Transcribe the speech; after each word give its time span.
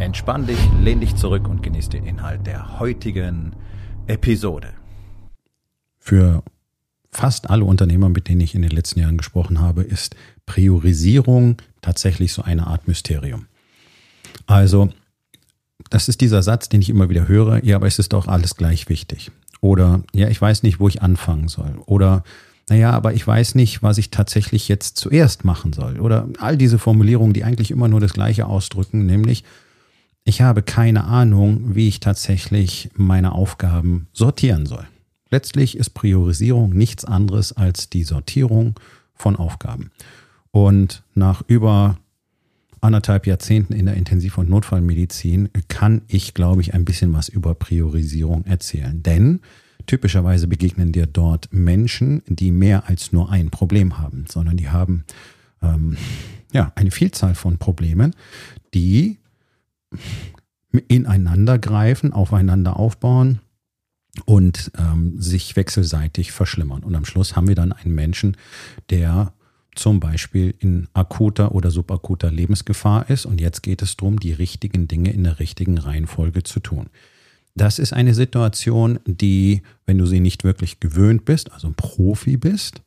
Entspann 0.00 0.46
dich, 0.46 0.58
lehn 0.80 1.00
dich 1.00 1.16
zurück 1.16 1.48
und 1.48 1.60
genieß 1.60 1.88
den 1.88 2.06
Inhalt 2.06 2.46
der 2.46 2.78
heutigen 2.78 3.56
Episode. 4.06 4.68
Für 5.98 6.44
fast 7.10 7.50
alle 7.50 7.64
Unternehmer, 7.64 8.08
mit 8.08 8.28
denen 8.28 8.40
ich 8.40 8.54
in 8.54 8.62
den 8.62 8.70
letzten 8.70 9.00
Jahren 9.00 9.18
gesprochen 9.18 9.60
habe, 9.60 9.82
ist 9.82 10.14
Priorisierung 10.46 11.56
tatsächlich 11.80 12.32
so 12.32 12.42
eine 12.42 12.68
Art 12.68 12.86
Mysterium. 12.86 13.46
Also, 14.46 14.90
das 15.90 16.08
ist 16.08 16.20
dieser 16.20 16.44
Satz, 16.44 16.68
den 16.68 16.80
ich 16.80 16.90
immer 16.90 17.10
wieder 17.10 17.26
höre, 17.26 17.64
ja, 17.64 17.74
aber 17.74 17.88
es 17.88 17.98
ist 17.98 18.12
doch 18.12 18.28
alles 18.28 18.54
gleich 18.54 18.88
wichtig. 18.88 19.32
Oder, 19.60 20.04
ja, 20.14 20.28
ich 20.28 20.40
weiß 20.40 20.62
nicht, 20.62 20.78
wo 20.78 20.86
ich 20.86 21.02
anfangen 21.02 21.48
soll. 21.48 21.74
Oder, 21.86 22.22
naja, 22.68 22.92
aber 22.92 23.14
ich 23.14 23.26
weiß 23.26 23.56
nicht, 23.56 23.82
was 23.82 23.98
ich 23.98 24.10
tatsächlich 24.10 24.68
jetzt 24.68 24.96
zuerst 24.96 25.44
machen 25.44 25.72
soll. 25.72 25.98
Oder 25.98 26.28
all 26.38 26.56
diese 26.56 26.78
Formulierungen, 26.78 27.34
die 27.34 27.42
eigentlich 27.42 27.72
immer 27.72 27.88
nur 27.88 27.98
das 27.98 28.12
Gleiche 28.12 28.46
ausdrücken, 28.46 29.04
nämlich, 29.04 29.42
ich 30.28 30.42
habe 30.42 30.62
keine 30.62 31.04
Ahnung, 31.04 31.74
wie 31.74 31.88
ich 31.88 32.00
tatsächlich 32.00 32.90
meine 32.94 33.32
Aufgaben 33.32 34.08
sortieren 34.12 34.66
soll. 34.66 34.86
Letztlich 35.30 35.74
ist 35.74 35.90
Priorisierung 35.90 36.70
nichts 36.74 37.06
anderes 37.06 37.54
als 37.54 37.88
die 37.88 38.04
Sortierung 38.04 38.78
von 39.14 39.36
Aufgaben. 39.36 39.90
Und 40.50 41.02
nach 41.14 41.42
über 41.46 41.96
anderthalb 42.82 43.26
Jahrzehnten 43.26 43.72
in 43.72 43.86
der 43.86 43.96
Intensiv- 43.96 44.36
und 44.36 44.50
Notfallmedizin 44.50 45.48
kann 45.68 46.02
ich, 46.08 46.34
glaube 46.34 46.60
ich, 46.60 46.74
ein 46.74 46.84
bisschen 46.84 47.14
was 47.14 47.30
über 47.30 47.54
Priorisierung 47.54 48.44
erzählen. 48.44 49.02
Denn 49.02 49.40
typischerweise 49.86 50.46
begegnen 50.46 50.92
dir 50.92 51.06
dort 51.06 51.48
Menschen, 51.52 52.22
die 52.26 52.50
mehr 52.50 52.86
als 52.86 53.12
nur 53.12 53.30
ein 53.32 53.48
Problem 53.48 53.96
haben, 53.96 54.26
sondern 54.28 54.58
die 54.58 54.68
haben 54.68 55.04
ähm, 55.62 55.96
ja 56.52 56.70
eine 56.74 56.90
Vielzahl 56.90 57.34
von 57.34 57.56
Problemen, 57.56 58.14
die 58.74 59.16
ineinander 60.88 61.58
greifen, 61.58 62.12
aufeinander 62.12 62.78
aufbauen 62.78 63.40
und 64.24 64.70
ähm, 64.78 65.20
sich 65.20 65.56
wechselseitig 65.56 66.32
verschlimmern. 66.32 66.82
Und 66.82 66.94
am 66.94 67.04
Schluss 67.04 67.36
haben 67.36 67.48
wir 67.48 67.54
dann 67.54 67.72
einen 67.72 67.94
Menschen, 67.94 68.36
der 68.90 69.32
zum 69.74 70.00
Beispiel 70.00 70.54
in 70.58 70.88
akuter 70.92 71.54
oder 71.54 71.70
subakuter 71.70 72.30
Lebensgefahr 72.30 73.08
ist. 73.10 73.26
Und 73.26 73.40
jetzt 73.40 73.62
geht 73.62 73.80
es 73.80 73.96
darum, 73.96 74.18
die 74.18 74.32
richtigen 74.32 74.88
Dinge 74.88 75.12
in 75.12 75.24
der 75.24 75.38
richtigen 75.38 75.78
Reihenfolge 75.78 76.42
zu 76.42 76.60
tun. 76.60 76.88
Das 77.54 77.78
ist 77.78 77.92
eine 77.92 78.14
Situation, 78.14 78.98
die, 79.06 79.62
wenn 79.86 79.98
du 79.98 80.06
sie 80.06 80.20
nicht 80.20 80.44
wirklich 80.44 80.80
gewöhnt 80.80 81.24
bist, 81.24 81.52
also 81.52 81.68
ein 81.68 81.74
Profi 81.74 82.36
bist, 82.36 82.82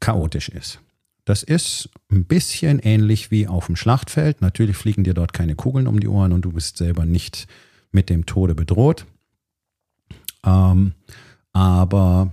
chaotisch 0.00 0.48
ist. 0.48 0.80
Das 1.24 1.42
ist 1.42 1.88
ein 2.10 2.24
bisschen 2.24 2.80
ähnlich 2.80 3.30
wie 3.30 3.46
auf 3.46 3.66
dem 3.66 3.76
Schlachtfeld. 3.76 4.40
Natürlich 4.40 4.76
fliegen 4.76 5.04
dir 5.04 5.14
dort 5.14 5.32
keine 5.32 5.54
Kugeln 5.54 5.86
um 5.86 6.00
die 6.00 6.08
Ohren 6.08 6.32
und 6.32 6.42
du 6.42 6.52
bist 6.52 6.76
selber 6.76 7.04
nicht 7.04 7.46
mit 7.92 8.10
dem 8.10 8.26
Tode 8.26 8.54
bedroht. 8.54 9.06
Ähm, 10.44 10.94
aber 11.52 12.32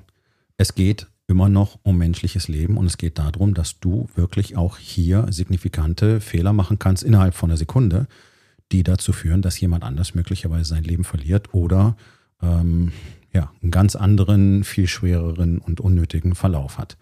es 0.57 0.73
geht 0.73 1.07
immer 1.27 1.49
noch 1.49 1.77
um 1.83 1.97
menschliches 1.97 2.47
Leben 2.47 2.77
und 2.77 2.87
es 2.87 2.97
geht 2.97 3.19
darum, 3.19 3.53
dass 3.53 3.79
du 3.79 4.09
wirklich 4.15 4.57
auch 4.57 4.77
hier 4.77 5.27
signifikante 5.29 6.19
Fehler 6.21 6.53
machen 6.53 6.79
kannst 6.79 7.03
innerhalb 7.03 7.35
von 7.35 7.51
einer 7.51 7.57
Sekunde, 7.57 8.07
die 8.71 8.81
dazu 8.81 9.13
führen, 9.13 9.43
dass 9.43 9.59
jemand 9.59 9.83
anders 9.83 10.15
möglicherweise 10.15 10.69
sein 10.69 10.83
Leben 10.83 11.03
verliert 11.03 11.53
oder 11.53 11.95
ähm, 12.41 12.91
ja, 13.31 13.51
einen 13.61 13.69
ganz 13.69 13.95
anderen, 13.95 14.63
viel 14.63 14.87
schwereren 14.87 15.59
und 15.59 15.79
unnötigen 15.79 16.33
Verlauf 16.33 16.79
hat 16.79 16.97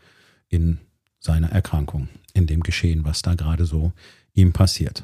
in 0.49 0.79
seiner 1.19 1.51
Erkrankung, 1.51 2.09
in 2.33 2.47
dem 2.47 2.61
Geschehen, 2.61 3.05
was 3.05 3.21
da 3.21 3.35
gerade 3.35 3.65
so 3.65 3.91
ihm 4.33 4.53
passiert. 4.53 5.03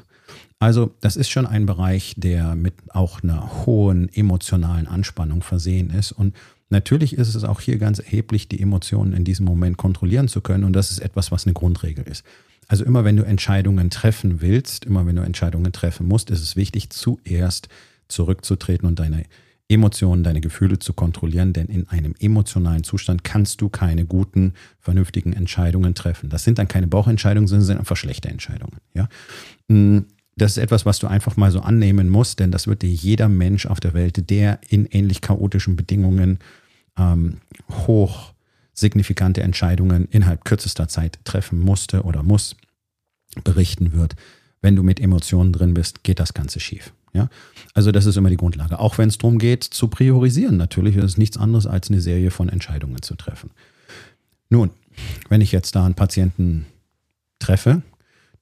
Also 0.58 0.94
das 1.00 1.16
ist 1.16 1.28
schon 1.28 1.46
ein 1.46 1.66
Bereich, 1.66 2.14
der 2.16 2.54
mit 2.54 2.74
auch 2.88 3.22
einer 3.22 3.66
hohen 3.66 4.08
emotionalen 4.14 4.86
Anspannung 4.86 5.42
versehen 5.42 5.90
ist. 5.90 6.12
Und 6.12 6.34
natürlich 6.70 7.18
ist 7.18 7.34
es 7.34 7.44
auch 7.44 7.60
hier 7.60 7.78
ganz 7.78 7.98
erheblich, 7.98 8.48
die 8.48 8.60
Emotionen 8.60 9.12
in 9.12 9.24
diesem 9.24 9.44
Moment 9.44 9.76
kontrollieren 9.76 10.28
zu 10.28 10.40
können. 10.40 10.64
Und 10.64 10.72
das 10.72 10.90
ist 10.90 11.00
etwas, 11.00 11.30
was 11.30 11.44
eine 11.44 11.52
Grundregel 11.52 12.04
ist. 12.04 12.24
Also 12.66 12.84
immer 12.84 13.04
wenn 13.04 13.16
du 13.16 13.24
Entscheidungen 13.24 13.90
treffen 13.90 14.40
willst, 14.40 14.86
immer 14.86 15.06
wenn 15.06 15.16
du 15.16 15.22
Entscheidungen 15.22 15.72
treffen 15.72 16.08
musst, 16.08 16.30
ist 16.30 16.40
es 16.40 16.56
wichtig, 16.56 16.88
zuerst 16.90 17.68
zurückzutreten 18.08 18.88
und 18.88 18.98
deine 18.98 19.24
Emotionen, 19.68 20.22
deine 20.22 20.42
Gefühle 20.42 20.78
zu 20.78 20.92
kontrollieren, 20.92 21.52
denn 21.54 21.66
in 21.66 21.88
einem 21.88 22.14
emotionalen 22.18 22.84
Zustand 22.84 23.24
kannst 23.24 23.60
du 23.60 23.70
keine 23.70 24.04
guten, 24.04 24.52
vernünftigen 24.78 25.32
Entscheidungen 25.32 25.94
treffen. 25.94 26.28
Das 26.28 26.44
sind 26.44 26.58
dann 26.58 26.68
keine 26.68 26.86
Bauchentscheidungen, 26.86 27.48
sondern 27.48 27.64
sind 27.64 27.78
einfach 27.78 27.96
schlechte 27.96 28.28
Entscheidungen. 28.28 28.78
Ja? 28.92 29.08
Mm, 29.68 30.00
das 30.36 30.52
ist 30.52 30.58
etwas, 30.58 30.84
was 30.84 30.98
du 30.98 31.06
einfach 31.06 31.36
mal 31.36 31.50
so 31.50 31.60
annehmen 31.60 32.08
musst, 32.10 32.40
denn 32.40 32.50
das 32.50 32.66
wird 32.66 32.82
dir 32.82 32.90
jeder 32.90 33.28
Mensch 33.28 33.66
auf 33.66 33.80
der 33.80 33.94
Welt, 33.94 34.28
der 34.30 34.60
in 34.68 34.86
ähnlich 34.86 35.20
chaotischen 35.20 35.76
Bedingungen 35.76 36.40
ähm, 36.98 37.38
hoch 37.70 38.34
signifikante 38.74 39.42
Entscheidungen 39.42 40.08
innerhalb 40.10 40.44
kürzester 40.44 40.88
Zeit 40.88 41.20
treffen 41.24 41.60
musste 41.60 42.02
oder 42.02 42.22
muss, 42.22 42.56
berichten 43.44 43.92
wird. 43.92 44.16
Wenn 44.60 44.76
du 44.76 44.82
mit 44.82 45.00
Emotionen 45.00 45.52
drin 45.52 45.74
bist, 45.74 46.02
geht 46.02 46.18
das 46.18 46.34
Ganze 46.34 46.58
schief. 46.60 46.92
Ja? 47.14 47.28
Also 47.72 47.92
das 47.92 48.06
ist 48.06 48.16
immer 48.16 48.28
die 48.28 48.36
Grundlage. 48.36 48.78
Auch 48.78 48.98
wenn 48.98 49.08
es 49.08 49.18
darum 49.18 49.38
geht, 49.38 49.64
zu 49.64 49.88
priorisieren. 49.88 50.56
Natürlich 50.56 50.96
ist 50.96 51.04
es 51.04 51.16
nichts 51.16 51.36
anderes, 51.38 51.66
als 51.66 51.88
eine 51.88 52.00
Serie 52.00 52.30
von 52.30 52.48
Entscheidungen 52.48 53.00
zu 53.00 53.14
treffen. 53.14 53.50
Nun, 54.50 54.70
wenn 55.28 55.40
ich 55.40 55.52
jetzt 55.52 55.74
da 55.74 55.86
einen 55.86 55.94
Patienten 55.94 56.66
treffe, 57.38 57.82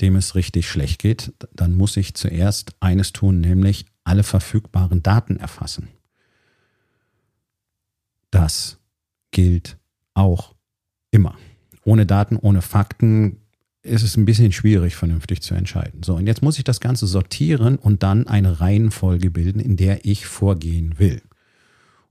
dem 0.00 0.16
es 0.16 0.34
richtig 0.34 0.68
schlecht 0.68 1.00
geht, 1.00 1.32
dann 1.54 1.74
muss 1.74 1.96
ich 1.96 2.14
zuerst 2.14 2.74
eines 2.80 3.12
tun, 3.12 3.40
nämlich 3.40 3.86
alle 4.04 4.24
verfügbaren 4.24 5.02
Daten 5.02 5.36
erfassen. 5.36 5.88
Das 8.30 8.78
gilt 9.30 9.76
auch 10.14 10.54
immer. 11.10 11.36
Ohne 11.84 12.06
Daten, 12.06 12.36
ohne 12.36 12.62
Fakten 12.62 13.41
ist 13.82 14.02
es 14.02 14.16
ein 14.16 14.24
bisschen 14.24 14.52
schwierig, 14.52 14.94
vernünftig 14.94 15.42
zu 15.42 15.54
entscheiden. 15.54 16.02
So, 16.02 16.14
und 16.16 16.26
jetzt 16.26 16.42
muss 16.42 16.58
ich 16.58 16.64
das 16.64 16.80
Ganze 16.80 17.06
sortieren 17.06 17.76
und 17.76 18.02
dann 18.02 18.26
eine 18.26 18.60
Reihenfolge 18.60 19.30
bilden, 19.30 19.60
in 19.60 19.76
der 19.76 20.04
ich 20.04 20.26
vorgehen 20.26 20.98
will. 20.98 21.20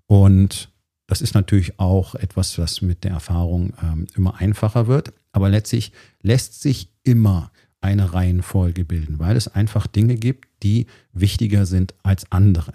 Und 0.06 0.70
das 1.08 1.22
ist 1.22 1.34
natürlich 1.34 1.80
auch 1.80 2.16
etwas, 2.16 2.58
was 2.58 2.82
mit 2.82 3.04
der 3.04 3.12
Erfahrung 3.12 3.74
ähm, 3.82 4.08
immer 4.16 4.40
einfacher 4.40 4.88
wird. 4.88 5.14
Aber 5.32 5.50
letztlich 5.50 5.94
lässt 6.22 6.62
sich 6.62 6.90
immer 7.04 7.52
eine 7.80 8.14
Reihenfolge 8.14 8.86
bilden, 8.86 9.20
weil 9.20 9.36
es 9.36 9.48
einfach 9.48 9.88
Dinge 9.88 10.16
gibt, 10.16 10.48
die 10.64 10.88
wichtiger 11.14 11.66
sind 11.66 11.96
als 12.04 12.32
andere. 12.32 12.74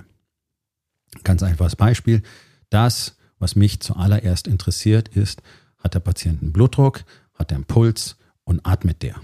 Ganz 1.22 1.42
einfaches 1.42 1.76
Beispiel. 1.76 2.22
Das, 2.70 3.16
was 3.38 3.56
mich 3.56 3.80
zuallererst 3.80 4.48
interessiert, 4.48 5.08
ist, 5.08 5.42
hat 5.78 5.94
der 5.94 6.00
Patient 6.00 6.42
einen 6.42 6.52
Blutdruck, 6.52 7.04
hat 7.34 7.52
er 7.52 7.56
einen 7.56 7.64
Puls, 7.64 8.16
und 8.46 8.64
atmet 8.64 9.02
der. 9.02 9.16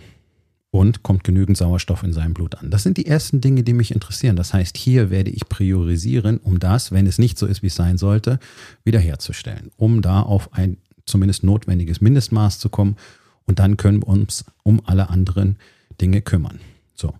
Und 0.70 1.02
kommt 1.02 1.24
genügend 1.24 1.56
Sauerstoff 1.56 2.02
in 2.02 2.12
seinem 2.12 2.34
Blut 2.34 2.54
an. 2.54 2.70
Das 2.70 2.82
sind 2.82 2.96
die 2.96 3.06
ersten 3.06 3.40
Dinge, 3.40 3.62
die 3.62 3.74
mich 3.74 3.94
interessieren. 3.94 4.36
Das 4.36 4.54
heißt, 4.54 4.76
hier 4.76 5.10
werde 5.10 5.30
ich 5.30 5.48
priorisieren, 5.48 6.38
um 6.38 6.58
das, 6.58 6.92
wenn 6.92 7.06
es 7.06 7.18
nicht 7.18 7.38
so 7.38 7.46
ist, 7.46 7.62
wie 7.62 7.66
es 7.66 7.74
sein 7.74 7.98
sollte, 7.98 8.38
wiederherzustellen. 8.82 9.70
Um 9.76 10.00
da 10.00 10.22
auf 10.22 10.52
ein 10.54 10.78
zumindest 11.04 11.44
notwendiges 11.44 12.00
Mindestmaß 12.00 12.58
zu 12.58 12.68
kommen. 12.68 12.96
Und 13.44 13.58
dann 13.58 13.76
können 13.76 14.02
wir 14.02 14.08
uns 14.08 14.44
um 14.62 14.80
alle 14.86 15.10
anderen 15.10 15.56
Dinge 16.00 16.22
kümmern. 16.22 16.60
So. 16.94 17.14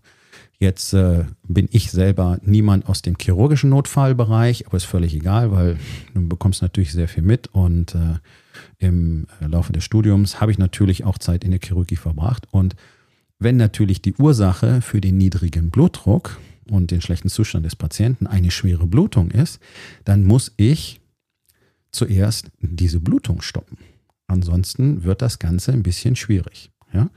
Jetzt 0.62 0.94
äh, 0.94 1.24
bin 1.42 1.68
ich 1.72 1.90
selber 1.90 2.38
niemand 2.44 2.88
aus 2.88 3.02
dem 3.02 3.16
chirurgischen 3.20 3.70
Notfallbereich, 3.70 4.68
aber 4.68 4.76
ist 4.76 4.84
völlig 4.84 5.12
egal, 5.12 5.50
weil 5.50 5.76
du 6.14 6.28
bekommst 6.28 6.62
natürlich 6.62 6.92
sehr 6.92 7.08
viel 7.08 7.24
mit 7.24 7.48
und 7.48 7.96
äh, 7.96 8.20
im 8.78 9.26
äh, 9.40 9.48
Laufe 9.48 9.72
des 9.72 9.82
Studiums 9.82 10.40
habe 10.40 10.52
ich 10.52 10.58
natürlich 10.58 11.02
auch 11.02 11.18
Zeit 11.18 11.42
in 11.42 11.50
der 11.50 11.58
Chirurgie 11.58 11.96
verbracht. 11.96 12.46
Und 12.52 12.76
wenn 13.40 13.56
natürlich 13.56 14.02
die 14.02 14.14
Ursache 14.14 14.82
für 14.82 15.00
den 15.00 15.16
niedrigen 15.16 15.70
Blutdruck 15.70 16.38
und 16.70 16.92
den 16.92 17.00
schlechten 17.00 17.28
Zustand 17.28 17.66
des 17.66 17.74
Patienten 17.74 18.28
eine 18.28 18.52
schwere 18.52 18.86
Blutung 18.86 19.32
ist, 19.32 19.58
dann 20.04 20.22
muss 20.22 20.52
ich 20.58 21.00
zuerst 21.90 22.52
diese 22.60 23.00
Blutung 23.00 23.42
stoppen. 23.42 23.78
Ansonsten 24.28 25.02
wird 25.02 25.22
das 25.22 25.40
Ganze 25.40 25.72
ein 25.72 25.82
bisschen 25.82 26.14
schwierig. 26.14 26.70
Ja? 26.92 27.10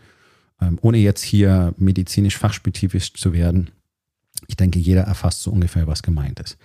Ähm, 0.61 0.79
ohne 0.81 0.97
jetzt 0.97 1.21
hier 1.21 1.73
medizinisch 1.77 2.37
fachspezifisch 2.37 3.13
zu 3.13 3.33
werden, 3.33 3.71
Ich 4.47 4.57
denke, 4.57 4.79
jeder 4.79 5.03
erfasst 5.03 5.41
so 5.41 5.51
ungefähr, 5.51 5.87
was 5.87 6.03
gemeint 6.03 6.39
ist. 6.39 6.57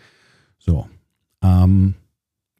So, 0.58 0.88
ähm, 1.42 1.94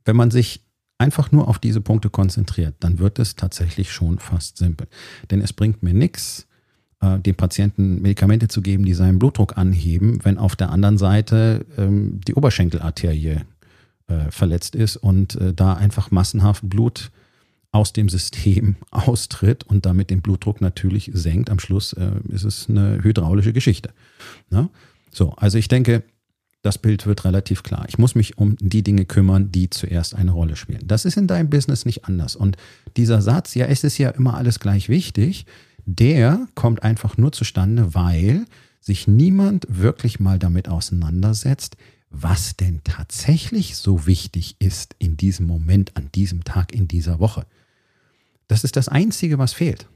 wenn 0.05 0.17
man 0.17 0.31
sich 0.31 0.63
einfach 0.99 1.33
nur 1.33 1.49
auf 1.49 1.59
diese 1.59 1.81
Punkte 1.81 2.11
konzentriert, 2.11 2.75
dann 2.81 2.99
wird 2.99 3.19
es 3.19 3.37
tatsächlich 3.37 3.91
schon 3.93 4.19
fast 4.19 4.59
simpel. 4.59 4.87
Denn 5.31 5.41
es 5.41 5.53
bringt 5.53 5.83
mir 5.83 5.95
nichts, 5.95 6.47
äh, 7.01 7.19
dem 7.19 7.35
Patienten 7.35 8.03
Medikamente 8.03 8.49
zu 8.49 8.63
geben, 8.63 8.85
die 8.85 8.95
seinen 8.95 9.19
Blutdruck 9.19 9.57
anheben, 9.57 10.21
wenn 10.25 10.39
auf 10.39 10.57
der 10.57 10.71
anderen 10.71 10.99
Seite 10.99 11.67
ähm, 11.77 12.21
die 12.27 12.35
Oberschenkelarterie 12.35 13.41
äh, 14.09 14.31
verletzt 14.31 14.75
ist 14.75 14.97
und 14.97 15.37
äh, 15.37 15.55
da 15.55 15.75
einfach 15.75 16.11
massenhaft 16.11 16.69
Blut 16.69 17.11
aus 17.73 17.93
dem 17.93 18.09
System 18.09 18.77
austritt 18.91 19.65
und 19.65 19.87
damit 19.87 20.11
den 20.11 20.23
Blutdruck 20.23 20.61
natürlich 20.61 21.11
senkt. 21.15 21.51
Am 21.51 21.59
Schluss 21.59 21.93
äh, 21.93 22.13
ist 22.29 22.45
es 22.45 22.69
eine 22.69 23.03
hydraulische 23.03 23.53
Geschichte. 23.53 23.91
Ne? 24.51 24.69
So, 25.11 25.33
also 25.33 25.59
ich 25.59 25.69
denke, 25.69 26.03
das 26.63 26.79
Bild 26.79 27.07
wird 27.07 27.25
relativ 27.25 27.63
klar. 27.63 27.87
Ich 27.89 27.99
muss 27.99 28.15
mich 28.15 28.37
um 28.37 28.57
die 28.61 28.83
Dinge 28.83 29.07
kümmern, 29.07 29.51
die 29.51 29.71
zuerst 29.71 30.15
eine 30.15 30.33
Rolle 30.33 30.57
spielen. 30.57 30.83
Das 30.85 31.05
ist 31.05 31.17
in 31.17 31.27
deinem 31.27 31.49
Business 31.49 31.87
nicht 31.87 32.05
anders. 32.05 32.37
Und 32.37 32.57
dieser 32.97 33.23
Satz, 33.23 33.55
ja, 33.55 33.67
es 33.67 33.83
ist 33.83 33.99
ja 33.99 34.11
immer 34.11 34.35
alles 34.35 34.61
gleich 34.61 34.89
wichtig, 34.89 35.47
der 35.87 36.47
kommt 36.55 36.83
einfach 36.83 37.17
nur 37.17 37.33
zustande, 37.33 37.95
weil 37.95 38.45
sich 38.81 39.09
niemand 39.09 39.67
wirklich 39.69 40.21
mal 40.21 40.39
damit 40.39 40.69
auseinandersetzt, 40.69 41.77
was 42.11 42.57
denn 42.57 42.81
tatsächlich 42.85 43.77
so 43.77 44.07
wichtig 44.07 44.57
ist 44.59 44.97
in 44.99 45.17
diesem 45.17 45.47
Moment, 45.47 45.97
an 45.97 46.11
diesem 46.15 46.45
Tag, 46.45 46.75
in 46.75 46.89
dieser 46.89 47.21
Woche. 47.21 47.47
Das 48.51 48.65
ist 48.65 48.75
das 48.75 48.89
Einzige, 48.89 49.39
was 49.39 49.53
fehlt. 49.53 49.87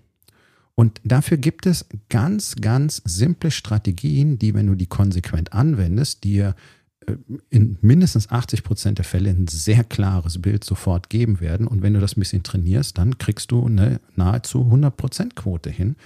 Und 0.77 1.01
dafür 1.03 1.39
gibt 1.39 1.67
es 1.67 1.87
ganz, 2.09 2.55
ganz 2.55 3.03
simple 3.05 3.51
Strategien, 3.51 4.39
die, 4.39 4.55
wenn 4.55 4.69
du 4.69 4.77
die 4.77 4.87
konsequent 4.87 5.53
anwendest, 5.53 6.23
dir 6.23 6.55
äh, 7.01 7.17
in 7.51 7.79
mindestens 7.81 8.31
80 8.31 8.62
Prozent 8.62 8.99
der 8.99 9.05
Fälle 9.05 9.31
ein 9.31 9.49
sehr 9.49 9.83
klares 9.83 10.41
Bild 10.41 10.62
sofort 10.62 11.11
geben 11.11 11.41
werden. 11.41 11.67
Und 11.67 11.83
wenn 11.83 11.95
du 11.95 12.01
das 12.01 12.17
ein 12.17 12.21
bisschen 12.21 12.45
trainierst, 12.45 12.97
dann 12.97 13.19
kriegst 13.19 13.51
du 13.51 13.67
eine 13.67 14.01
nahezu 14.15 14.61
100 14.61 14.97
Prozent 14.97 15.35
Quote 15.35 15.71
hin, 15.71 15.97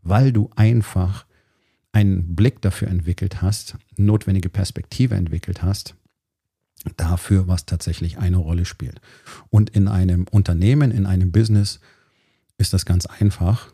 weil 0.00 0.32
du 0.32 0.48
einfach 0.56 1.26
einen 1.92 2.34
Blick 2.34 2.62
dafür 2.62 2.88
entwickelt 2.88 3.42
hast, 3.42 3.76
notwendige 3.98 4.48
Perspektive 4.48 5.16
entwickelt 5.16 5.62
hast, 5.62 5.96
dafür, 6.96 7.46
was 7.46 7.66
tatsächlich 7.66 8.18
eine 8.18 8.38
Rolle 8.38 8.64
spielt. 8.64 9.00
Und 9.50 9.70
in 9.70 9.88
einem 9.88 10.26
Unternehmen, 10.30 10.90
in 10.90 11.06
einem 11.06 11.32
Business 11.32 11.80
ist 12.58 12.72
das 12.72 12.86
ganz 12.86 13.06
einfach. 13.06 13.72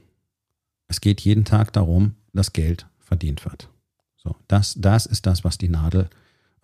Es 0.89 1.01
geht 1.01 1.21
jeden 1.21 1.45
Tag 1.45 1.73
darum, 1.73 2.15
dass 2.33 2.53
Geld 2.53 2.87
verdient 2.99 3.45
wird. 3.45 3.69
So, 4.17 4.37
das, 4.49 4.75
das 4.77 5.07
ist 5.07 5.27
das, 5.27 5.45
was 5.45 5.59
die 5.59 5.69
Nadel 5.69 6.09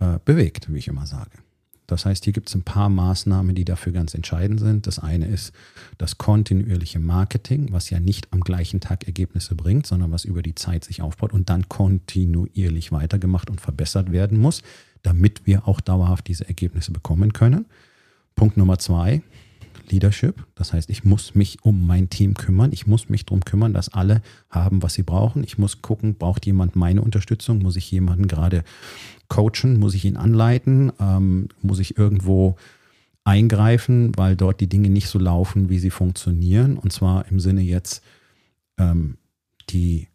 äh, 0.00 0.18
bewegt, 0.24 0.72
wie 0.72 0.78
ich 0.78 0.88
immer 0.88 1.06
sage. 1.06 1.38
Das 1.86 2.06
heißt, 2.06 2.24
hier 2.24 2.32
gibt 2.32 2.48
es 2.48 2.54
ein 2.54 2.62
paar 2.62 2.88
Maßnahmen, 2.88 3.54
die 3.54 3.64
dafür 3.64 3.92
ganz 3.92 4.14
entscheidend 4.14 4.60
sind. 4.60 4.86
Das 4.86 4.98
eine 4.98 5.26
ist 5.26 5.52
das 5.98 6.16
kontinuierliche 6.16 6.98
Marketing, 6.98 7.72
was 7.72 7.90
ja 7.90 8.00
nicht 8.00 8.32
am 8.32 8.40
gleichen 8.40 8.80
Tag 8.80 9.04
Ergebnisse 9.06 9.54
bringt, 9.54 9.86
sondern 9.86 10.10
was 10.10 10.24
über 10.24 10.42
die 10.42 10.54
Zeit 10.54 10.84
sich 10.84 11.02
aufbaut 11.02 11.32
und 11.32 11.50
dann 11.50 11.68
kontinuierlich 11.68 12.92
weitergemacht 12.92 13.50
und 13.50 13.60
verbessert 13.60 14.10
werden 14.10 14.38
muss, 14.38 14.62
damit 15.02 15.42
wir 15.46 15.66
auch 15.68 15.80
dauerhaft 15.80 16.28
diese 16.28 16.46
Ergebnisse 16.46 16.92
bekommen 16.92 17.32
können. 17.32 17.66
Punkt 18.34 18.56
Nummer 18.56 18.78
zwei, 18.78 19.22
Leadership. 19.90 20.46
Das 20.54 20.72
heißt, 20.72 20.90
ich 20.90 21.04
muss 21.04 21.34
mich 21.34 21.58
um 21.62 21.86
mein 21.86 22.08
Team 22.08 22.34
kümmern. 22.34 22.72
Ich 22.72 22.86
muss 22.86 23.08
mich 23.08 23.26
darum 23.26 23.44
kümmern, 23.44 23.74
dass 23.74 23.88
alle 23.88 24.22
haben, 24.50 24.82
was 24.82 24.94
sie 24.94 25.02
brauchen. 25.02 25.44
Ich 25.44 25.58
muss 25.58 25.82
gucken, 25.82 26.14
braucht 26.14 26.46
jemand 26.46 26.76
meine 26.76 27.02
Unterstützung? 27.02 27.60
Muss 27.60 27.76
ich 27.76 27.90
jemanden 27.90 28.28
gerade 28.28 28.64
coachen? 29.28 29.78
Muss 29.78 29.94
ich 29.94 30.04
ihn 30.04 30.16
anleiten? 30.16 30.92
Ähm, 30.98 31.48
muss 31.60 31.78
ich 31.78 31.98
irgendwo 31.98 32.56
eingreifen, 33.24 34.12
weil 34.16 34.36
dort 34.36 34.60
die 34.60 34.68
Dinge 34.68 34.88
nicht 34.88 35.08
so 35.08 35.18
laufen, 35.18 35.68
wie 35.68 35.78
sie 35.78 35.90
funktionieren? 35.90 36.78
Und 36.78 36.92
zwar 36.92 37.28
im 37.28 37.38
Sinne 37.38 37.62
jetzt, 37.62 38.02
ähm, 38.78 39.16
die 39.70 40.08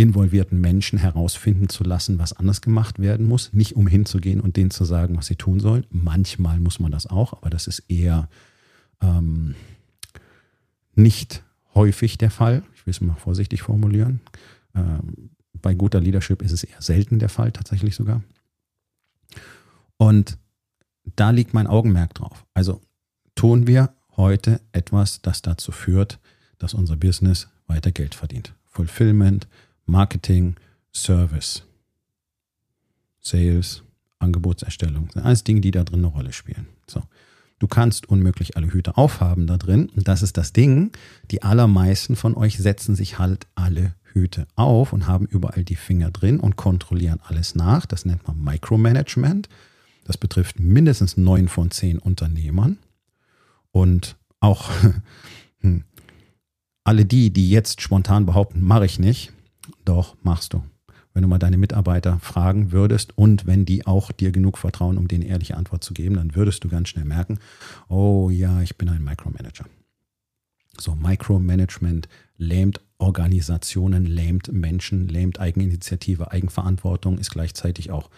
involvierten 0.00 0.58
Menschen 0.62 0.98
herausfinden 0.98 1.68
zu 1.68 1.84
lassen, 1.84 2.18
was 2.18 2.32
anders 2.32 2.62
gemacht 2.62 3.00
werden 3.00 3.26
muss. 3.26 3.52
Nicht 3.52 3.76
um 3.76 3.86
hinzugehen 3.86 4.40
und 4.40 4.56
denen 4.56 4.70
zu 4.70 4.86
sagen, 4.86 5.16
was 5.18 5.26
sie 5.26 5.36
tun 5.36 5.60
sollen. 5.60 5.84
Manchmal 5.90 6.58
muss 6.58 6.80
man 6.80 6.90
das 6.90 7.06
auch, 7.06 7.34
aber 7.34 7.50
das 7.50 7.66
ist 7.66 7.80
eher 7.90 8.30
ähm, 9.02 9.54
nicht 10.94 11.44
häufig 11.74 12.16
der 12.16 12.30
Fall. 12.30 12.62
Ich 12.74 12.86
will 12.86 12.92
es 12.92 13.00
mal 13.02 13.14
vorsichtig 13.14 13.60
formulieren. 13.60 14.20
Ähm, 14.74 15.30
bei 15.60 15.74
guter 15.74 16.00
Leadership 16.00 16.40
ist 16.40 16.52
es 16.52 16.64
eher 16.64 16.80
selten 16.80 17.18
der 17.18 17.28
Fall, 17.28 17.52
tatsächlich 17.52 17.94
sogar. 17.94 18.22
Und 19.98 20.38
da 21.14 21.28
liegt 21.28 21.52
mein 21.52 21.66
Augenmerk 21.66 22.14
drauf. 22.14 22.46
Also 22.54 22.80
tun 23.34 23.66
wir 23.66 23.92
heute 24.16 24.62
etwas, 24.72 25.20
das 25.20 25.42
dazu 25.42 25.72
führt, 25.72 26.18
dass 26.58 26.72
unser 26.72 26.96
Business 26.96 27.48
weiter 27.66 27.92
Geld 27.92 28.14
verdient. 28.14 28.54
Fulfillment, 28.64 29.46
Marketing, 29.86 30.56
Service, 30.92 31.64
Sales, 33.20 33.82
Angebotserstellung. 34.18 35.06
Das 35.06 35.14
sind 35.14 35.24
alles 35.24 35.44
Dinge, 35.44 35.60
die 35.60 35.70
da 35.70 35.84
drin 35.84 36.00
eine 36.00 36.08
Rolle 36.08 36.32
spielen. 36.32 36.66
So. 36.86 37.02
Du 37.58 37.68
kannst 37.68 38.08
unmöglich 38.08 38.56
alle 38.56 38.72
Hüte 38.72 38.96
aufhaben 38.96 39.46
da 39.46 39.58
drin. 39.58 39.90
Und 39.94 40.08
das 40.08 40.22
ist 40.22 40.38
das 40.38 40.52
Ding. 40.52 40.92
Die 41.30 41.42
allermeisten 41.42 42.16
von 42.16 42.34
euch 42.34 42.56
setzen 42.58 42.94
sich 42.94 43.18
halt 43.18 43.46
alle 43.54 43.94
Hüte 44.02 44.46
auf 44.56 44.92
und 44.92 45.06
haben 45.06 45.26
überall 45.26 45.62
die 45.62 45.76
Finger 45.76 46.10
drin 46.10 46.40
und 46.40 46.56
kontrollieren 46.56 47.20
alles 47.22 47.54
nach. 47.54 47.84
Das 47.84 48.06
nennt 48.06 48.26
man 48.26 48.42
Micromanagement. 48.42 49.48
Das 50.04 50.16
betrifft 50.16 50.58
mindestens 50.58 51.18
neun 51.18 51.48
von 51.48 51.70
zehn 51.70 51.98
Unternehmern. 51.98 52.78
Und 53.72 54.16
auch 54.40 54.70
hm, 55.60 55.84
alle 56.82 57.04
die, 57.04 57.30
die 57.30 57.50
jetzt 57.50 57.82
spontan 57.82 58.24
behaupten, 58.24 58.62
mache 58.62 58.86
ich 58.86 58.98
nicht, 58.98 59.32
doch, 59.84 60.16
machst 60.22 60.52
du. 60.52 60.62
Wenn 61.12 61.22
du 61.22 61.28
mal 61.28 61.38
deine 61.38 61.58
Mitarbeiter 61.58 62.20
fragen 62.20 62.70
würdest 62.70 63.16
und 63.18 63.46
wenn 63.46 63.64
die 63.64 63.86
auch 63.86 64.12
dir 64.12 64.30
genug 64.30 64.58
vertrauen, 64.58 64.96
um 64.96 65.08
denen 65.08 65.24
ehrliche 65.24 65.56
Antwort 65.56 65.82
zu 65.82 65.92
geben, 65.92 66.16
dann 66.16 66.36
würdest 66.36 66.62
du 66.62 66.68
ganz 66.68 66.88
schnell 66.88 67.04
merken, 67.04 67.38
oh 67.88 68.30
ja, 68.30 68.62
ich 68.62 68.76
bin 68.76 68.88
ein 68.88 69.02
Micromanager. 69.02 69.64
So, 70.78 70.94
Micromanagement 70.94 72.08
lähmt 72.36 72.80
Organisationen, 72.98 74.06
lähmt 74.06 74.52
Menschen, 74.52 75.08
lähmt 75.08 75.40
Eigeninitiative, 75.40 76.30
Eigenverantwortung, 76.30 77.18
ist 77.18 77.30
gleichzeitig 77.30 77.90
auch 77.90 78.08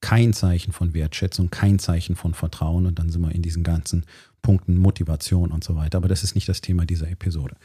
kein 0.00 0.32
Zeichen 0.32 0.72
von 0.72 0.94
Wertschätzung, 0.94 1.50
kein 1.50 1.78
Zeichen 1.78 2.16
von 2.16 2.32
Vertrauen 2.32 2.86
und 2.86 2.98
dann 2.98 3.10
sind 3.10 3.20
wir 3.20 3.34
in 3.34 3.42
diesen 3.42 3.64
ganzen 3.64 4.04
Punkten 4.42 4.76
Motivation 4.76 5.50
und 5.50 5.64
so 5.64 5.74
weiter. 5.74 5.98
Aber 5.98 6.08
das 6.08 6.22
ist 6.22 6.34
nicht 6.34 6.48
das 6.48 6.60
Thema 6.60 6.86
dieser 6.86 7.10
Episode. 7.10 7.56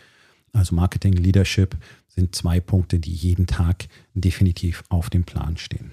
Also 0.54 0.76
Marketing, 0.76 1.14
Leadership 1.14 1.76
sind 2.08 2.36
zwei 2.36 2.60
Punkte, 2.60 3.00
die 3.00 3.14
jeden 3.14 3.48
Tag 3.48 3.88
definitiv 4.14 4.84
auf 4.90 5.10
dem 5.10 5.24
Plan 5.24 5.58
stehen. 5.58 5.92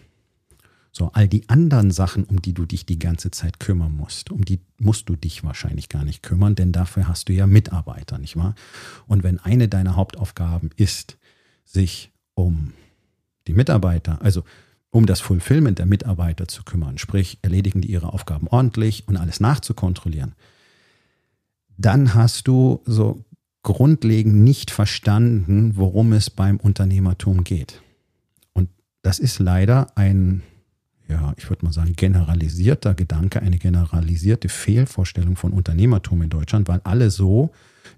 So, 0.93 1.11
all 1.12 1.29
die 1.29 1.49
anderen 1.49 1.93
Sachen, 1.93 2.25
um 2.25 2.43
die 2.43 2.52
du 2.52 2.67
dich 2.67 2.85
die 2.85 2.99
ganze 2.99 3.31
Zeit 3.31 3.61
kümmern 3.61 3.97
musst, 3.97 4.31
um 4.31 4.45
die 4.45 4.61
musst 4.79 5.09
du 5.09 5.17
dich 5.17 5.45
wahrscheinlich 5.45 5.88
gar 5.88 6.05
nicht 6.05 6.23
kümmern, 6.23 6.57
denn 6.57 6.73
dafür 6.73 7.07
hast 7.07 7.29
du 7.29 7.33
ja 7.33 7.47
Mitarbeiter, 7.47 8.19
nicht 8.19 8.37
wahr? 8.37 8.55
Und 9.07 9.23
wenn 9.23 9.38
eine 9.38 9.69
deiner 9.69 9.97
Hauptaufgaben 9.97 10.71
ist, 10.76 11.17
sich 11.64 12.11
um 12.35 12.73
die 13.47 13.55
Mitarbeiter, 13.55 14.21
also 14.21 14.43
um 14.90 15.07
das 15.07 15.21
Fulfillment 15.21 15.79
der 15.79 15.87
Mitarbeiter 15.87 16.49
zu 16.49 16.64
kümmern, 16.64 16.99
sprich 16.99 17.38
erledigen 17.43 17.81
die 17.81 17.90
ihre 17.90 18.12
Aufgaben 18.12 18.49
ordentlich 18.49 19.07
und 19.07 19.17
alles 19.17 19.38
nachzukontrollieren, 19.38 20.35
dann 21.79 22.14
hast 22.14 22.49
du 22.49 22.83
so 22.85 23.25
grundlegend 23.62 24.37
nicht 24.37 24.71
verstanden, 24.71 25.73
worum 25.76 26.12
es 26.12 26.31
beim 26.31 26.57
Unternehmertum 26.57 27.45
geht. 27.45 27.83
Und 28.52 28.71
das 29.02 29.19
ist 29.19 29.38
leider 29.38 29.97
ein, 29.97 30.43
ja, 31.09 31.35
ich 31.37 31.49
würde 31.50 31.64
mal 31.64 31.73
sagen, 31.73 31.95
generalisierter 31.95 32.95
Gedanke, 32.95 33.43
eine 33.43 33.59
generalisierte 33.59 34.49
Fehlvorstellung 34.49 35.37
von 35.37 35.52
Unternehmertum 35.52 36.23
in 36.23 36.31
Deutschland, 36.31 36.69
weil 36.69 36.81
alle 36.85 37.11
so 37.11 37.50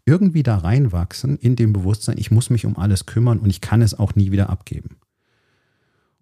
irgendwie 0.05 0.43
da 0.43 0.59
reinwachsen 0.59 1.39
in 1.39 1.55
dem 1.55 1.73
Bewusstsein, 1.73 2.19
ich 2.19 2.31
muss 2.31 2.51
mich 2.51 2.67
um 2.67 2.77
alles 2.77 3.07
kümmern 3.07 3.39
und 3.39 3.51
ich 3.51 3.61
kann 3.61 3.83
es 3.83 3.99
auch 3.99 4.15
nie 4.15 4.33
wieder 4.33 4.51
abgeben. 4.51 4.97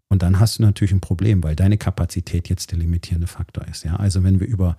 Und 0.09 0.23
dann 0.23 0.41
hast 0.41 0.59
du 0.59 0.63
natürlich 0.63 0.93
ein 0.93 1.01
Problem, 1.01 1.43
weil 1.45 1.55
deine 1.55 1.79
Kapazität 1.79 2.49
jetzt 2.49 2.73
der 2.73 2.79
limitierende 2.79 3.29
Faktor 3.29 3.67
ist. 3.69 3.85
Ja, 3.85 3.97
also 3.97 4.25
wenn 4.25 4.41
wir 4.41 4.49
über 4.49 4.77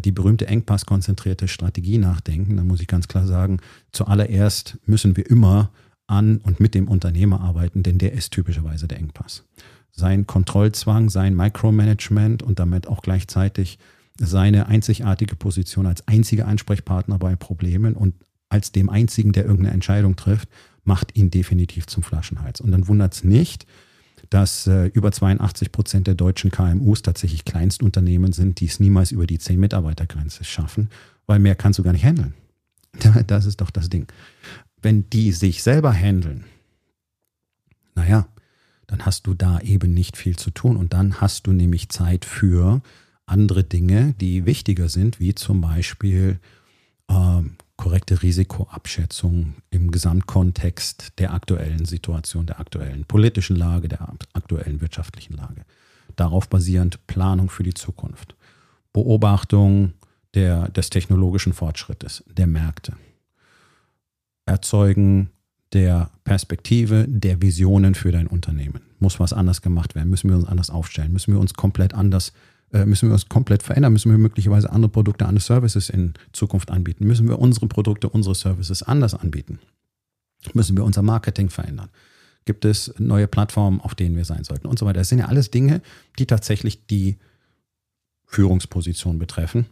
die 0.00 0.12
berühmte 0.12 0.46
engpasskonzentrierte 0.46 1.48
Strategie 1.48 1.98
nachdenken, 1.98 2.56
dann 2.56 2.66
muss 2.66 2.80
ich 2.80 2.86
ganz 2.86 3.08
klar 3.08 3.26
sagen, 3.26 3.58
zuallererst 3.92 4.78
müssen 4.86 5.16
wir 5.16 5.28
immer 5.28 5.70
an 6.06 6.38
und 6.38 6.60
mit 6.60 6.74
dem 6.74 6.88
Unternehmer 6.88 7.40
arbeiten, 7.40 7.82
denn 7.82 7.98
der 7.98 8.12
ist 8.12 8.32
typischerweise 8.32 8.88
der 8.88 8.98
Engpass. 8.98 9.44
Sein 9.90 10.26
Kontrollzwang, 10.26 11.10
sein 11.10 11.36
Micromanagement 11.36 12.42
und 12.42 12.58
damit 12.58 12.86
auch 12.86 13.02
gleichzeitig 13.02 13.78
seine 14.18 14.66
einzigartige 14.66 15.36
Position 15.36 15.86
als 15.86 16.06
einziger 16.06 16.46
Ansprechpartner 16.46 17.18
bei 17.18 17.36
Problemen 17.36 17.94
und 17.94 18.14
als 18.48 18.72
dem 18.72 18.90
einzigen, 18.90 19.32
der 19.32 19.44
irgendeine 19.44 19.74
Entscheidung 19.74 20.16
trifft, 20.16 20.48
macht 20.84 21.16
ihn 21.16 21.30
definitiv 21.30 21.86
zum 21.86 22.02
Flaschenhals. 22.02 22.60
Und 22.60 22.72
dann 22.72 22.88
wundert 22.88 23.14
es 23.14 23.24
nicht, 23.24 23.66
dass 24.32 24.66
äh, 24.66 24.86
über 24.86 25.12
82 25.12 25.72
Prozent 25.72 26.06
der 26.06 26.14
deutschen 26.14 26.50
KMUs 26.50 27.02
tatsächlich 27.02 27.44
Kleinstunternehmen 27.44 28.32
sind, 28.32 28.60
die 28.60 28.66
es 28.66 28.80
niemals 28.80 29.12
über 29.12 29.26
die 29.26 29.38
10 29.38 29.60
Mitarbeitergrenze 29.60 30.44
schaffen, 30.44 30.88
weil 31.26 31.38
mehr 31.38 31.54
kannst 31.54 31.78
du 31.78 31.82
gar 31.82 31.92
nicht 31.92 32.04
handeln. 32.04 32.34
Das 33.26 33.46
ist 33.46 33.60
doch 33.60 33.70
das 33.70 33.90
Ding. 33.90 34.06
Wenn 34.80 35.08
die 35.10 35.32
sich 35.32 35.62
selber 35.62 35.92
handeln, 35.92 36.44
naja, 37.94 38.26
dann 38.86 39.04
hast 39.04 39.26
du 39.26 39.34
da 39.34 39.60
eben 39.60 39.92
nicht 39.92 40.16
viel 40.16 40.36
zu 40.36 40.50
tun 40.50 40.76
und 40.76 40.92
dann 40.92 41.20
hast 41.20 41.46
du 41.46 41.52
nämlich 41.52 41.90
Zeit 41.90 42.24
für 42.24 42.80
andere 43.26 43.64
Dinge, 43.64 44.14
die 44.20 44.46
wichtiger 44.46 44.88
sind, 44.88 45.20
wie 45.20 45.34
zum 45.34 45.60
Beispiel 45.60 46.38
äh, 47.08 47.42
korrekte 47.82 48.22
Risikoabschätzung 48.22 49.54
im 49.70 49.90
Gesamtkontext 49.90 51.14
der 51.18 51.34
aktuellen 51.34 51.84
Situation, 51.84 52.46
der 52.46 52.60
aktuellen 52.60 53.04
politischen 53.06 53.56
Lage, 53.56 53.88
der 53.88 54.08
aktuellen 54.34 54.80
wirtschaftlichen 54.80 55.34
Lage. 55.34 55.64
Darauf 56.14 56.48
basierend 56.48 57.04
Planung 57.08 57.50
für 57.50 57.64
die 57.64 57.74
Zukunft, 57.74 58.36
Beobachtung 58.92 59.94
der, 60.34 60.68
des 60.68 60.90
technologischen 60.90 61.54
Fortschrittes, 61.54 62.22
der 62.30 62.46
Märkte, 62.46 62.92
Erzeugen 64.46 65.30
der 65.72 66.08
Perspektive, 66.22 67.06
der 67.08 67.42
Visionen 67.42 67.96
für 67.96 68.12
dein 68.12 68.28
Unternehmen. 68.28 68.82
Muss 69.00 69.18
was 69.18 69.32
anders 69.32 69.60
gemacht 69.60 69.96
werden? 69.96 70.08
Müssen 70.08 70.30
wir 70.30 70.36
uns 70.36 70.46
anders 70.46 70.70
aufstellen? 70.70 71.12
Müssen 71.12 71.34
wir 71.34 71.40
uns 71.40 71.54
komplett 71.54 71.94
anders 71.94 72.32
müssen 72.72 73.08
wir 73.08 73.14
uns 73.14 73.28
komplett 73.28 73.62
verändern? 73.62 73.92
Müssen 73.92 74.10
wir 74.10 74.18
möglicherweise 74.18 74.70
andere 74.70 74.90
Produkte, 74.90 75.26
andere 75.26 75.42
Services 75.42 75.90
in 75.90 76.14
Zukunft 76.32 76.70
anbieten? 76.70 77.06
Müssen 77.06 77.28
wir 77.28 77.38
unsere 77.38 77.66
Produkte, 77.66 78.08
unsere 78.08 78.34
Services 78.34 78.82
anders 78.82 79.14
anbieten? 79.14 79.58
Müssen 80.54 80.76
wir 80.76 80.84
unser 80.84 81.02
Marketing 81.02 81.50
verändern? 81.50 81.90
Gibt 82.44 82.64
es 82.64 82.92
neue 82.98 83.28
Plattformen, 83.28 83.80
auf 83.80 83.94
denen 83.94 84.16
wir 84.16 84.24
sein 84.24 84.44
sollten 84.44 84.66
und 84.66 84.78
so 84.78 84.86
weiter? 84.86 85.00
Das 85.00 85.08
sind 85.08 85.18
ja 85.18 85.26
alles 85.26 85.50
Dinge, 85.50 85.80
die 86.18 86.26
tatsächlich 86.26 86.86
die 86.86 87.18
Führungsposition 88.26 89.18
betreffen. 89.18 89.66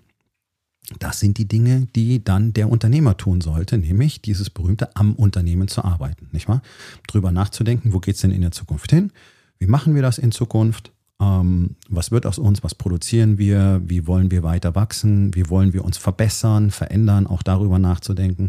Das 0.99 1.21
sind 1.21 1.39
die 1.39 1.47
Dinge, 1.47 1.89
die 1.95 2.23
dann 2.23 2.53
der 2.53 2.69
Unternehmer 2.69 3.17
tun 3.17 3.41
sollte, 3.41 3.79
nämlich 3.79 4.23
dieses 4.23 4.51
berühmte 4.51 4.95
am 4.97 5.15
Unternehmen 5.15 5.69
zu 5.69 5.85
arbeiten, 5.85 6.29
nicht 6.33 6.49
wahr? 6.49 6.63
Drüber 7.07 7.33
nachzudenken, 7.33 7.93
wo 7.93 8.01
geht 8.01 8.17
es 8.17 8.23
denn 8.23 8.33
in 8.33 8.41
der 8.41 8.51
Zukunft 8.51 8.91
hin? 8.91 9.13
Wie 9.59 9.67
machen 9.67 9.95
wir 9.95 10.03
das 10.03 10.19
in 10.19 10.33
Zukunft? 10.33 10.93
Ähm, 11.21 11.77
was 11.89 12.11
wird 12.11 12.27
aus 12.27 12.39
uns? 12.39 12.65
Was 12.65 12.75
produzieren 12.75 13.39
wir? 13.39 13.83
Wie 13.85 14.07
wollen 14.07 14.31
wir 14.31 14.43
weiter 14.43 14.75
wachsen? 14.75 15.35
Wie 15.35 15.49
wollen 15.51 15.73
wir 15.73 15.85
uns 15.85 15.99
verbessern, 15.99 16.71
verändern? 16.71 17.27
Auch 17.27 17.43
darüber 17.43 17.79
nachzudenken. 17.79 18.49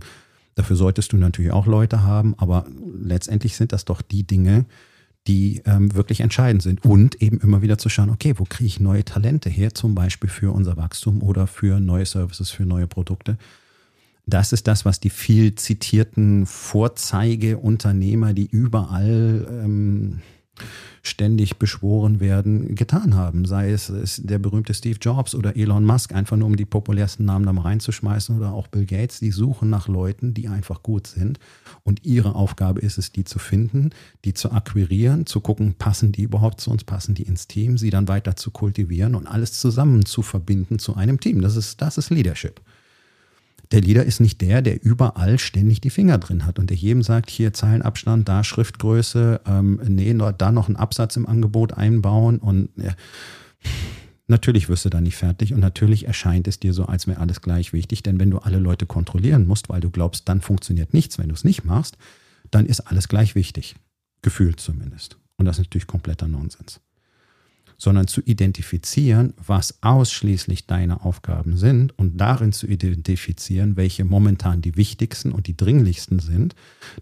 Dafür 0.55 0.75
solltest 0.75 1.13
du 1.13 1.17
natürlich 1.17 1.51
auch 1.51 1.65
Leute 1.65 2.03
haben, 2.03 2.35
aber 2.37 2.65
letztendlich 3.01 3.55
sind 3.55 3.71
das 3.71 3.85
doch 3.85 4.01
die 4.01 4.23
Dinge, 4.23 4.65
die 5.27 5.61
ähm, 5.65 5.93
wirklich 5.93 6.21
entscheidend 6.21 6.63
sind. 6.63 6.83
Und 6.83 7.21
eben 7.21 7.39
immer 7.39 7.61
wieder 7.61 7.77
zu 7.77 7.89
schauen, 7.89 8.09
okay, 8.09 8.33
wo 8.37 8.43
kriege 8.43 8.67
ich 8.67 8.79
neue 8.79 9.05
Talente 9.05 9.49
her, 9.49 9.73
zum 9.73 9.95
Beispiel 9.95 10.29
für 10.29 10.53
unser 10.53 10.77
Wachstum 10.77 11.21
oder 11.21 11.47
für 11.47 11.79
neue 11.79 12.05
Services, 12.05 12.49
für 12.49 12.65
neue 12.65 12.87
Produkte. 12.87 13.37
Das 14.25 14.53
ist 14.53 14.67
das, 14.67 14.85
was 14.85 14.99
die 14.99 15.09
viel 15.09 15.55
zitierten 15.55 16.45
Vorzeigeunternehmer, 16.45 18.33
die 18.33 18.47
überall 18.47 19.47
ähm, 19.49 20.21
ständig 21.03 21.57
beschworen 21.57 22.19
werden, 22.19 22.75
getan 22.75 23.15
haben. 23.15 23.45
Sei 23.45 23.71
es, 23.71 23.89
es 23.89 24.21
der 24.23 24.37
berühmte 24.37 24.73
Steve 24.73 24.99
Jobs 25.01 25.33
oder 25.33 25.55
Elon 25.55 25.83
Musk, 25.83 26.13
einfach 26.13 26.37
nur 26.37 26.47
um 26.47 26.55
die 26.55 26.65
populärsten 26.65 27.25
Namen 27.25 27.45
da 27.45 27.53
mal 27.53 27.63
reinzuschmeißen 27.63 28.37
oder 28.37 28.53
auch 28.53 28.67
Bill 28.67 28.85
Gates, 28.85 29.19
die 29.19 29.31
suchen 29.31 29.69
nach 29.69 29.87
Leuten, 29.87 30.33
die 30.33 30.47
einfach 30.47 30.83
gut 30.83 31.07
sind. 31.07 31.39
Und 31.83 32.05
ihre 32.05 32.35
Aufgabe 32.35 32.81
ist 32.81 32.97
es, 32.97 33.11
die 33.11 33.23
zu 33.23 33.39
finden, 33.39 33.89
die 34.25 34.33
zu 34.33 34.51
akquirieren, 34.51 35.25
zu 35.25 35.41
gucken, 35.41 35.73
passen 35.73 36.11
die 36.11 36.23
überhaupt 36.23 36.61
zu 36.61 36.69
uns, 36.69 36.83
passen 36.83 37.15
die 37.15 37.23
ins 37.23 37.47
Team, 37.47 37.77
sie 37.77 37.89
dann 37.89 38.07
weiter 38.07 38.35
zu 38.35 38.51
kultivieren 38.51 39.15
und 39.15 39.27
alles 39.27 39.59
zusammen 39.59 40.05
zu 40.05 40.21
verbinden 40.21 40.77
zu 40.77 40.95
einem 40.95 41.19
Team. 41.19 41.41
Das 41.41 41.55
ist, 41.55 41.81
das 41.81 41.97
ist 41.97 42.11
Leadership 42.11 42.61
der 43.71 43.81
Leader 43.81 44.03
ist 44.03 44.19
nicht 44.19 44.41
der, 44.41 44.61
der 44.61 44.83
überall 44.83 45.39
ständig 45.39 45.81
die 45.81 45.89
Finger 45.89 46.17
drin 46.17 46.45
hat 46.45 46.59
und 46.59 46.69
der 46.69 46.77
jedem 46.77 47.03
sagt, 47.03 47.29
hier 47.29 47.53
Zeilenabstand, 47.53 48.27
da 48.27 48.43
Schriftgröße, 48.43 49.41
ähm, 49.45 49.79
nee, 49.87 50.13
da 50.37 50.51
noch 50.51 50.67
einen 50.67 50.75
Absatz 50.75 51.15
im 51.15 51.27
Angebot 51.27 51.73
einbauen 51.73 52.39
und 52.39 52.69
ja, 52.75 52.93
natürlich 54.27 54.67
wirst 54.69 54.85
du 54.85 54.89
da 54.89 54.99
nicht 54.99 55.15
fertig 55.15 55.53
und 55.53 55.59
natürlich 55.59 56.07
erscheint 56.07 56.47
es 56.47 56.59
dir 56.59 56.73
so, 56.73 56.85
als 56.85 57.07
wäre 57.07 57.19
alles 57.19 57.41
gleich 57.41 57.73
wichtig, 57.73 58.03
denn 58.03 58.19
wenn 58.19 58.31
du 58.31 58.39
alle 58.39 58.59
Leute 58.59 58.85
kontrollieren 58.85 59.47
musst, 59.47 59.69
weil 59.69 59.81
du 59.81 59.89
glaubst, 59.89 60.27
dann 60.27 60.41
funktioniert 60.41 60.93
nichts, 60.93 61.17
wenn 61.17 61.29
du 61.29 61.35
es 61.35 61.43
nicht 61.43 61.63
machst, 61.63 61.97
dann 62.49 62.65
ist 62.65 62.81
alles 62.81 63.07
gleich 63.07 63.35
wichtig, 63.35 63.75
gefühlt 64.21 64.59
zumindest. 64.59 65.17
Und 65.37 65.45
das 65.45 65.57
ist 65.57 65.65
natürlich 65.67 65.87
kompletter 65.87 66.27
Nonsens 66.27 66.81
sondern 67.81 68.05
zu 68.05 68.21
identifizieren, 68.21 69.33
was 69.43 69.81
ausschließlich 69.81 70.67
deine 70.67 71.03
Aufgaben 71.03 71.57
sind 71.57 71.97
und 71.97 72.21
darin 72.21 72.51
zu 72.51 72.67
identifizieren, 72.67 73.75
welche 73.75 74.05
momentan 74.05 74.61
die 74.61 74.77
wichtigsten 74.77 75.31
und 75.31 75.47
die 75.47 75.57
dringlichsten 75.57 76.19
sind, 76.19 76.53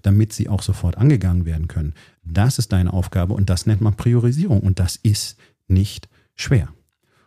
damit 0.04 0.32
sie 0.32 0.48
auch 0.48 0.62
sofort 0.62 0.98
angegangen 0.98 1.44
werden 1.44 1.68
können. 1.68 1.96
Das 2.24 2.60
ist 2.60 2.72
deine 2.72 2.94
Aufgabe 2.94 3.34
und 3.34 3.50
das 3.50 3.66
nennt 3.66 3.82
man 3.82 3.96
Priorisierung 3.96 4.62
und 4.62 4.80
das 4.80 4.96
ist 4.96 5.38
nicht 5.68 6.08
schwer. 6.36 6.70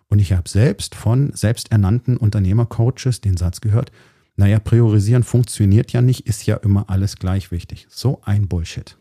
Und 0.09 0.19
ich 0.19 0.33
habe 0.33 0.49
selbst 0.49 0.95
von 0.95 1.35
selbsternannten 1.35 2.17
Unternehmercoaches 2.17 3.21
den 3.21 3.37
Satz 3.37 3.61
gehört, 3.61 3.93
naja, 4.35 4.61
priorisieren 4.61 5.25
funktioniert 5.25 5.93
ja 5.93 6.01
nicht, 6.01 6.27
ist 6.27 6.47
ja 6.47 6.57
immer 6.57 6.89
alles 6.89 7.17
gleich 7.17 7.51
wichtig. 7.51 7.87
So 7.91 8.23
ein 8.25 8.49
Bullshit. 8.49 8.97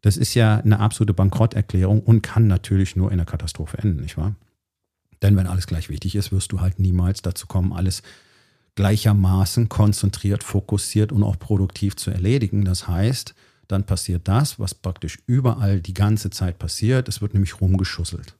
Das 0.00 0.16
ist 0.16 0.34
ja 0.34 0.58
eine 0.58 0.80
absolute 0.80 1.14
Bankrotterklärung 1.14 2.00
und 2.00 2.22
kann 2.22 2.46
natürlich 2.46 2.96
nur 2.96 3.10
in 3.10 3.18
einer 3.18 3.26
Katastrophe 3.26 3.78
enden, 3.78 4.02
nicht 4.02 4.16
wahr? 4.16 4.34
Denn 5.22 5.36
wenn 5.36 5.48
alles 5.48 5.66
gleich 5.66 5.88
wichtig 5.88 6.14
ist, 6.14 6.30
wirst 6.30 6.52
du 6.52 6.60
halt 6.60 6.78
niemals 6.78 7.22
dazu 7.22 7.46
kommen, 7.46 7.72
alles 7.72 8.02
gleichermaßen 8.76 9.68
konzentriert, 9.68 10.44
fokussiert 10.44 11.10
und 11.10 11.24
auch 11.24 11.38
produktiv 11.38 11.96
zu 11.96 12.12
erledigen. 12.12 12.64
Das 12.64 12.86
heißt, 12.86 13.34
dann 13.66 13.84
passiert 13.84 14.28
das, 14.28 14.60
was 14.60 14.74
praktisch 14.74 15.18
überall 15.26 15.80
die 15.80 15.94
ganze 15.94 16.30
Zeit 16.30 16.60
passiert. 16.60 17.08
Es 17.08 17.20
wird 17.20 17.34
nämlich 17.34 17.60
rumgeschusselt. 17.60 18.37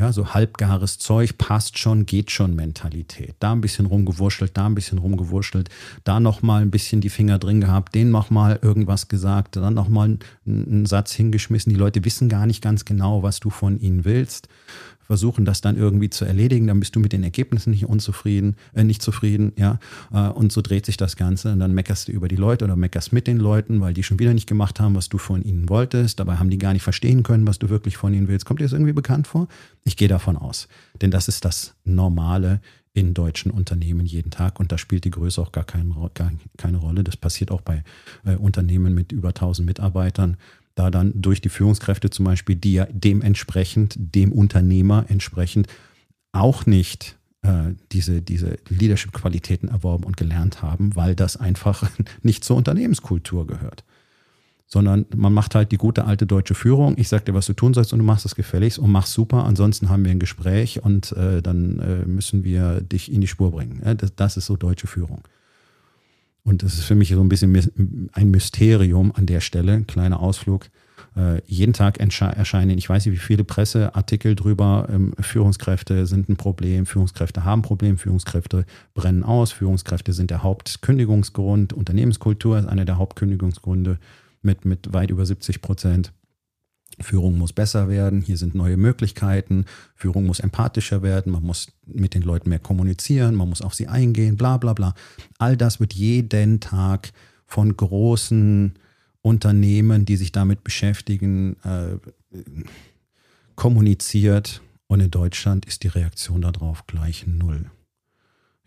Ja, 0.00 0.14
so 0.14 0.32
halbgares 0.32 0.96
Zeug 0.96 1.36
passt 1.36 1.78
schon, 1.78 2.06
geht 2.06 2.30
schon 2.30 2.56
Mentalität. 2.56 3.34
Da 3.38 3.52
ein 3.52 3.60
bisschen 3.60 3.84
rumgewurschtelt, 3.84 4.56
da 4.56 4.64
ein 4.64 4.74
bisschen 4.74 4.96
rumgewurschtelt, 4.96 5.68
da 6.04 6.20
nochmal 6.20 6.62
ein 6.62 6.70
bisschen 6.70 7.02
die 7.02 7.10
Finger 7.10 7.38
drin 7.38 7.60
gehabt, 7.60 7.94
den 7.94 8.10
nochmal 8.10 8.58
irgendwas 8.62 9.08
gesagt, 9.08 9.56
dann 9.56 9.74
nochmal 9.74 10.16
einen 10.46 10.86
Satz 10.86 11.12
hingeschmissen. 11.12 11.70
Die 11.70 11.78
Leute 11.78 12.02
wissen 12.06 12.30
gar 12.30 12.46
nicht 12.46 12.62
ganz 12.62 12.86
genau, 12.86 13.22
was 13.22 13.40
du 13.40 13.50
von 13.50 13.78
ihnen 13.78 14.06
willst 14.06 14.48
versuchen 15.10 15.44
das 15.44 15.60
dann 15.60 15.76
irgendwie 15.76 16.08
zu 16.08 16.24
erledigen, 16.24 16.68
dann 16.68 16.78
bist 16.78 16.94
du 16.94 17.00
mit 17.00 17.12
den 17.12 17.24
Ergebnissen 17.24 17.72
nicht 17.72 17.84
unzufrieden, 17.84 18.54
äh, 18.74 18.84
nicht 18.84 19.02
zufrieden, 19.02 19.50
ja, 19.56 19.80
äh, 20.12 20.28
und 20.28 20.52
so 20.52 20.62
dreht 20.62 20.86
sich 20.86 20.96
das 20.96 21.16
Ganze 21.16 21.52
und 21.52 21.58
dann 21.58 21.74
meckerst 21.74 22.06
du 22.06 22.12
über 22.12 22.28
die 22.28 22.36
Leute 22.36 22.64
oder 22.64 22.76
meckerst 22.76 23.12
mit 23.12 23.26
den 23.26 23.38
Leuten, 23.38 23.80
weil 23.80 23.92
die 23.92 24.04
schon 24.04 24.20
wieder 24.20 24.34
nicht 24.34 24.46
gemacht 24.46 24.78
haben, 24.78 24.94
was 24.94 25.08
du 25.08 25.18
von 25.18 25.42
ihnen 25.42 25.68
wolltest, 25.68 26.20
dabei 26.20 26.36
haben 26.36 26.48
die 26.48 26.58
gar 26.58 26.74
nicht 26.74 26.84
verstehen 26.84 27.24
können, 27.24 27.44
was 27.44 27.58
du 27.58 27.68
wirklich 27.68 27.96
von 27.96 28.14
ihnen 28.14 28.28
willst. 28.28 28.46
Kommt 28.46 28.60
dir 28.60 28.64
das 28.66 28.72
irgendwie 28.72 28.92
bekannt 28.92 29.26
vor? 29.26 29.48
Ich 29.82 29.96
gehe 29.96 30.06
davon 30.06 30.36
aus, 30.36 30.68
denn 31.02 31.10
das 31.10 31.26
ist 31.26 31.44
das 31.44 31.74
Normale 31.82 32.60
in 32.92 33.12
deutschen 33.12 33.50
Unternehmen 33.50 34.06
jeden 34.06 34.30
Tag 34.30 34.60
und 34.60 34.70
da 34.70 34.78
spielt 34.78 35.04
die 35.04 35.10
Größe 35.10 35.42
auch 35.42 35.50
gar, 35.50 35.64
kein, 35.64 35.92
gar 36.14 36.30
keine 36.56 36.76
Rolle. 36.76 37.02
Das 37.02 37.16
passiert 37.16 37.50
auch 37.50 37.62
bei 37.62 37.82
äh, 38.24 38.36
Unternehmen 38.36 38.94
mit 38.94 39.10
über 39.10 39.28
1000 39.30 39.66
Mitarbeitern 39.66 40.36
da 40.74 40.90
dann 40.90 41.12
durch 41.14 41.40
die 41.40 41.48
Führungskräfte 41.48 42.10
zum 42.10 42.24
Beispiel, 42.24 42.56
die 42.56 42.74
ja 42.74 42.86
dementsprechend, 42.90 43.96
dem 43.98 44.32
Unternehmer 44.32 45.04
entsprechend 45.08 45.66
auch 46.32 46.66
nicht 46.66 47.16
äh, 47.42 47.74
diese, 47.92 48.22
diese 48.22 48.58
Leadership-Qualitäten 48.68 49.68
erworben 49.68 50.04
und 50.04 50.16
gelernt 50.16 50.62
haben, 50.62 50.94
weil 50.94 51.14
das 51.14 51.36
einfach 51.36 51.90
nicht 52.22 52.44
zur 52.44 52.56
Unternehmenskultur 52.56 53.46
gehört. 53.46 53.84
Sondern 54.66 55.06
man 55.16 55.32
macht 55.32 55.56
halt 55.56 55.72
die 55.72 55.78
gute 55.78 56.04
alte 56.04 56.26
deutsche 56.26 56.54
Führung. 56.54 56.94
Ich 56.96 57.08
sag 57.08 57.24
dir, 57.24 57.34
was 57.34 57.46
du 57.46 57.54
tun 57.54 57.74
sollst 57.74 57.92
und 57.92 57.98
du 57.98 58.04
machst 58.04 58.24
es 58.24 58.36
gefälligst 58.36 58.78
und 58.78 58.92
machst 58.92 59.12
super. 59.12 59.44
Ansonsten 59.44 59.88
haben 59.88 60.04
wir 60.04 60.12
ein 60.12 60.20
Gespräch 60.20 60.84
und 60.84 61.10
äh, 61.12 61.42
dann 61.42 61.80
äh, 61.80 62.06
müssen 62.06 62.44
wir 62.44 62.80
dich 62.80 63.10
in 63.10 63.20
die 63.20 63.26
Spur 63.26 63.50
bringen. 63.50 63.82
Ja, 63.84 63.94
das, 63.94 64.14
das 64.14 64.36
ist 64.36 64.46
so 64.46 64.56
deutsche 64.56 64.86
Führung. 64.86 65.22
Und 66.44 66.62
das 66.62 66.74
ist 66.74 66.84
für 66.84 66.94
mich 66.94 67.10
so 67.10 67.20
ein 67.20 67.28
bisschen 67.28 68.10
ein 68.12 68.30
Mysterium 68.30 69.12
an 69.14 69.26
der 69.26 69.40
Stelle, 69.40 69.72
ein 69.72 69.86
kleiner 69.86 70.20
Ausflug. 70.20 70.70
Äh, 71.16 71.42
jeden 71.46 71.72
Tag 71.72 71.98
erscheinen, 71.98 72.78
ich 72.78 72.88
weiß 72.88 73.06
nicht, 73.06 73.14
wie 73.14 73.20
viele 73.20 73.44
Presseartikel 73.44 74.34
drüber, 74.36 74.88
ähm, 74.90 75.14
Führungskräfte 75.18 76.06
sind 76.06 76.28
ein 76.28 76.36
Problem, 76.36 76.86
Führungskräfte 76.86 77.44
haben 77.44 77.60
ein 77.60 77.62
Problem, 77.62 77.98
Führungskräfte 77.98 78.64
brennen 78.94 79.24
aus, 79.24 79.52
Führungskräfte 79.52 80.12
sind 80.12 80.30
der 80.30 80.42
Hauptkündigungsgrund, 80.42 81.72
Unternehmenskultur 81.72 82.58
ist 82.58 82.66
einer 82.66 82.84
der 82.84 82.98
Hauptkündigungsgründe 82.98 83.98
mit, 84.42 84.64
mit 84.64 84.92
weit 84.92 85.10
über 85.10 85.26
70 85.26 85.60
Prozent. 85.60 86.12
Führung 87.00 87.38
muss 87.38 87.52
besser 87.52 87.88
werden, 87.88 88.20
hier 88.20 88.36
sind 88.36 88.54
neue 88.54 88.76
Möglichkeiten, 88.76 89.64
Führung 89.94 90.26
muss 90.26 90.40
empathischer 90.40 91.02
werden, 91.02 91.32
man 91.32 91.42
muss 91.42 91.72
mit 91.86 92.14
den 92.14 92.22
Leuten 92.22 92.50
mehr 92.50 92.58
kommunizieren, 92.58 93.34
man 93.34 93.48
muss 93.48 93.62
auf 93.62 93.74
sie 93.74 93.88
eingehen, 93.88 94.36
bla 94.36 94.56
bla 94.58 94.74
bla. 94.74 94.94
All 95.38 95.56
das 95.56 95.80
wird 95.80 95.94
jeden 95.94 96.60
Tag 96.60 97.12
von 97.46 97.76
großen 97.76 98.74
Unternehmen, 99.22 100.04
die 100.04 100.16
sich 100.16 100.32
damit 100.32 100.62
beschäftigen, 100.64 101.56
äh, 101.64 101.98
kommuniziert 103.54 104.62
und 104.86 105.00
in 105.00 105.10
Deutschland 105.10 105.66
ist 105.66 105.82
die 105.82 105.88
Reaktion 105.88 106.42
darauf 106.42 106.86
gleich 106.86 107.26
null. 107.26 107.66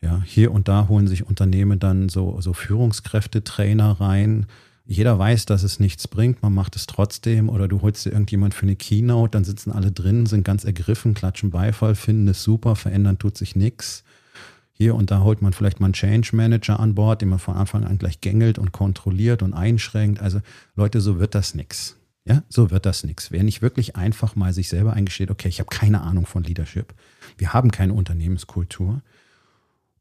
Ja, 0.02 0.22
hier 0.26 0.52
und 0.52 0.68
da 0.68 0.88
holen 0.90 1.08
sich 1.08 1.26
Unternehmen 1.26 1.80
dann 1.80 2.10
so, 2.10 2.40
so 2.42 2.54
Führungskräftetrainer 2.54 4.02
rein. 4.02 4.48
Jeder 4.86 5.18
weiß, 5.18 5.46
dass 5.46 5.64
es 5.64 5.80
nichts 5.80 6.08
bringt, 6.08 6.42
man 6.42 6.54
macht 6.54 6.76
es 6.76 6.88
trotzdem. 6.88 7.50
Oder 7.50 7.68
du 7.68 7.82
holst 7.82 8.06
dir 8.06 8.12
irgendjemand 8.12 8.54
für 8.54 8.64
eine 8.64 8.76
Keynote, 8.76 9.32
dann 9.32 9.46
sitzen 9.46 9.72
alle 9.72 9.92
drin, 9.92 10.26
sind 10.26 10.44
ganz 10.44 10.66
ergriffen, 10.66 11.14
klatschen 11.14 11.52
Beifall, 11.52 11.96
finden 11.96 12.28
es 12.28 12.44
super, 12.44 12.76
verändern 12.76 13.18
tut 13.18 13.38
sich 13.38 13.56
nichts. 13.56 14.04
Hier 14.74 14.96
und 14.96 15.12
da 15.12 15.22
holt 15.22 15.42
man 15.42 15.54
vielleicht 15.54 15.80
mal 15.80 15.86
einen 15.86 15.94
Change 15.94 16.36
Manager 16.36 16.80
an 16.80 16.96
Bord, 16.96 17.22
den 17.22 17.30
man 17.30 17.40
von 17.40 17.56
Anfang 17.56 17.86
an 17.86 17.98
gleich 17.98 18.20
gängelt 18.22 18.58
und 18.58 18.72
kontrolliert 18.72 19.42
und 19.42 19.54
einschränkt. 19.54 20.20
Also 20.20 20.42
Leute, 20.76 21.00
so 21.00 21.20
wird 21.20 21.36
das 21.36 21.54
nichts. 21.54 21.96
Ja, 22.26 22.44
so 22.50 22.72
wird 22.72 22.86
das 22.86 23.04
nichts. 23.04 23.32
Wer 23.32 23.44
nicht 23.44 23.62
wirklich 23.62 23.96
einfach 23.96 24.36
mal 24.36 24.54
sich 24.54 24.70
selber 24.70 24.94
eingesteht, 24.94 25.30
okay, 25.30 25.50
ich 25.50 25.60
habe 25.60 25.70
keine 25.70 26.02
Ahnung 26.02 26.26
von 26.26 26.44
Leadership, 26.44 26.94
wir 27.38 27.54
haben 27.54 27.70
keine 27.70 27.94
Unternehmenskultur 27.94 29.02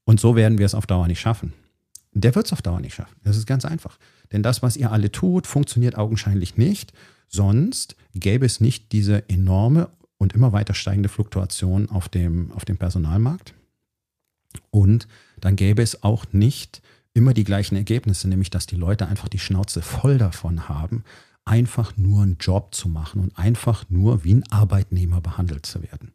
und 0.04 0.20
so 0.20 0.36
werden 0.36 0.58
wir 0.58 0.66
es 0.66 0.74
auf 0.74 0.86
Dauer 0.86 1.08
nicht 1.08 1.20
schaffen. 1.20 1.52
Der 2.12 2.34
wird 2.34 2.46
es 2.46 2.52
auf 2.52 2.62
Dauer 2.62 2.80
nicht 2.80 2.94
schaffen. 2.94 3.16
Das 3.22 3.36
ist 3.36 3.46
ganz 3.46 3.64
einfach. 3.64 3.98
Denn 4.32 4.42
das, 4.42 4.62
was 4.62 4.76
ihr 4.76 4.92
alle 4.92 5.10
tut, 5.10 5.46
funktioniert 5.46 5.96
augenscheinlich 5.96 6.56
nicht. 6.56 6.92
Sonst 7.28 7.96
gäbe 8.14 8.44
es 8.44 8.60
nicht 8.60 8.92
diese 8.92 9.28
enorme 9.28 9.88
und 10.18 10.34
immer 10.34 10.52
weiter 10.52 10.74
steigende 10.74 11.08
Fluktuation 11.08 11.88
auf 11.90 12.08
dem, 12.08 12.52
auf 12.52 12.64
dem 12.64 12.76
Personalmarkt. 12.76 13.54
Und 14.70 15.08
dann 15.40 15.56
gäbe 15.56 15.82
es 15.82 16.02
auch 16.02 16.26
nicht 16.32 16.82
immer 17.14 17.34
die 17.34 17.44
gleichen 17.44 17.76
Ergebnisse, 17.76 18.28
nämlich 18.28 18.50
dass 18.50 18.66
die 18.66 18.76
Leute 18.76 19.06
einfach 19.06 19.28
die 19.28 19.38
Schnauze 19.38 19.82
voll 19.82 20.18
davon 20.18 20.68
haben, 20.68 21.04
einfach 21.44 21.96
nur 21.96 22.22
einen 22.22 22.36
Job 22.38 22.74
zu 22.74 22.88
machen 22.88 23.20
und 23.20 23.38
einfach 23.38 23.84
nur 23.88 24.24
wie 24.24 24.34
ein 24.34 24.44
Arbeitnehmer 24.50 25.20
behandelt 25.20 25.66
zu 25.66 25.82
werden. 25.82 26.12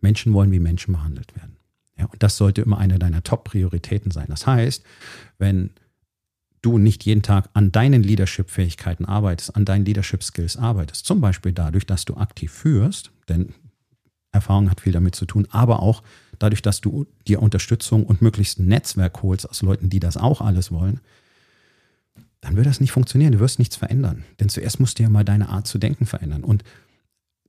Menschen 0.00 0.32
wollen 0.32 0.52
wie 0.52 0.60
Menschen 0.60 0.92
behandelt 0.92 1.34
werden. 1.36 1.56
Ja, 2.00 2.06
und 2.06 2.22
das 2.22 2.36
sollte 2.38 2.62
immer 2.62 2.78
eine 2.78 2.98
deiner 2.98 3.22
Top-Prioritäten 3.22 4.10
sein. 4.10 4.26
Das 4.28 4.46
heißt, 4.46 4.82
wenn 5.38 5.70
du 6.62 6.78
nicht 6.78 7.04
jeden 7.04 7.22
Tag 7.22 7.50
an 7.52 7.72
deinen 7.72 8.02
Leadership-Fähigkeiten 8.02 9.04
arbeitest, 9.04 9.54
an 9.54 9.66
deinen 9.66 9.84
Leadership-Skills 9.84 10.56
arbeitest, 10.56 11.04
zum 11.04 11.20
Beispiel 11.20 11.52
dadurch, 11.52 11.86
dass 11.86 12.06
du 12.06 12.16
aktiv 12.16 12.50
führst, 12.52 13.10
denn 13.28 13.52
Erfahrung 14.32 14.70
hat 14.70 14.80
viel 14.80 14.92
damit 14.92 15.14
zu 15.14 15.26
tun, 15.26 15.46
aber 15.50 15.82
auch 15.82 16.02
dadurch, 16.38 16.62
dass 16.62 16.80
du 16.80 17.06
dir 17.26 17.42
Unterstützung 17.42 18.06
und 18.06 18.22
möglichst 18.22 18.58
ein 18.58 18.66
Netzwerk 18.66 19.22
holst 19.22 19.48
aus 19.48 19.60
Leuten, 19.60 19.90
die 19.90 20.00
das 20.00 20.16
auch 20.16 20.40
alles 20.40 20.72
wollen, 20.72 21.00
dann 22.40 22.56
wird 22.56 22.66
das 22.66 22.80
nicht 22.80 22.92
funktionieren. 22.92 23.32
Du 23.32 23.40
wirst 23.40 23.58
nichts 23.58 23.76
verändern. 23.76 24.24
Denn 24.38 24.48
zuerst 24.48 24.80
musst 24.80 24.98
du 24.98 25.02
ja 25.02 25.10
mal 25.10 25.24
deine 25.24 25.50
Art 25.50 25.66
zu 25.66 25.78
denken 25.78 26.06
verändern. 26.06 26.44
Und 26.44 26.64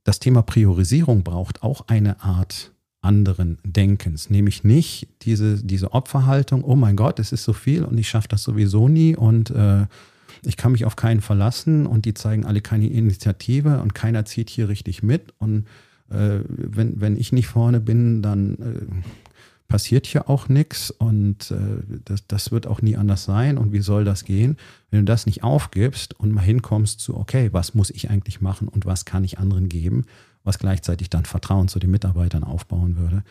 das 0.04 0.18
Thema 0.18 0.42
Priorisierung 0.42 1.22
braucht 1.22 1.62
auch 1.62 1.88
eine 1.88 2.22
Art 2.22 2.72
anderen 3.02 3.58
Denkens, 3.64 4.30
nämlich 4.30 4.64
nicht 4.64 5.08
diese, 5.22 5.62
diese 5.62 5.92
Opferhaltung, 5.92 6.64
oh 6.64 6.76
mein 6.76 6.96
Gott, 6.96 7.18
es 7.18 7.32
ist 7.32 7.44
so 7.44 7.52
viel 7.52 7.84
und 7.84 7.98
ich 7.98 8.08
schaffe 8.08 8.28
das 8.28 8.44
sowieso 8.44 8.88
nie 8.88 9.16
und 9.16 9.50
äh, 9.50 9.86
ich 10.44 10.56
kann 10.56 10.72
mich 10.72 10.84
auf 10.84 10.96
keinen 10.96 11.20
verlassen 11.20 11.86
und 11.86 12.04
die 12.04 12.14
zeigen 12.14 12.46
alle 12.46 12.60
keine 12.60 12.88
Initiative 12.88 13.80
und 13.80 13.94
keiner 13.94 14.24
zieht 14.24 14.50
hier 14.50 14.68
richtig 14.68 15.02
mit 15.02 15.34
und 15.38 15.66
äh, 16.10 16.40
wenn, 16.46 17.00
wenn 17.00 17.16
ich 17.16 17.32
nicht 17.32 17.48
vorne 17.48 17.80
bin, 17.80 18.22
dann 18.22 18.54
äh, 18.54 19.02
passiert 19.66 20.06
hier 20.06 20.28
auch 20.28 20.48
nichts 20.48 20.90
und 20.90 21.50
äh, 21.50 21.98
das, 22.04 22.26
das 22.26 22.52
wird 22.52 22.66
auch 22.66 22.82
nie 22.82 22.96
anders 22.96 23.24
sein 23.24 23.58
und 23.58 23.72
wie 23.72 23.80
soll 23.80 24.04
das 24.04 24.24
gehen? 24.24 24.58
Wenn 24.90 25.00
du 25.00 25.04
das 25.06 25.26
nicht 25.26 25.42
aufgibst 25.42 26.18
und 26.20 26.30
mal 26.30 26.42
hinkommst 26.42 27.00
zu, 27.00 27.16
okay, 27.16 27.48
was 27.52 27.74
muss 27.74 27.90
ich 27.90 28.10
eigentlich 28.10 28.40
machen 28.40 28.68
und 28.68 28.86
was 28.86 29.06
kann 29.06 29.24
ich 29.24 29.38
anderen 29.38 29.68
geben, 29.68 30.04
was 30.44 30.58
gleichzeitig 30.58 31.10
dann 31.10 31.24
Vertrauen 31.24 31.68
zu 31.68 31.78
den 31.78 31.90
Mitarbeitern 31.90 32.44
aufbauen 32.44 32.96
würde, 32.96 33.22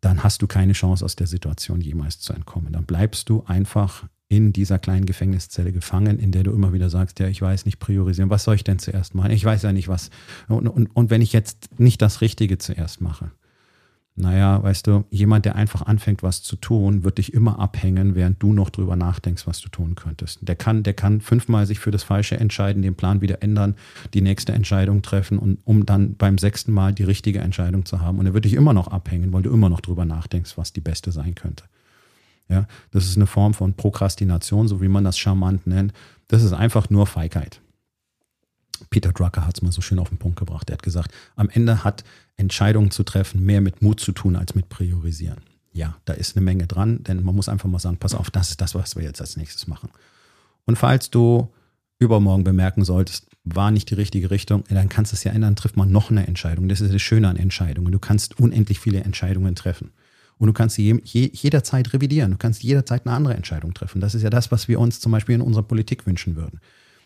dann 0.00 0.22
hast 0.22 0.42
du 0.42 0.46
keine 0.46 0.72
Chance 0.72 1.04
aus 1.04 1.16
der 1.16 1.26
Situation 1.26 1.80
jemals 1.80 2.20
zu 2.20 2.32
entkommen. 2.32 2.72
Dann 2.72 2.84
bleibst 2.84 3.28
du 3.28 3.44
einfach 3.46 4.06
in 4.28 4.52
dieser 4.52 4.78
kleinen 4.78 5.06
Gefängniszelle 5.06 5.72
gefangen, 5.72 6.18
in 6.20 6.30
der 6.30 6.44
du 6.44 6.52
immer 6.52 6.72
wieder 6.72 6.88
sagst, 6.88 7.18
ja, 7.18 7.26
ich 7.26 7.42
weiß 7.42 7.66
nicht 7.66 7.80
priorisieren, 7.80 8.30
was 8.30 8.44
soll 8.44 8.54
ich 8.54 8.64
denn 8.64 8.78
zuerst 8.78 9.14
machen? 9.14 9.32
Ich 9.32 9.44
weiß 9.44 9.62
ja 9.62 9.72
nicht 9.72 9.88
was. 9.88 10.10
Und, 10.48 10.68
und, 10.68 10.86
und 10.94 11.10
wenn 11.10 11.20
ich 11.20 11.32
jetzt 11.32 11.80
nicht 11.80 12.00
das 12.00 12.20
Richtige 12.20 12.56
zuerst 12.56 13.00
mache, 13.00 13.32
naja, 14.16 14.62
weißt 14.62 14.86
du, 14.86 15.04
jemand, 15.10 15.44
der 15.44 15.56
einfach 15.56 15.82
anfängt, 15.82 16.22
was 16.22 16.42
zu 16.42 16.56
tun, 16.56 17.04
wird 17.04 17.18
dich 17.18 17.32
immer 17.32 17.58
abhängen, 17.58 18.14
während 18.14 18.42
du 18.42 18.52
noch 18.52 18.70
drüber 18.70 18.96
nachdenkst, 18.96 19.46
was 19.46 19.60
du 19.60 19.68
tun 19.68 19.94
könntest. 19.94 20.40
Der 20.42 20.56
kann, 20.56 20.82
der 20.82 20.94
kann 20.94 21.20
fünfmal 21.20 21.66
sich 21.66 21.78
für 21.78 21.90
das 21.90 22.02
Falsche 22.02 22.38
entscheiden, 22.38 22.82
den 22.82 22.96
Plan 22.96 23.20
wieder 23.20 23.42
ändern, 23.42 23.76
die 24.12 24.20
nächste 24.20 24.52
Entscheidung 24.52 25.02
treffen 25.02 25.38
und 25.38 25.58
um 25.64 25.86
dann 25.86 26.16
beim 26.16 26.38
sechsten 26.38 26.72
Mal 26.72 26.92
die 26.92 27.04
richtige 27.04 27.38
Entscheidung 27.38 27.86
zu 27.86 28.00
haben. 28.00 28.18
Und 28.18 28.26
er 28.26 28.34
wird 28.34 28.44
dich 28.44 28.54
immer 28.54 28.74
noch 28.74 28.88
abhängen, 28.88 29.32
weil 29.32 29.42
du 29.42 29.50
immer 29.50 29.70
noch 29.70 29.80
drüber 29.80 30.04
nachdenkst, 30.04 30.58
was 30.58 30.72
die 30.72 30.80
beste 30.80 31.12
sein 31.12 31.34
könnte. 31.34 31.64
Ja, 32.48 32.66
das 32.90 33.06
ist 33.06 33.16
eine 33.16 33.26
Form 33.28 33.54
von 33.54 33.74
Prokrastination, 33.74 34.66
so 34.66 34.82
wie 34.82 34.88
man 34.88 35.04
das 35.04 35.18
charmant 35.18 35.66
nennt. 35.66 35.92
Das 36.26 36.42
ist 36.42 36.52
einfach 36.52 36.90
nur 36.90 37.06
Feigheit. 37.06 37.60
Peter 38.88 39.12
Drucker 39.12 39.46
hat 39.46 39.56
es 39.56 39.62
mal 39.62 39.72
so 39.72 39.80
schön 39.80 39.98
auf 39.98 40.08
den 40.08 40.18
Punkt 40.18 40.38
gebracht. 40.38 40.70
Er 40.70 40.74
hat 40.74 40.82
gesagt, 40.82 41.12
am 41.36 41.48
Ende 41.50 41.84
hat 41.84 42.04
Entscheidungen 42.36 42.90
zu 42.90 43.02
treffen 43.02 43.44
mehr 43.44 43.60
mit 43.60 43.82
Mut 43.82 44.00
zu 44.00 44.12
tun 44.12 44.36
als 44.36 44.54
mit 44.54 44.68
Priorisieren. 44.68 45.40
Ja, 45.72 45.96
da 46.04 46.14
ist 46.14 46.36
eine 46.36 46.44
Menge 46.44 46.66
dran, 46.66 47.04
denn 47.04 47.22
man 47.22 47.36
muss 47.36 47.48
einfach 47.48 47.68
mal 47.68 47.78
sagen, 47.78 47.98
pass 47.98 48.14
auf, 48.14 48.30
das 48.30 48.50
ist 48.50 48.60
das, 48.60 48.74
was 48.74 48.96
wir 48.96 49.04
jetzt 49.04 49.20
als 49.20 49.36
nächstes 49.36 49.66
machen. 49.66 49.90
Und 50.64 50.76
falls 50.76 51.10
du 51.10 51.52
übermorgen 51.98 52.44
bemerken 52.44 52.84
solltest, 52.84 53.26
war 53.44 53.70
nicht 53.70 53.90
die 53.90 53.94
richtige 53.94 54.30
Richtung, 54.30 54.64
dann 54.68 54.88
kannst 54.88 55.12
du 55.12 55.16
es 55.16 55.24
ja 55.24 55.32
ändern, 55.32 55.56
trifft 55.56 55.76
man 55.76 55.90
noch 55.90 56.10
eine 56.10 56.26
Entscheidung. 56.26 56.68
Das 56.68 56.80
ist 56.80 56.92
das 56.92 57.02
Schöne 57.02 57.28
an 57.28 57.36
Entscheidungen. 57.36 57.92
Du 57.92 57.98
kannst 57.98 58.40
unendlich 58.40 58.80
viele 58.80 59.02
Entscheidungen 59.02 59.54
treffen. 59.54 59.92
Und 60.38 60.46
du 60.46 60.52
kannst 60.54 60.76
sie 60.76 60.84
je, 60.84 61.00
je, 61.04 61.30
jederzeit 61.32 61.92
revidieren. 61.92 62.32
Du 62.32 62.38
kannst 62.38 62.62
jederzeit 62.62 63.06
eine 63.06 63.14
andere 63.14 63.34
Entscheidung 63.34 63.74
treffen. 63.74 64.00
Das 64.00 64.14
ist 64.14 64.22
ja 64.22 64.30
das, 64.30 64.50
was 64.50 64.68
wir 64.68 64.80
uns 64.80 64.98
zum 64.98 65.12
Beispiel 65.12 65.34
in 65.34 65.42
unserer 65.42 65.62
Politik 65.62 66.06
wünschen 66.06 66.34
würden. 66.34 66.60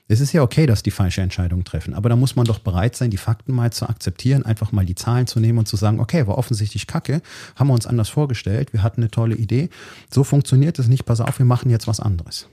Es 0.06 0.20
ist 0.20 0.34
ja 0.34 0.42
okay, 0.42 0.66
dass 0.66 0.82
die 0.82 0.90
falsche 0.90 1.22
Entscheidung 1.22 1.64
treffen, 1.64 1.94
aber 1.94 2.10
da 2.10 2.16
muss 2.16 2.36
man 2.36 2.44
doch 2.44 2.58
bereit 2.58 2.94
sein, 2.94 3.10
die 3.10 3.16
Fakten 3.16 3.54
mal 3.54 3.72
zu 3.72 3.88
akzeptieren, 3.88 4.44
einfach 4.44 4.70
mal 4.70 4.84
die 4.84 4.94
Zahlen 4.94 5.26
zu 5.26 5.40
nehmen 5.40 5.58
und 5.58 5.66
zu 5.66 5.76
sagen, 5.76 5.98
okay, 5.98 6.26
war 6.26 6.36
offensichtlich 6.36 6.86
Kacke, 6.86 7.22
haben 7.56 7.68
wir 7.68 7.74
uns 7.74 7.86
anders 7.86 8.10
vorgestellt, 8.10 8.74
wir 8.74 8.82
hatten 8.82 9.00
eine 9.00 9.10
tolle 9.10 9.34
Idee, 9.34 9.70
so 10.12 10.22
funktioniert 10.22 10.78
es 10.78 10.88
nicht, 10.88 11.06
pass 11.06 11.22
auf, 11.22 11.38
wir 11.38 11.46
machen 11.46 11.70
jetzt 11.70 11.86
was 11.86 12.00
anderes. 12.00 12.48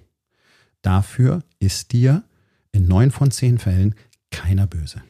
Dafür 0.82 1.44
ist 1.60 1.92
dir 1.92 2.24
in 2.72 2.88
neun 2.88 3.12
von 3.12 3.32
zehn 3.32 3.58
Fällen 3.58 3.96
keiner 4.32 4.66
böse. 4.66 5.02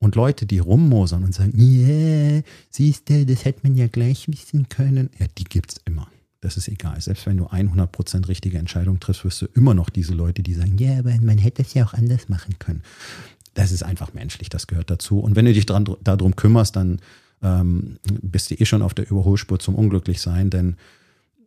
Und 0.00 0.16
Leute, 0.16 0.46
die 0.46 0.58
rummosern 0.58 1.22
und 1.22 1.34
sagen, 1.34 1.52
yeah, 1.56 2.42
siehst 2.68 3.08
du, 3.08 3.24
das 3.24 3.44
hätte 3.44 3.60
man 3.62 3.76
ja 3.76 3.86
gleich 3.86 4.26
wissen 4.26 4.68
können, 4.68 5.08
ja, 5.18 5.26
die 5.38 5.44
gibt's 5.44 5.76
immer 5.84 6.08
das 6.44 6.58
ist 6.58 6.68
egal. 6.68 7.00
Selbst 7.00 7.24
wenn 7.24 7.38
du 7.38 7.46
100% 7.46 8.28
richtige 8.28 8.58
Entscheidung 8.58 9.00
triffst, 9.00 9.24
wirst 9.24 9.40
du 9.40 9.46
immer 9.54 9.72
noch 9.72 9.88
diese 9.88 10.12
Leute, 10.12 10.42
die 10.42 10.52
sagen, 10.52 10.76
ja, 10.76 10.98
aber 10.98 11.16
man 11.22 11.38
hätte 11.38 11.62
es 11.62 11.72
ja 11.72 11.86
auch 11.86 11.94
anders 11.94 12.28
machen 12.28 12.58
können. 12.58 12.82
Das 13.54 13.72
ist 13.72 13.82
einfach 13.82 14.12
menschlich, 14.12 14.50
das 14.50 14.66
gehört 14.66 14.90
dazu. 14.90 15.20
Und 15.20 15.36
wenn 15.36 15.46
du 15.46 15.54
dich 15.54 15.64
dran, 15.64 15.88
darum 16.02 16.36
kümmerst, 16.36 16.76
dann 16.76 17.00
ähm, 17.42 17.98
bist 18.20 18.50
du 18.50 18.56
eh 18.56 18.66
schon 18.66 18.82
auf 18.82 18.92
der 18.92 19.10
Überholspur 19.10 19.58
zum 19.58 19.74
Unglücklichsein, 19.74 20.50
denn 20.50 20.76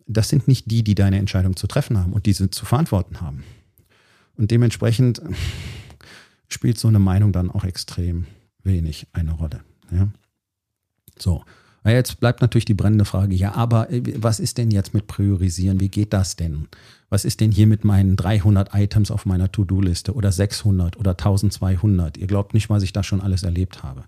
das 0.08 0.30
sind 0.30 0.48
nicht 0.48 0.72
die, 0.72 0.84
die 0.84 0.96
deine 0.96 1.20
Entscheidung 1.20 1.56
zu 1.56 1.68
treffen 1.68 2.00
haben 2.00 2.14
und 2.14 2.26
diese 2.26 2.50
zu 2.50 2.66
verantworten 2.66 3.22
haben. 3.22 3.44
Und 4.36 4.50
dementsprechend 4.50 5.22
spielt 6.48 6.80
so 6.80 6.88
eine 6.88 7.00
Meinung 7.00 7.34
dann 7.34 7.52
auch 7.52 7.66
extrem 7.66 8.26
wenig 8.64 9.06
eine 9.14 9.34
Rolle. 9.34 9.62
Ja? 9.92 10.08
So. 11.20 11.44
Jetzt 11.86 12.20
bleibt 12.20 12.42
natürlich 12.42 12.66
die 12.66 12.74
brennende 12.74 13.06
Frage, 13.06 13.36
ja, 13.36 13.54
aber 13.54 13.90
äh, 13.92 14.02
was 14.18 14.40
ist 14.40 14.58
denn 14.58 14.72
jetzt 14.72 14.94
mit 14.94 15.08
Priorisieren? 15.08 15.80
Wie 15.80 15.90
geht 15.90 16.14
das 16.14 16.36
denn? 16.36 16.68
Was 17.10 17.24
ist 17.24 17.40
denn 17.40 17.52
hier 17.52 17.68
mit 17.68 17.86
meinen 17.86 18.18
300 18.18 18.74
Items 18.74 19.12
auf 19.12 19.26
meiner 19.26 19.52
To-Do-Liste 19.52 20.14
oder 20.14 20.32
600 20.32 20.98
oder 20.98 21.12
1200? 21.12 22.18
Ihr 22.18 22.28
glaubt 22.28 22.54
nicht, 22.54 22.70
was 22.70 22.84
ich 22.84 22.92
da 22.92 23.04
schon 23.04 23.22
alles 23.22 23.44
erlebt 23.44 23.84
habe. 23.84 24.04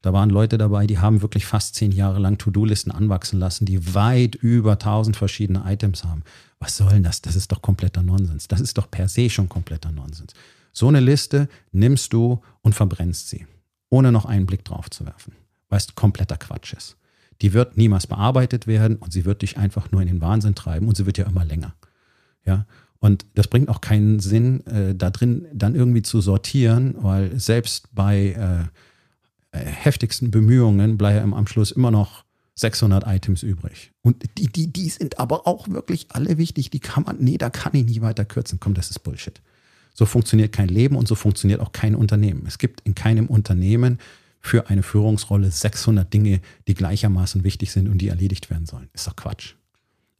Da 0.00 0.14
waren 0.14 0.30
Leute 0.30 0.56
dabei, 0.56 0.86
die 0.86 0.98
haben 0.98 1.20
wirklich 1.20 1.44
fast 1.44 1.74
zehn 1.74 1.92
Jahre 1.92 2.18
lang 2.20 2.38
To-Do-Listen 2.38 2.90
anwachsen 2.90 3.38
lassen, 3.38 3.66
die 3.66 3.94
weit 3.94 4.34
über 4.36 4.72
1000 4.72 5.14
verschiedene 5.14 5.62
Items 5.66 6.04
haben. 6.04 6.22
Was 6.58 6.78
soll 6.78 6.88
denn 6.88 7.02
das? 7.02 7.20
Das 7.20 7.36
ist 7.36 7.52
doch 7.52 7.60
kompletter 7.60 8.02
Nonsens. 8.02 8.48
Das 8.48 8.62
ist 8.62 8.78
doch 8.78 8.90
per 8.90 9.08
se 9.08 9.28
schon 9.28 9.50
kompletter 9.50 9.92
Nonsens. 9.92 10.32
So 10.72 10.88
eine 10.88 11.00
Liste 11.00 11.50
nimmst 11.72 12.14
du 12.14 12.40
und 12.62 12.74
verbrennst 12.74 13.28
sie, 13.28 13.46
ohne 13.90 14.10
noch 14.10 14.24
einen 14.24 14.46
Blick 14.46 14.64
drauf 14.64 14.88
zu 14.88 15.04
werfen, 15.04 15.34
weil 15.68 15.78
es 15.78 15.94
kompletter 15.94 16.38
Quatsch 16.38 16.72
ist 16.72 16.96
die 17.42 17.52
wird 17.52 17.76
niemals 17.76 18.06
bearbeitet 18.06 18.66
werden 18.66 18.96
und 18.96 19.12
sie 19.12 19.24
wird 19.24 19.42
dich 19.42 19.56
einfach 19.56 19.90
nur 19.90 20.02
in 20.02 20.08
den 20.08 20.20
Wahnsinn 20.20 20.54
treiben 20.54 20.88
und 20.88 20.96
sie 20.96 21.06
wird 21.06 21.18
ja 21.18 21.26
immer 21.26 21.44
länger. 21.44 21.74
Ja. 22.44 22.66
Und 22.98 23.24
das 23.34 23.48
bringt 23.48 23.70
auch 23.70 23.80
keinen 23.80 24.20
Sinn, 24.20 24.66
äh, 24.66 24.94
da 24.94 25.10
drin 25.10 25.46
dann 25.54 25.74
irgendwie 25.74 26.02
zu 26.02 26.20
sortieren, 26.20 26.94
weil 26.98 27.38
selbst 27.40 27.88
bei 27.94 28.70
äh, 29.52 29.58
äh 29.58 29.64
heftigsten 29.64 30.30
Bemühungen 30.30 30.98
bleiben 30.98 31.32
am 31.32 31.46
Schluss 31.46 31.70
immer 31.70 31.90
noch 31.90 32.24
600 32.56 33.06
Items 33.06 33.42
übrig. 33.42 33.92
Und 34.02 34.22
die, 34.36 34.48
die, 34.48 34.70
die 34.70 34.90
sind 34.90 35.18
aber 35.18 35.46
auch 35.46 35.68
wirklich 35.68 36.08
alle 36.10 36.36
wichtig. 36.36 36.68
Die 36.68 36.80
kann 36.80 37.04
man, 37.04 37.16
nee, 37.18 37.38
da 37.38 37.48
kann 37.48 37.74
ich 37.74 37.86
nicht 37.86 38.02
weiter 38.02 38.26
kürzen. 38.26 38.60
Komm, 38.60 38.74
das 38.74 38.90
ist 38.90 38.98
Bullshit. 38.98 39.40
So 39.94 40.04
funktioniert 40.04 40.52
kein 40.52 40.68
Leben 40.68 40.96
und 40.96 41.08
so 41.08 41.14
funktioniert 41.14 41.60
auch 41.60 41.72
kein 41.72 41.94
Unternehmen. 41.94 42.44
Es 42.46 42.58
gibt 42.58 42.82
in 42.82 42.94
keinem 42.94 43.26
Unternehmen 43.26 43.98
für 44.40 44.68
eine 44.68 44.82
Führungsrolle 44.82 45.50
600 45.50 46.12
Dinge, 46.12 46.40
die 46.66 46.74
gleichermaßen 46.74 47.44
wichtig 47.44 47.72
sind 47.72 47.88
und 47.88 47.98
die 47.98 48.08
erledigt 48.08 48.50
werden 48.50 48.66
sollen. 48.66 48.88
Ist 48.92 49.06
doch 49.06 49.16
Quatsch. 49.16 49.54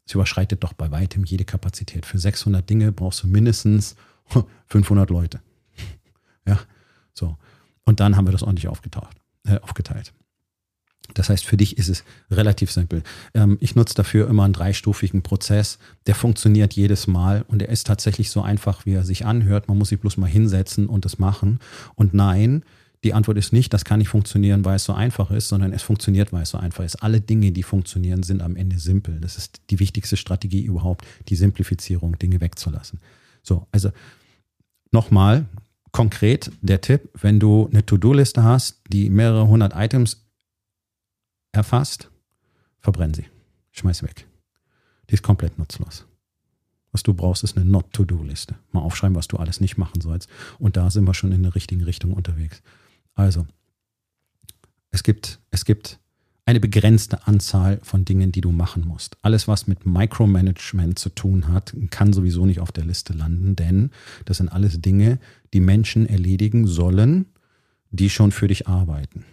Es 0.07 0.15
überschreitet 0.15 0.63
doch 0.63 0.73
bei 0.73 0.91
weitem 0.91 1.25
jede 1.25 1.45
Kapazität. 1.45 2.05
Für 2.05 2.19
600 2.19 2.69
Dinge 2.69 2.93
brauchst 2.93 3.23
du 3.23 3.29
mindestens 3.29 3.97
500 4.67 5.11
Leute. 5.11 5.41
Ja, 6.47 6.59
so. 7.13 7.37
Und 7.85 8.01
dann 8.01 8.17
haben 8.17 8.27
wir 8.27 8.33
das 8.33 8.43
ordentlich 8.43 8.67
aufgetaucht, 8.67 9.17
äh, 9.45 9.59
aufgeteilt. 9.61 10.15
Das 11.15 11.29
heißt, 11.29 11.45
für 11.45 11.57
dich 11.57 11.79
ist 11.79 11.89
es 11.89 12.05
relativ 12.31 12.71
simpel. 12.71 13.03
Ähm, 13.35 13.59
ich 13.61 13.77
nutze 13.77 13.95
dafür 13.95 14.29
immer 14.29 14.45
einen 14.45 14.53
dreistufigen 14.53 15.23
Prozess. 15.23 15.79
Der 16.07 16.15
funktioniert 16.15 16.73
jedes 16.73 17.07
Mal 17.07 17.45
und 17.49 17.63
er 17.63 17.69
ist 17.69 17.87
tatsächlich 17.87 18.31
so 18.31 18.43
einfach, 18.43 18.87
wie 18.87 18.95
er 18.95 19.05
sich 19.05 19.27
anhört. 19.27 19.69
Man 19.69 19.79
muss 19.79 19.91
sich 19.91 20.01
bloß 20.01 20.17
mal 20.17 20.29
hinsetzen 20.29 20.87
und 20.87 21.05
es 21.07 21.19
machen. 21.19 21.61
Und 21.95 22.15
nein, 22.15 22.65
die 23.03 23.15
Antwort 23.15 23.39
ist 23.39 23.53
nicht, 23.53 23.73
das 23.73 23.85
kann 23.85 23.99
nicht 23.99 24.09
funktionieren, 24.09 24.65
weil 24.65 24.77
es 24.77 24.85
so 24.85 24.93
einfach 24.93 25.31
ist, 25.31 25.49
sondern 25.49 25.73
es 25.73 25.83
funktioniert, 25.83 26.33
weil 26.33 26.43
es 26.43 26.51
so 26.51 26.59
einfach 26.59 26.85
ist. 26.85 26.97
Alle 26.97 27.21
Dinge, 27.21 27.51
die 27.51 27.63
funktionieren, 27.63 28.23
sind 28.23 28.43
am 28.43 28.57
Ende 28.57 28.79
simpel. 28.79 29.21
Das 29.21 29.39
ist 29.39 29.61
die 29.71 29.79
wichtigste 29.79 30.19
Strategie 30.19 30.63
überhaupt, 30.63 31.07
die 31.29 31.37
Simplifizierung, 31.37 32.19
Dinge 32.19 32.41
wegzulassen. 32.41 33.01
So, 33.43 33.67
also 33.73 33.91
nochmal 34.93 35.47
konkret 35.93 36.51
der 36.61 36.83
Tipp, 36.83 37.09
wenn 37.21 37.41
du 37.41 37.69
eine 37.73 37.85
To-Do-Liste 37.87 38.43
hast, 38.43 38.83
die 38.89 39.09
mehrere 39.09 39.49
hundert 39.49 39.75
Items 39.75 40.27
erfasst, 41.53 42.11
verbrenn 42.81 43.15
sie. 43.15 43.25
Schmeiß 43.73 43.99
sie 43.99 44.07
weg. 44.07 44.27
Die 45.09 45.15
ist 45.15 45.23
komplett 45.23 45.59
nutzlos. 45.59 46.05
Was 46.93 47.03
du 47.03 47.15
brauchst, 47.15 47.45
ist 47.45 47.57
eine 47.57 47.65
Not-to-Do-Liste. 47.65 48.57
Mal 48.73 48.81
aufschreiben, 48.81 49.17
was 49.17 49.29
du 49.29 49.37
alles 49.37 49.61
nicht 49.61 49.79
machen 49.79 50.01
sollst. 50.01 50.29
Und 50.59 50.77
da 50.77 50.91
sind 50.91 51.05
wir 51.07 51.15
schon 51.15 51.33
in 51.33 51.43
der 51.43 51.55
richtigen 51.55 51.83
Richtung 51.83 52.13
unterwegs. 52.13 52.63
Also, 53.15 53.47
es 54.91 55.03
gibt, 55.03 55.41
es 55.51 55.65
gibt 55.65 55.99
eine 56.47 56.61
begrenzte 56.61 57.27
Anzahl 57.27 57.79
von 57.83 58.05
Dingen, 58.05 58.33
die 58.33 58.41
du 58.41 58.51
machen 58.51 58.87
musst. 58.87 59.17
Alles, 59.23 59.47
was 59.47 59.67
mit 59.67 59.87
Micromanagement 59.87 60.99
zu 60.99 61.11
tun 61.11 61.49
hat, 61.49 61.75
kann 61.91 62.13
sowieso 62.13 62.45
nicht 62.45 62.61
auf 62.61 62.73
der 62.73 62.85
Liste 62.85 63.13
landen, 63.13 63.55
denn 63.55 63.91
das 64.25 64.39
sind 64.39 64.49
alles 64.49 64.81
Dinge, 64.81 65.19
die 65.53 65.61
Menschen 65.61 66.07
erledigen 66.07 66.67
sollen, 66.67 67.27
die 67.91 68.11
schon 68.11 68.33
für 68.33 68.49
dich 68.49 68.67
arbeiten 68.67 69.25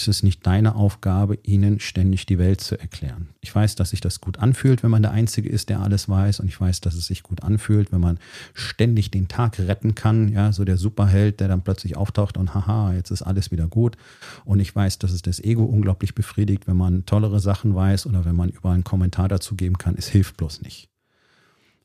ist 0.00 0.08
es 0.08 0.22
nicht 0.22 0.46
deine 0.46 0.74
Aufgabe, 0.74 1.38
ihnen 1.42 1.80
ständig 1.80 2.26
die 2.26 2.38
Welt 2.38 2.60
zu 2.60 2.78
erklären. 2.78 3.28
Ich 3.40 3.54
weiß, 3.54 3.74
dass 3.74 3.90
sich 3.90 4.00
das 4.00 4.20
gut 4.20 4.38
anfühlt, 4.38 4.82
wenn 4.82 4.90
man 4.90 5.02
der 5.02 5.10
Einzige 5.10 5.48
ist, 5.48 5.68
der 5.68 5.80
alles 5.80 6.08
weiß. 6.08 6.40
Und 6.40 6.48
ich 6.48 6.60
weiß, 6.60 6.80
dass 6.80 6.94
es 6.94 7.06
sich 7.06 7.22
gut 7.22 7.42
anfühlt, 7.42 7.92
wenn 7.92 8.00
man 8.00 8.18
ständig 8.54 9.10
den 9.10 9.28
Tag 9.28 9.58
retten 9.58 9.94
kann. 9.94 10.28
Ja, 10.28 10.52
so 10.52 10.64
der 10.64 10.76
Superheld, 10.76 11.40
der 11.40 11.48
dann 11.48 11.62
plötzlich 11.62 11.96
auftaucht 11.96 12.36
und 12.36 12.54
haha, 12.54 12.92
jetzt 12.94 13.10
ist 13.10 13.22
alles 13.22 13.50
wieder 13.50 13.66
gut. 13.66 13.96
Und 14.44 14.60
ich 14.60 14.74
weiß, 14.74 14.98
dass 14.98 15.12
es 15.12 15.22
das 15.22 15.40
Ego 15.40 15.64
unglaublich 15.64 16.14
befriedigt, 16.14 16.66
wenn 16.66 16.76
man 16.76 17.06
tollere 17.06 17.40
Sachen 17.40 17.74
weiß 17.74 18.06
oder 18.06 18.24
wenn 18.24 18.36
man 18.36 18.48
überall 18.48 18.74
einen 18.74 18.84
Kommentar 18.84 19.28
dazu 19.28 19.54
geben 19.54 19.78
kann. 19.78 19.94
Es 19.96 20.08
hilft 20.08 20.36
bloß 20.36 20.62
nicht. 20.62 20.88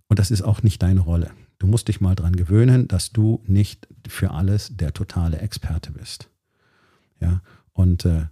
Und 0.08 0.20
das 0.20 0.32
ist 0.32 0.42
auch 0.42 0.64
nicht 0.64 0.82
deine 0.82 1.02
Rolle. 1.02 1.32
Du 1.58 1.68
musst 1.68 1.88
dich 1.88 2.02
mal 2.02 2.16
dran 2.16 2.36
gewöhnen, 2.36 2.88
dass 2.88 3.12
du 3.12 3.42
nicht 3.48 3.88
für 4.08 4.32
alles 4.32 4.76
der 4.76 4.94
totale 4.94 5.40
Experte 5.40 5.92
bist. 5.92 6.30
Ja, 7.20 7.42
und 7.76 8.06
äh, 8.06 8.28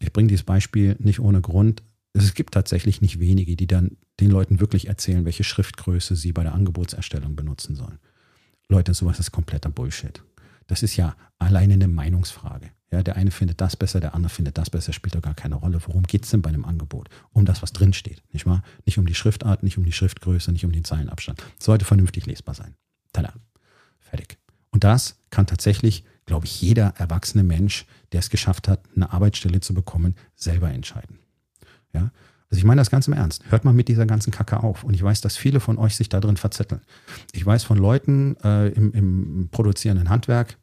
ich 0.00 0.12
bringe 0.12 0.28
dieses 0.28 0.44
Beispiel 0.44 0.96
nicht 0.98 1.20
ohne 1.20 1.40
Grund. 1.40 1.82
Es 2.12 2.34
gibt 2.34 2.54
tatsächlich 2.54 3.00
nicht 3.00 3.20
wenige, 3.20 3.54
die 3.54 3.66
dann 3.66 3.98
den 4.18 4.30
Leuten 4.30 4.58
wirklich 4.58 4.88
erzählen, 4.88 5.24
welche 5.24 5.44
Schriftgröße 5.44 6.16
sie 6.16 6.32
bei 6.32 6.42
der 6.42 6.54
Angebotserstellung 6.54 7.36
benutzen 7.36 7.76
sollen. 7.76 7.98
Leute, 8.68 8.94
sowas 8.94 9.20
ist 9.20 9.30
kompletter 9.30 9.70
Bullshit. 9.70 10.22
Das 10.66 10.82
ist 10.82 10.96
ja 10.96 11.14
alleine 11.38 11.74
eine 11.74 11.88
Meinungsfrage. 11.88 12.70
Ja, 12.90 13.02
der 13.02 13.16
eine 13.16 13.30
findet 13.30 13.60
das 13.60 13.76
besser, 13.76 14.00
der 14.00 14.14
andere 14.14 14.30
findet 14.30 14.58
das 14.58 14.70
besser, 14.70 14.92
spielt 14.92 15.14
doch 15.14 15.22
gar 15.22 15.34
keine 15.34 15.56
Rolle. 15.56 15.80
Worum 15.86 16.02
geht 16.04 16.24
es 16.24 16.30
denn 16.30 16.42
bei 16.42 16.48
einem 16.48 16.64
Angebot? 16.64 17.08
Um 17.32 17.44
das, 17.44 17.62
was 17.62 17.72
drinsteht, 17.72 18.22
nicht 18.32 18.46
wahr? 18.46 18.62
Nicht 18.86 18.98
um 18.98 19.06
die 19.06 19.14
Schriftart, 19.14 19.62
nicht 19.62 19.78
um 19.78 19.84
die 19.84 19.92
Schriftgröße, 19.92 20.50
nicht 20.50 20.64
um 20.64 20.72
den 20.72 20.84
Zeilenabstand. 20.84 21.42
Sollte 21.58 21.84
vernünftig 21.84 22.26
lesbar 22.26 22.54
sein. 22.54 22.74
Tada. 23.12 23.34
Fertig. 23.98 24.38
Und 24.70 24.84
das 24.84 25.20
kann 25.30 25.46
tatsächlich 25.46 26.04
glaube 26.30 26.46
ich, 26.46 26.62
jeder 26.62 26.94
erwachsene 26.96 27.42
Mensch, 27.42 27.86
der 28.12 28.20
es 28.20 28.30
geschafft 28.30 28.68
hat, 28.68 28.84
eine 28.94 29.12
Arbeitsstelle 29.12 29.58
zu 29.58 29.74
bekommen, 29.74 30.14
selber 30.36 30.70
entscheiden. 30.70 31.18
Ja? 31.92 32.12
Also 32.48 32.60
ich 32.60 32.64
meine 32.64 32.80
das 32.80 32.88
ganz 32.88 33.08
im 33.08 33.14
Ernst. 33.14 33.42
Hört 33.50 33.64
mal 33.64 33.72
mit 33.72 33.88
dieser 33.88 34.06
ganzen 34.06 34.30
Kacke 34.30 34.62
auf. 34.62 34.84
Und 34.84 34.94
ich 34.94 35.02
weiß, 35.02 35.22
dass 35.22 35.36
viele 35.36 35.58
von 35.58 35.76
euch 35.76 35.96
sich 35.96 36.08
da 36.08 36.20
drin 36.20 36.36
verzetteln. 36.36 36.82
Ich 37.32 37.44
weiß 37.44 37.64
von 37.64 37.78
Leuten 37.78 38.36
äh, 38.44 38.68
im, 38.68 38.92
im 38.92 39.48
produzierenden 39.50 40.08
Handwerk, 40.08 40.56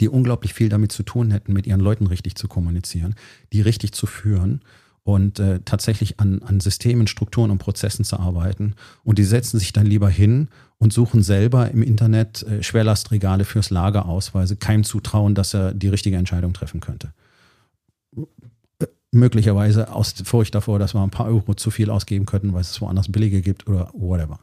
die 0.00 0.08
unglaublich 0.08 0.52
viel 0.52 0.68
damit 0.68 0.90
zu 0.90 1.04
tun 1.04 1.30
hätten, 1.30 1.52
mit 1.52 1.68
ihren 1.68 1.80
Leuten 1.80 2.08
richtig 2.08 2.34
zu 2.34 2.48
kommunizieren, 2.48 3.14
die 3.52 3.60
richtig 3.60 3.92
zu 3.92 4.08
führen 4.08 4.62
und 5.06 5.38
äh, 5.38 5.60
tatsächlich 5.64 6.18
an, 6.18 6.42
an 6.42 6.58
Systemen, 6.58 7.06
Strukturen 7.06 7.52
und 7.52 7.58
Prozessen 7.58 8.04
zu 8.04 8.18
arbeiten. 8.18 8.74
Und 9.04 9.18
die 9.18 9.24
setzen 9.24 9.60
sich 9.60 9.72
dann 9.72 9.86
lieber 9.86 10.10
hin 10.10 10.48
und 10.78 10.92
suchen 10.92 11.22
selber 11.22 11.70
im 11.70 11.80
Internet 11.84 12.42
äh, 12.42 12.60
Schwerlastregale 12.60 13.44
fürs 13.44 13.70
Lager 13.70 14.06
aus, 14.06 14.34
weil 14.34 14.48
sie 14.48 14.56
keinem 14.56 14.82
zutrauen, 14.82 15.36
dass 15.36 15.54
er 15.54 15.74
die 15.74 15.86
richtige 15.86 16.16
Entscheidung 16.16 16.54
treffen 16.54 16.80
könnte. 16.80 17.12
Äh, 18.80 18.86
möglicherweise 19.12 19.92
aus 19.92 20.12
Furcht 20.24 20.56
davor, 20.56 20.80
dass 20.80 20.92
wir 20.92 21.02
ein 21.04 21.10
paar 21.10 21.26
Euro 21.26 21.54
zu 21.54 21.70
viel 21.70 21.88
ausgeben 21.88 22.26
könnten, 22.26 22.52
weil 22.52 22.62
es 22.62 22.80
woanders 22.80 23.12
billige 23.12 23.42
gibt 23.42 23.68
oder 23.68 23.92
whatever. 23.92 24.40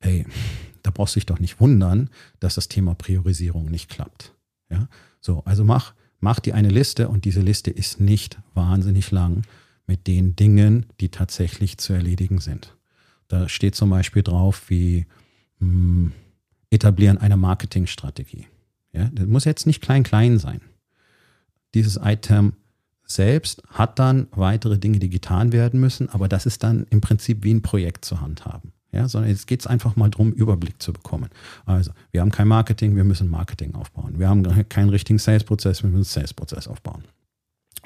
Hey, 0.00 0.26
da 0.82 0.90
brauchst 0.90 1.14
du 1.14 1.20
dich 1.20 1.26
doch 1.26 1.38
nicht 1.38 1.60
wundern, 1.60 2.10
dass 2.40 2.56
das 2.56 2.66
Thema 2.66 2.96
Priorisierung 2.96 3.70
nicht 3.70 3.88
klappt. 3.88 4.34
Ja, 4.70 4.88
so, 5.20 5.44
also 5.44 5.62
mach, 5.62 5.94
mach 6.18 6.40
dir 6.40 6.56
eine 6.56 6.68
Liste 6.68 7.08
und 7.08 7.24
diese 7.24 7.42
Liste 7.42 7.70
ist 7.70 8.00
nicht 8.00 8.40
wahnsinnig 8.54 9.12
lang 9.12 9.44
mit 9.88 10.06
den 10.06 10.36
Dingen, 10.36 10.86
die 11.00 11.08
tatsächlich 11.08 11.78
zu 11.78 11.94
erledigen 11.94 12.38
sind. 12.38 12.76
Da 13.26 13.48
steht 13.48 13.74
zum 13.74 13.90
Beispiel 13.90 14.22
drauf, 14.22 14.68
wie 14.68 15.06
mh, 15.58 15.66
hm, 15.68 16.12
etablieren 16.70 17.18
eine 17.18 17.36
Marketingstrategie. 17.36 18.46
Ja, 18.92 19.08
das 19.12 19.26
muss 19.26 19.44
jetzt 19.44 19.66
nicht 19.66 19.82
klein-klein 19.82 20.38
sein. 20.38 20.60
Dieses 21.74 21.98
Item 22.02 22.52
selbst 23.04 23.62
hat 23.68 23.98
dann 23.98 24.28
weitere 24.32 24.78
Dinge, 24.78 24.98
die 24.98 25.08
getan 25.08 25.52
werden 25.52 25.80
müssen, 25.80 26.08
aber 26.10 26.28
das 26.28 26.46
ist 26.46 26.62
dann 26.62 26.86
im 26.90 27.00
Prinzip 27.00 27.42
wie 27.42 27.54
ein 27.54 27.62
Projekt 27.62 28.04
zur 28.04 28.20
Hand 28.20 28.44
haben. 28.44 28.72
Ja, 28.92 29.06
sondern 29.06 29.30
jetzt 29.30 29.46
geht 29.46 29.60
es 29.60 29.66
einfach 29.66 29.96
mal 29.96 30.08
darum, 30.08 30.32
Überblick 30.32 30.82
zu 30.82 30.94
bekommen. 30.94 31.28
Also, 31.66 31.92
wir 32.10 32.22
haben 32.22 32.30
kein 32.30 32.48
Marketing, 32.48 32.96
wir 32.96 33.04
müssen 33.04 33.28
Marketing 33.28 33.74
aufbauen. 33.74 34.18
Wir 34.18 34.28
haben 34.28 34.42
keinen 34.70 34.88
richtigen 34.88 35.18
Sales-Prozess, 35.18 35.82
wir 35.82 35.90
müssen 35.90 36.04
Sales-Prozess 36.04 36.68
aufbauen. 36.68 37.04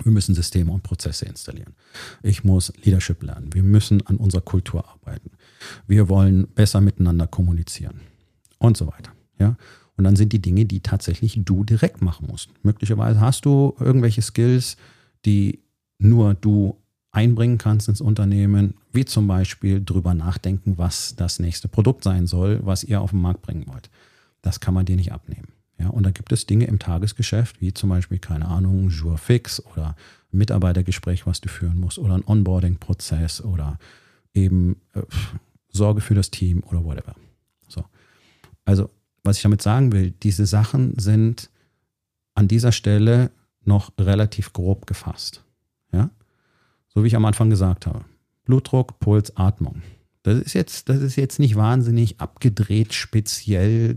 Wir 0.02 0.12
müssen 0.12 0.35
Systeme 0.35 0.72
und 0.72 0.83
Prozesse 0.83 1.26
installieren. 1.26 1.74
Ich 2.22 2.44
muss 2.44 2.72
Leadership 2.85 3.22
lernen. 3.22 3.52
Wir 3.52 3.62
müssen 3.62 4.07
an 4.07 4.16
unserer 4.16 4.40
Kultur 4.40 4.88
arbeiten. 4.88 5.31
Wir 5.87 6.09
wollen 6.09 6.48
besser 6.48 6.81
miteinander 6.81 7.26
kommunizieren 7.26 8.00
und 8.59 8.76
so 8.76 8.87
weiter. 8.87 9.12
Ja? 9.38 9.57
Und 9.96 10.05
dann 10.05 10.16
sind 10.16 10.33
die 10.33 10.40
Dinge, 10.40 10.64
die 10.64 10.81
tatsächlich 10.81 11.38
du 11.44 11.64
direkt 11.64 12.02
machen 12.02 12.26
musst. 12.28 12.50
Möglicherweise 12.62 13.20
hast 13.20 13.44
du 13.44 13.74
irgendwelche 13.78 14.22
Skills, 14.22 14.76
die 15.24 15.61
nur 15.98 16.35
du 16.35 16.76
einbringen 17.12 17.59
kannst 17.59 17.88
ins 17.88 18.00
Unternehmen, 18.00 18.74
wie 18.92 19.05
zum 19.05 19.26
Beispiel 19.26 19.85
drüber 19.85 20.14
nachdenken, 20.14 20.78
was 20.78 21.14
das 21.14 21.38
nächste 21.38 21.68
Produkt 21.68 22.05
sein 22.05 22.26
soll, 22.26 22.61
was 22.64 22.85
ihr 22.85 23.00
auf 23.00 23.11
den 23.11 23.20
Markt 23.20 23.42
bringen 23.42 23.66
wollt. 23.66 23.90
Das 24.40 24.61
kann 24.61 24.74
man 24.74 24.87
dir 24.87 24.96
nicht 24.96 25.12
abnehmen. 25.12 25.48
Ja, 25.82 25.88
und 25.88 26.04
da 26.04 26.12
gibt 26.12 26.30
es 26.32 26.46
Dinge 26.46 26.66
im 26.66 26.78
Tagesgeschäft, 26.78 27.60
wie 27.60 27.74
zum 27.74 27.90
Beispiel, 27.90 28.20
keine 28.20 28.46
Ahnung, 28.46 28.88
Jour 28.88 29.18
fix 29.18 29.60
oder 29.66 29.96
Mitarbeitergespräch, 30.30 31.26
was 31.26 31.40
du 31.40 31.48
führen 31.48 31.80
musst, 31.80 31.98
oder 31.98 32.14
ein 32.14 32.24
Onboarding-Prozess 32.24 33.42
oder 33.42 33.78
eben 34.32 34.76
äh, 34.94 35.02
Sorge 35.70 36.00
für 36.00 36.14
das 36.14 36.30
Team 36.30 36.62
oder 36.70 36.84
whatever. 36.84 37.16
So. 37.66 37.84
Also, 38.64 38.90
was 39.24 39.38
ich 39.38 39.42
damit 39.42 39.60
sagen 39.60 39.90
will, 39.90 40.12
diese 40.22 40.46
Sachen 40.46 40.96
sind 41.00 41.50
an 42.34 42.46
dieser 42.46 42.70
Stelle 42.70 43.32
noch 43.64 43.90
relativ 43.98 44.52
grob 44.52 44.86
gefasst. 44.86 45.42
Ja? 45.92 46.10
So 46.86 47.02
wie 47.02 47.08
ich 47.08 47.16
am 47.16 47.24
Anfang 47.24 47.50
gesagt 47.50 47.86
habe. 47.86 48.04
Blutdruck, 48.44 49.00
Puls, 49.00 49.36
Atmung. 49.36 49.82
Das 50.22 50.38
ist 50.38 50.54
jetzt, 50.54 50.88
das 50.88 51.00
ist 51.00 51.16
jetzt 51.16 51.40
nicht 51.40 51.56
wahnsinnig 51.56 52.20
abgedreht, 52.20 52.94
speziell 52.94 53.96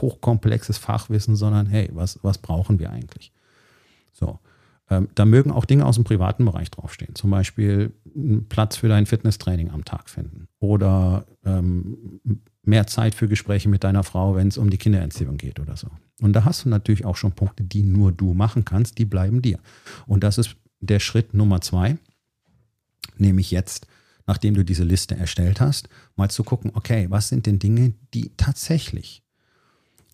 hochkomplexes 0.00 0.78
Fachwissen, 0.78 1.36
sondern 1.36 1.66
hey, 1.66 1.90
was, 1.92 2.18
was 2.22 2.38
brauchen 2.38 2.78
wir 2.78 2.90
eigentlich? 2.90 3.32
So. 4.12 4.38
Ähm, 4.90 5.08
da 5.14 5.26
mögen 5.26 5.50
auch 5.50 5.66
Dinge 5.66 5.84
aus 5.84 5.96
dem 5.96 6.04
privaten 6.04 6.44
Bereich 6.46 6.70
draufstehen. 6.70 7.14
Zum 7.14 7.30
Beispiel 7.30 7.92
einen 8.14 8.48
Platz 8.48 8.76
für 8.76 8.88
dein 8.88 9.04
Fitnesstraining 9.04 9.70
am 9.70 9.84
Tag 9.84 10.08
finden. 10.08 10.48
Oder 10.60 11.26
ähm, 11.44 12.20
mehr 12.62 12.86
Zeit 12.86 13.14
für 13.14 13.28
Gespräche 13.28 13.68
mit 13.68 13.84
deiner 13.84 14.04
Frau, 14.04 14.36
wenn 14.36 14.48
es 14.48 14.56
um 14.56 14.70
die 14.70 14.78
Kindererziehung 14.78 15.36
geht 15.36 15.60
oder 15.60 15.76
so. 15.76 15.88
Und 16.20 16.32
da 16.32 16.44
hast 16.44 16.64
du 16.64 16.70
natürlich 16.70 17.04
auch 17.04 17.16
schon 17.16 17.32
Punkte, 17.32 17.64
die 17.64 17.82
nur 17.82 18.12
du 18.12 18.32
machen 18.32 18.64
kannst, 18.64 18.98
die 18.98 19.04
bleiben 19.04 19.42
dir. 19.42 19.58
Und 20.06 20.24
das 20.24 20.38
ist 20.38 20.56
der 20.80 21.00
Schritt 21.00 21.34
Nummer 21.34 21.60
zwei, 21.60 21.98
nämlich 23.18 23.50
jetzt 23.50 23.86
nachdem 24.28 24.54
du 24.54 24.64
diese 24.64 24.84
Liste 24.84 25.16
erstellt 25.16 25.60
hast, 25.60 25.88
mal 26.14 26.30
zu 26.30 26.44
gucken, 26.44 26.70
okay, 26.74 27.06
was 27.08 27.28
sind 27.28 27.46
denn 27.46 27.58
Dinge, 27.58 27.94
die 28.14 28.30
tatsächlich 28.36 29.24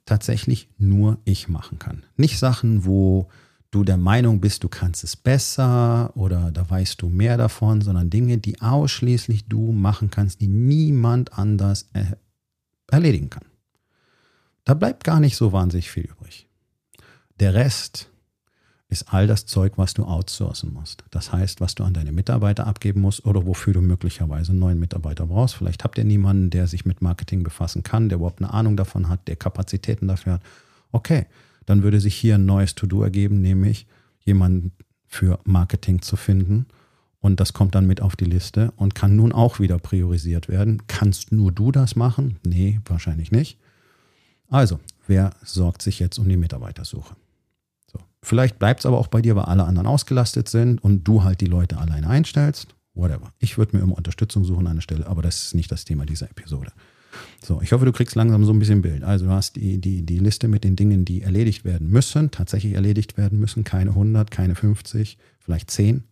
tatsächlich 0.06 0.68
nur 0.78 1.18
ich 1.24 1.48
machen 1.48 1.78
kann. 1.78 2.04
Nicht 2.16 2.38
Sachen, 2.38 2.84
wo 2.84 3.28
du 3.70 3.84
der 3.84 3.96
Meinung 3.96 4.40
bist, 4.40 4.62
du 4.62 4.68
kannst 4.68 5.02
es 5.02 5.16
besser 5.16 6.12
oder 6.14 6.52
da 6.52 6.68
weißt 6.68 7.00
du 7.00 7.08
mehr 7.08 7.36
davon, 7.36 7.80
sondern 7.80 8.10
Dinge, 8.10 8.38
die 8.38 8.60
ausschließlich 8.60 9.48
du 9.48 9.72
machen 9.72 10.10
kannst, 10.10 10.40
die 10.40 10.48
niemand 10.48 11.36
anders 11.38 11.88
er 11.92 12.18
erledigen 12.90 13.30
kann. 13.30 13.44
Da 14.64 14.74
bleibt 14.74 15.04
gar 15.04 15.20
nicht 15.20 15.36
so 15.36 15.52
wahnsinnig 15.52 15.90
viel 15.90 16.04
übrig. 16.04 16.48
Der 17.40 17.54
Rest 17.54 18.10
ist 18.94 19.12
all 19.12 19.26
das 19.26 19.44
Zeug, 19.44 19.72
was 19.76 19.92
du 19.94 20.04
outsourcen 20.04 20.72
musst. 20.72 21.04
Das 21.10 21.32
heißt, 21.32 21.60
was 21.60 21.74
du 21.74 21.82
an 21.82 21.94
deine 21.94 22.12
Mitarbeiter 22.12 22.66
abgeben 22.66 23.00
musst 23.00 23.26
oder 23.26 23.44
wofür 23.44 23.72
du 23.72 23.80
möglicherweise 23.80 24.52
einen 24.52 24.60
neuen 24.60 24.78
Mitarbeiter 24.78 25.26
brauchst. 25.26 25.56
Vielleicht 25.56 25.82
habt 25.82 25.98
ihr 25.98 26.04
niemanden, 26.04 26.50
der 26.50 26.68
sich 26.68 26.86
mit 26.86 27.02
Marketing 27.02 27.42
befassen 27.42 27.82
kann, 27.82 28.08
der 28.08 28.16
überhaupt 28.16 28.40
eine 28.40 28.54
Ahnung 28.54 28.76
davon 28.76 29.08
hat, 29.08 29.26
der 29.26 29.36
Kapazitäten 29.36 30.06
dafür 30.06 30.34
hat. 30.34 30.42
Okay, 30.92 31.26
dann 31.66 31.82
würde 31.82 31.98
sich 32.00 32.14
hier 32.14 32.36
ein 32.36 32.46
neues 32.46 32.76
To-Do 32.76 33.02
ergeben, 33.02 33.40
nämlich 33.40 33.86
jemanden 34.24 34.70
für 35.06 35.40
Marketing 35.44 36.00
zu 36.00 36.16
finden. 36.16 36.66
Und 37.20 37.40
das 37.40 37.52
kommt 37.52 37.74
dann 37.74 37.86
mit 37.86 38.00
auf 38.00 38.16
die 38.16 38.26
Liste 38.26 38.72
und 38.76 38.94
kann 38.94 39.16
nun 39.16 39.32
auch 39.32 39.58
wieder 39.58 39.78
priorisiert 39.78 40.48
werden. 40.48 40.82
Kannst 40.86 41.32
nur 41.32 41.50
du 41.50 41.72
das 41.72 41.96
machen? 41.96 42.36
Nee, 42.44 42.80
wahrscheinlich 42.84 43.32
nicht. 43.32 43.58
Also, 44.50 44.78
wer 45.06 45.30
sorgt 45.42 45.82
sich 45.82 45.98
jetzt 45.98 46.18
um 46.18 46.28
die 46.28 46.36
Mitarbeitersuche? 46.36 47.16
Vielleicht 48.24 48.58
bleibt 48.58 48.80
es 48.80 48.86
aber 48.86 48.98
auch 48.98 49.08
bei 49.08 49.20
dir, 49.20 49.36
weil 49.36 49.44
alle 49.44 49.64
anderen 49.64 49.86
ausgelastet 49.86 50.48
sind 50.48 50.82
und 50.82 51.04
du 51.04 51.24
halt 51.24 51.40
die 51.40 51.46
Leute 51.46 51.78
alleine 51.78 52.08
einstellst. 52.08 52.74
Whatever. 52.94 53.32
Ich 53.38 53.58
würde 53.58 53.76
mir 53.76 53.82
immer 53.82 53.96
Unterstützung 53.96 54.44
suchen 54.44 54.66
an 54.66 54.76
der 54.76 54.82
Stelle, 54.82 55.06
aber 55.06 55.20
das 55.20 55.46
ist 55.46 55.54
nicht 55.54 55.70
das 55.70 55.84
Thema 55.84 56.06
dieser 56.06 56.30
Episode. 56.30 56.72
So, 57.44 57.60
ich 57.60 57.72
hoffe, 57.72 57.84
du 57.84 57.92
kriegst 57.92 58.14
langsam 58.14 58.44
so 58.44 58.52
ein 58.52 58.58
bisschen 58.58 58.82
Bild. 58.82 59.04
Also 59.04 59.26
du 59.26 59.30
hast 59.30 59.56
die, 59.56 59.78
die, 59.78 60.02
die 60.02 60.18
Liste 60.18 60.48
mit 60.48 60.64
den 60.64 60.74
Dingen, 60.74 61.04
die 61.04 61.22
erledigt 61.22 61.64
werden 61.64 61.90
müssen, 61.90 62.30
tatsächlich 62.30 62.74
erledigt 62.74 63.18
werden 63.18 63.38
müssen, 63.38 63.62
keine 63.62 63.90
100, 63.90 64.30
keine 64.30 64.54
50, 64.54 65.18
vielleicht 65.40 65.70
10. 65.70 66.04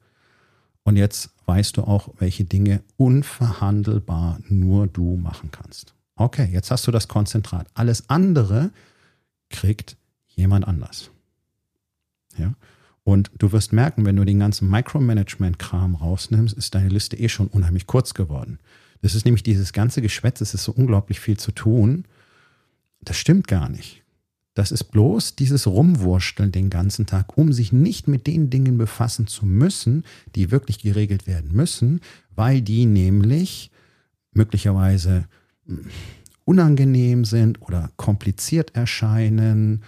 Und 0.85 0.97
jetzt 0.97 1.31
weißt 1.47 1.77
du 1.77 1.83
auch, 1.83 2.11
welche 2.19 2.45
Dinge 2.45 2.83
unverhandelbar 2.97 4.41
nur 4.49 4.87
du 4.87 5.17
machen 5.17 5.51
kannst. 5.51 5.95
Okay, 6.17 6.49
jetzt 6.53 6.71
hast 6.71 6.87
du 6.87 6.91
das 6.91 7.09
Konzentrat. 7.09 7.69
Alles 7.75 8.11
andere 8.11 8.71
kriegt 9.49 9.97
jemand 10.27 10.67
anders. 10.67 11.11
Ja? 12.39 12.55
Und 13.05 13.31
du 13.39 13.51
wirst 13.53 13.73
merken, 13.73 14.05
wenn 14.05 14.17
du 14.17 14.25
den 14.25 14.39
ganzen 14.39 14.71
Micromanagement-Kram 14.71 15.97
rausnimmst, 15.97 16.57
ist 16.57 16.75
deine 16.75 16.89
Liste 16.89 17.17
eh 17.17 17.29
schon 17.29 17.49
unheimlich 17.49 17.87
kurz 17.87 18.15
geworden. 18.15 18.59
Das 19.01 19.17
ist 19.17 19.25
nämlich 19.25 19.43
dieses 19.43 19.73
ganze 19.73 20.01
Geschwätz, 20.01 20.41
es 20.41 20.55
ist 20.55 20.65
so 20.65 20.73
unglaublich 20.73 21.19
viel 21.19 21.37
zu 21.37 21.51
tun. 21.51 22.05
Das 23.01 23.17
stimmt 23.17 23.49
gar 23.49 23.69
nicht. 23.69 24.03
Das 24.55 24.71
ist 24.71 24.85
bloß 24.85 25.35
dieses 25.35 25.67
Rumwursteln 25.67 26.53
den 26.53 26.71
ganzen 26.71 27.07
Tag, 27.07 27.37
um 27.37 27.53
sich 27.53 27.73
nicht 27.73 28.07
mit 28.07 28.27
den 28.27 28.51
Dingen 28.51 28.77
befassen 28.79 29.27
zu 29.27 29.47
müssen, 29.47 30.05
die 30.35 30.51
wirklich 30.51 30.79
geregelt 30.79 31.27
werden 31.27 31.53
müssen, 31.53 32.01
weil 32.37 32.61
die 32.61 32.87
nämlich 32.87 33.71
möglicherweise 34.33 35.27
hm, 35.67 35.87
unangenehm 36.45 37.25
sind 37.25 37.63
oder 37.63 37.91
kompliziert 37.97 38.75
erscheinen 38.75 39.83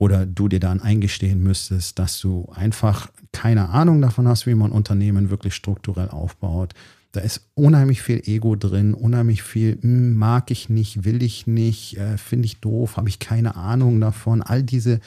oder 0.00 0.24
du 0.24 0.48
dir 0.48 0.60
dann 0.60 0.80
eingestehen 0.80 1.42
müsstest, 1.42 1.98
dass 1.98 2.18
du 2.20 2.48
einfach 2.54 3.10
keine 3.32 3.68
Ahnung 3.68 4.00
davon 4.00 4.26
hast, 4.26 4.46
wie 4.46 4.54
man 4.54 4.72
Unternehmen 4.72 5.28
wirklich 5.28 5.54
strukturell 5.54 6.08
aufbaut, 6.08 6.72
da 7.12 7.20
ist 7.20 7.50
unheimlich 7.54 8.00
viel 8.00 8.22
Ego 8.24 8.56
drin, 8.56 8.94
unheimlich 8.94 9.42
viel, 9.42 9.78
hm, 9.78 10.14
mag 10.14 10.50
ich 10.50 10.70
nicht, 10.70 11.04
will 11.04 11.22
ich 11.22 11.46
nicht, 11.46 11.98
äh, 11.98 12.16
finde 12.16 12.46
ich 12.46 12.60
doof, 12.60 12.96
habe 12.96 13.10
ich 13.10 13.18
keine 13.18 13.56
Ahnung 13.56 14.00
davon. 14.00 14.40
All 14.40 14.62
diese 14.62 15.00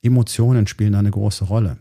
Emotionen 0.00 0.66
spielen 0.66 0.94
da 0.94 1.00
eine 1.00 1.10
große 1.10 1.44
Rolle. 1.44 1.76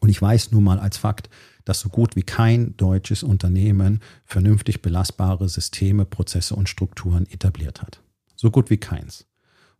Und 0.00 0.08
ich 0.08 0.20
weiß 0.20 0.50
nun 0.50 0.64
mal 0.64 0.80
als 0.80 0.96
Fakt, 0.96 1.30
dass 1.64 1.78
so 1.78 1.88
gut 1.88 2.16
wie 2.16 2.22
kein 2.24 2.76
deutsches 2.78 3.22
Unternehmen 3.22 4.00
vernünftig 4.24 4.82
belastbare 4.82 5.48
Systeme, 5.48 6.04
Prozesse 6.04 6.56
und 6.56 6.68
Strukturen 6.68 7.26
etabliert 7.30 7.80
hat. 7.80 8.02
So 8.34 8.50
gut 8.50 8.70
wie 8.70 8.78
keins. 8.78 9.29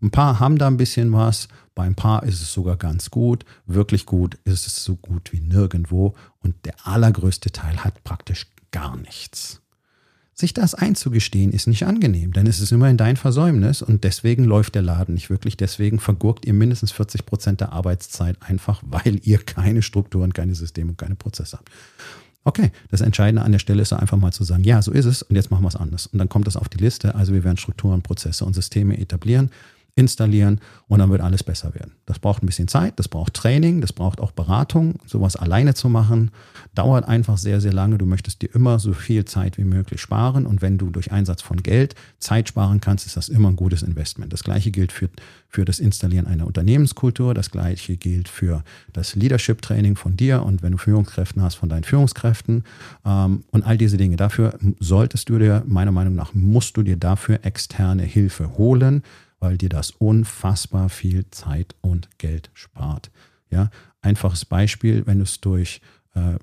Ein 0.03 0.11
paar 0.11 0.41
haben 0.41 0.57
da 0.57 0.67
ein 0.67 0.79
bisschen 0.79 1.13
was, 1.13 1.49
bei 1.75 1.85
ein 1.85 1.95
paar 1.95 2.23
ist 2.23 2.41
es 2.41 2.53
sogar 2.53 2.77
ganz 2.77 3.11
gut, 3.11 3.45
wirklich 3.67 4.07
gut 4.07 4.39
ist 4.45 4.67
es 4.67 4.83
so 4.83 4.97
gut 4.97 5.33
wie 5.33 5.41
nirgendwo 5.41 6.15
und 6.41 6.55
der 6.65 6.75
allergrößte 6.85 7.53
Teil 7.53 7.85
hat 7.85 8.03
praktisch 8.03 8.47
gar 8.71 8.97
nichts. 8.97 9.61
Sich 10.35 10.55
das 10.55 10.75
einzugestehen 10.75 11.53
ist 11.53 11.67
nicht 11.67 11.85
angenehm, 11.85 12.33
denn 12.33 12.47
es 12.47 12.61
ist 12.61 12.73
immerhin 12.73 12.97
dein 12.97 13.19
Versäumnis 13.19 13.83
und 13.83 14.05
deswegen 14.05 14.45
läuft 14.45 14.75
der 14.75 14.81
Laden 14.81 15.15
nicht 15.15 15.29
wirklich. 15.29 15.59
Deswegen 15.59 16.01
vergurkt 16.01 16.47
ihr 16.47 16.55
mindestens 16.55 16.93
40 16.93 17.27
Prozent 17.27 17.61
der 17.61 17.73
Arbeitszeit 17.73 18.39
einfach, 18.41 18.83
weil 18.87 19.21
ihr 19.23 19.39
keine 19.39 19.83
Strukturen, 19.83 20.33
keine 20.33 20.55
Systeme 20.55 20.93
und 20.93 20.99
keine 20.99 21.17
Prozesse 21.17 21.59
habt. 21.59 21.69
Okay, 22.43 22.73
das 22.91 23.03
Entscheidende 23.03 23.43
an 23.43 23.53
der 23.53 23.59
Stelle 23.59 23.83
ist 23.83 23.93
einfach 23.93 24.17
mal 24.17 24.33
zu 24.33 24.45
sagen, 24.45 24.65
ja, 24.65 24.81
so 24.81 24.93
ist 24.93 25.05
es 25.05 25.21
und 25.21 25.37
jetzt 25.37 25.51
machen 25.51 25.63
wir 25.63 25.69
es 25.69 25.77
anders. 25.77 26.07
Und 26.07 26.19
dann 26.19 26.31
kommt 26.31 26.49
es 26.49 26.57
auf 26.57 26.71
die 26.71 26.79
Liste. 26.79 27.15
Also 27.15 27.35
wir 27.35 27.45
werden 27.45 27.59
Strukturen, 27.59 28.01
Prozesse 28.01 28.47
und 28.47 28.55
Systeme 28.55 28.97
etablieren 28.97 29.51
installieren 30.01 30.61
und 30.89 30.99
dann 30.99 31.11
wird 31.11 31.21
alles 31.21 31.45
besser 31.45 31.75
werden. 31.75 31.93
Das 32.07 32.19
braucht 32.19 32.43
ein 32.43 32.47
bisschen 32.47 32.69
Zeit, 32.69 32.99
das 32.99 33.07
braucht 33.07 33.35
Training, 33.35 33.83
das 33.83 33.93
braucht 33.93 34.19
auch 34.19 34.33
Beratung. 34.33 34.95
Sowas 35.07 35.37
alleine 35.37 35.75
zu 35.75 35.91
machen, 35.91 36.31
dauert 36.75 37.07
einfach 37.07 37.37
sehr, 37.37 37.61
sehr 37.61 37.75
lange. 37.75 37.99
Du 37.99 38.07
möchtest 38.07 38.41
dir 38.41 38.49
immer 38.55 38.79
so 38.79 38.95
viel 38.95 39.27
Zeit 39.27 39.59
wie 39.59 39.65
möglich 39.65 40.01
sparen 40.01 40.47
und 40.47 40.63
wenn 40.63 40.79
du 40.79 40.89
durch 40.89 41.13
Einsatz 41.13 41.43
von 41.43 41.63
Geld 41.63 41.95
Zeit 42.19 42.49
sparen 42.49 42.81
kannst, 42.81 43.07
ist 43.07 43.19
das 43.19 43.29
immer 43.29 43.49
ein 43.49 43.57
gutes 43.57 43.83
Investment. 43.83 44.33
Das 44.33 44.43
gleiche 44.43 44.71
gilt 44.71 44.91
für, 44.91 45.11
für 45.49 45.67
das 45.67 45.79
Installieren 45.79 46.27
einer 46.27 46.47
Unternehmenskultur, 46.47 47.35
das 47.35 47.51
gleiche 47.51 47.99
gilt 47.99 48.29
für 48.29 48.65
das 48.95 49.15
Leadership-Training 49.15 49.97
von 49.97 50.17
dir 50.17 50.43
und 50.43 50.63
wenn 50.63 50.73
du 50.73 50.79
Führungskräfte 50.79 51.43
hast, 51.43 51.57
von 51.57 51.69
deinen 51.69 51.85
Führungskräften 51.85 52.65
ähm, 53.05 53.45
und 53.51 53.65
all 53.65 53.77
diese 53.77 53.99
Dinge. 53.99 54.17
Dafür 54.17 54.59
solltest 54.79 55.29
du 55.29 55.39
dir, 55.39 55.63
meiner 55.67 55.93
Meinung 55.93 56.15
nach, 56.15 56.33
musst 56.33 56.79
du 56.79 56.83
dir 56.83 56.97
dafür 56.97 57.41
externe 57.43 58.05
Hilfe 58.05 58.57
holen 58.57 59.03
weil 59.41 59.59
dir 59.59 59.69
das 59.69 59.91
unfassbar 59.91 60.89
viel 60.89 61.29
Zeit 61.31 61.75
und 61.81 62.09
Geld 62.19 62.51
spart. 62.55 63.11
Ja, 63.51 63.71
einfaches 64.01 64.45
Beispiel, 64.45 65.07
wenn 65.07 65.19
du 65.19 65.25
es 65.25 65.41
durch 65.41 65.81
äh, 66.15 66.39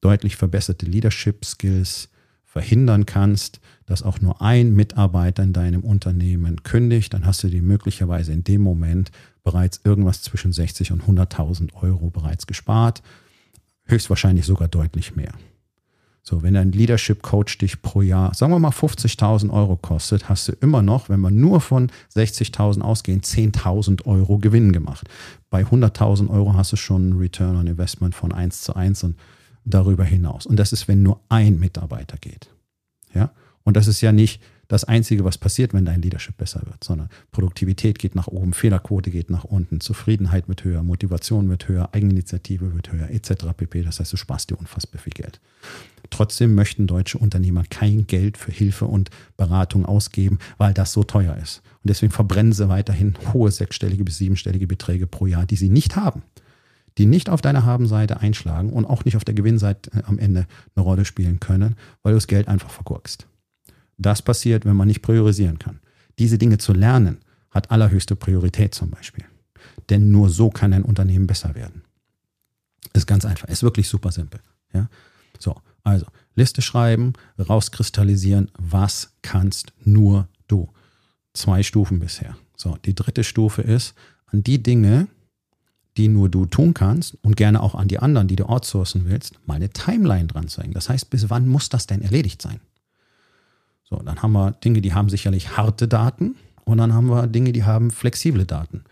deutlich 0.00 0.36
verbesserte 0.36 0.86
Leadership 0.86 1.44
Skills 1.44 2.10
verhindern 2.44 3.06
kannst, 3.06 3.60
dass 3.86 4.02
auch 4.02 4.20
nur 4.20 4.40
ein 4.40 4.74
Mitarbeiter 4.74 5.42
in 5.42 5.52
deinem 5.52 5.82
Unternehmen 5.82 6.62
kündigt, 6.62 7.12
dann 7.12 7.26
hast 7.26 7.42
du 7.42 7.48
dir 7.48 7.62
möglicherweise 7.62 8.32
in 8.32 8.44
dem 8.44 8.62
Moment 8.62 9.10
bereits 9.42 9.80
irgendwas 9.84 10.22
zwischen 10.22 10.52
60 10.52 10.92
und 10.92 11.04
100.000 11.04 11.74
Euro 11.74 12.10
bereits 12.10 12.46
gespart, 12.46 13.02
höchstwahrscheinlich 13.84 14.46
sogar 14.46 14.68
deutlich 14.68 15.16
mehr. 15.16 15.32
So, 16.28 16.42
wenn 16.42 16.58
ein 16.58 16.72
Leadership 16.72 17.22
Coach 17.22 17.56
dich 17.56 17.80
pro 17.80 18.02
Jahr, 18.02 18.34
sagen 18.34 18.52
wir 18.52 18.58
mal 18.58 18.68
50.000 18.68 19.48
Euro 19.50 19.76
kostet, 19.76 20.28
hast 20.28 20.46
du 20.46 20.52
immer 20.60 20.82
noch, 20.82 21.08
wenn 21.08 21.20
wir 21.20 21.30
nur 21.30 21.62
von 21.62 21.90
60.000 22.14 22.82
ausgehen, 22.82 23.22
10.000 23.22 24.04
Euro 24.04 24.36
Gewinn 24.36 24.74
gemacht. 24.74 25.08
Bei 25.48 25.62
100.000 25.62 26.28
Euro 26.28 26.52
hast 26.52 26.70
du 26.72 26.76
schon 26.76 27.12
einen 27.12 27.18
Return 27.18 27.56
on 27.56 27.66
Investment 27.66 28.14
von 28.14 28.32
1 28.32 28.60
zu 28.60 28.76
1 28.76 29.04
und 29.04 29.18
darüber 29.64 30.04
hinaus. 30.04 30.44
Und 30.44 30.58
das 30.58 30.74
ist, 30.74 30.86
wenn 30.86 31.02
nur 31.02 31.18
ein 31.30 31.58
Mitarbeiter 31.58 32.18
geht. 32.18 32.50
Ja? 33.14 33.30
Und 33.64 33.78
das 33.78 33.86
ist 33.86 34.02
ja 34.02 34.12
nicht, 34.12 34.42
das 34.68 34.84
Einzige, 34.84 35.24
was 35.24 35.38
passiert, 35.38 35.72
wenn 35.72 35.86
dein 35.86 36.02
Leadership 36.02 36.36
besser 36.36 36.60
wird, 36.66 36.84
sondern 36.84 37.08
Produktivität 37.32 37.98
geht 37.98 38.14
nach 38.14 38.28
oben, 38.28 38.52
Fehlerquote 38.52 39.10
geht 39.10 39.30
nach 39.30 39.44
unten, 39.44 39.80
Zufriedenheit 39.80 40.46
wird 40.46 40.62
höher, 40.64 40.82
Motivation 40.82 41.48
wird 41.48 41.68
höher, 41.68 41.88
Eigeninitiative 41.92 42.74
wird 42.74 42.92
höher, 42.92 43.10
etc. 43.10 43.46
pp. 43.56 43.82
Das 43.82 43.98
heißt, 43.98 44.12
du 44.12 44.18
sparst 44.18 44.50
dir 44.50 44.56
unfassbar 44.56 45.00
viel 45.00 45.14
Geld. 45.14 45.40
Trotzdem 46.10 46.54
möchten 46.54 46.86
deutsche 46.86 47.18
Unternehmer 47.18 47.64
kein 47.68 48.06
Geld 48.06 48.36
für 48.36 48.52
Hilfe 48.52 48.84
und 48.84 49.10
Beratung 49.36 49.86
ausgeben, 49.86 50.38
weil 50.58 50.74
das 50.74 50.92
so 50.92 51.02
teuer 51.02 51.36
ist. 51.36 51.62
Und 51.82 51.88
deswegen 51.88 52.12
verbrennen 52.12 52.52
sie 52.52 52.68
weiterhin 52.68 53.14
hohe 53.32 53.50
sechsstellige 53.50 54.04
bis 54.04 54.18
siebenstellige 54.18 54.66
Beträge 54.66 55.06
pro 55.06 55.26
Jahr, 55.26 55.46
die 55.46 55.56
sie 55.56 55.70
nicht 55.70 55.96
haben 55.96 56.22
die 56.98 57.06
nicht 57.06 57.30
auf 57.30 57.40
deiner 57.40 57.64
Habenseite 57.64 58.20
einschlagen 58.20 58.70
und 58.70 58.84
auch 58.84 59.04
nicht 59.04 59.16
auf 59.16 59.24
der 59.24 59.34
Gewinnseite 59.34 59.90
äh, 59.96 60.02
am 60.04 60.18
Ende 60.18 60.46
eine 60.74 60.82
Rolle 60.82 61.04
spielen 61.04 61.38
können, 61.38 61.76
weil 62.02 62.12
du 62.12 62.16
das 62.16 62.26
Geld 62.26 62.48
einfach 62.48 62.70
vergurkst. 62.70 63.28
Das 63.98 64.22
passiert, 64.22 64.64
wenn 64.64 64.76
man 64.76 64.88
nicht 64.88 65.02
priorisieren 65.02 65.58
kann. 65.58 65.80
Diese 66.18 66.38
Dinge 66.38 66.58
zu 66.58 66.72
lernen, 66.72 67.18
hat 67.50 67.70
allerhöchste 67.70 68.16
Priorität 68.16 68.74
zum 68.74 68.90
Beispiel. 68.90 69.24
Denn 69.90 70.10
nur 70.10 70.30
so 70.30 70.50
kann 70.50 70.72
ein 70.72 70.84
Unternehmen 70.84 71.26
besser 71.26 71.54
werden. 71.54 71.82
Ist 72.92 73.06
ganz 73.06 73.24
einfach. 73.24 73.48
Ist 73.48 73.62
wirklich 73.62 73.88
super 73.88 74.12
simpel. 74.12 74.40
Ja? 74.72 74.88
So, 75.38 75.56
also 75.82 76.06
Liste 76.34 76.62
schreiben, 76.62 77.14
rauskristallisieren, 77.38 78.50
was 78.58 79.12
kannst 79.22 79.72
nur 79.84 80.28
du. 80.46 80.68
Zwei 81.32 81.62
Stufen 81.62 81.98
bisher. 81.98 82.36
So, 82.56 82.76
die 82.84 82.94
dritte 82.94 83.24
Stufe 83.24 83.62
ist, 83.62 83.94
an 84.26 84.42
die 84.42 84.62
Dinge, 84.62 85.08
die 85.96 86.08
nur 86.08 86.28
du 86.28 86.46
tun 86.46 86.74
kannst 86.74 87.16
und 87.22 87.36
gerne 87.36 87.62
auch 87.62 87.74
an 87.74 87.88
die 87.88 87.98
anderen, 87.98 88.28
die 88.28 88.36
du 88.36 88.48
outsourcen 88.48 89.06
willst, 89.06 89.38
mal 89.46 89.54
eine 89.54 89.70
Timeline 89.70 90.26
dran 90.26 90.48
zu 90.48 90.62
hängen. 90.62 90.74
Das 90.74 90.88
heißt, 90.88 91.10
bis 91.10 91.28
wann 91.30 91.48
muss 91.48 91.68
das 91.68 91.86
denn 91.86 92.02
erledigt 92.02 92.40
sein? 92.40 92.60
So, 93.88 93.96
dann 93.96 94.22
haben 94.22 94.32
wir 94.32 94.52
Dinge, 94.52 94.80
die 94.80 94.92
haben 94.92 95.08
sicherlich 95.08 95.56
harte 95.56 95.88
Daten 95.88 96.36
Und 96.64 96.78
dann 96.78 96.92
haben 96.92 97.06
wir 97.08 97.26
Dinge, 97.26 97.52
die 97.52 97.64
haben 97.64 97.90
flexible 97.90 98.44
Daten. 98.44 98.84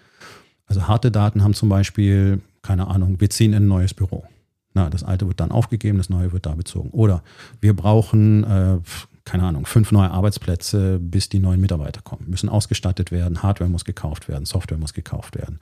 Also 0.66 0.88
harte 0.88 1.10
Daten 1.10 1.44
haben 1.44 1.52
zum 1.52 1.68
Beispiel, 1.68 2.40
keine 2.62 2.88
Ahnung, 2.88 3.20
wir 3.20 3.28
ziehen 3.28 3.52
in 3.52 3.64
ein 3.64 3.68
neues 3.68 3.92
Büro. 3.92 4.24
Na, 4.72 4.90
das 4.90 5.04
alte 5.04 5.26
wird 5.28 5.40
dann 5.40 5.50
aufgegeben, 5.50 5.98
das 5.98 6.08
neue 6.08 6.32
wird 6.32 6.46
da 6.46 6.54
bezogen. 6.54 6.90
Oder 6.90 7.22
wir 7.60 7.74
brauchen, 7.76 8.44
äh, 8.44 8.78
keine 9.24 9.44
Ahnung, 9.44 9.66
fünf 9.66 9.92
neue 9.92 10.10
Arbeitsplätze, 10.10 10.98
bis 10.98 11.28
die 11.28 11.38
neuen 11.38 11.60
Mitarbeiter 11.60 12.00
kommen. 12.02 12.28
Müssen 12.28 12.48
ausgestattet 12.48 13.10
werden, 13.10 13.42
Hardware 13.42 13.70
muss 13.70 13.84
gekauft 13.84 14.28
werden, 14.28 14.46
Software 14.46 14.78
muss 14.78 14.94
gekauft 14.94 15.36
werden. 15.36 15.60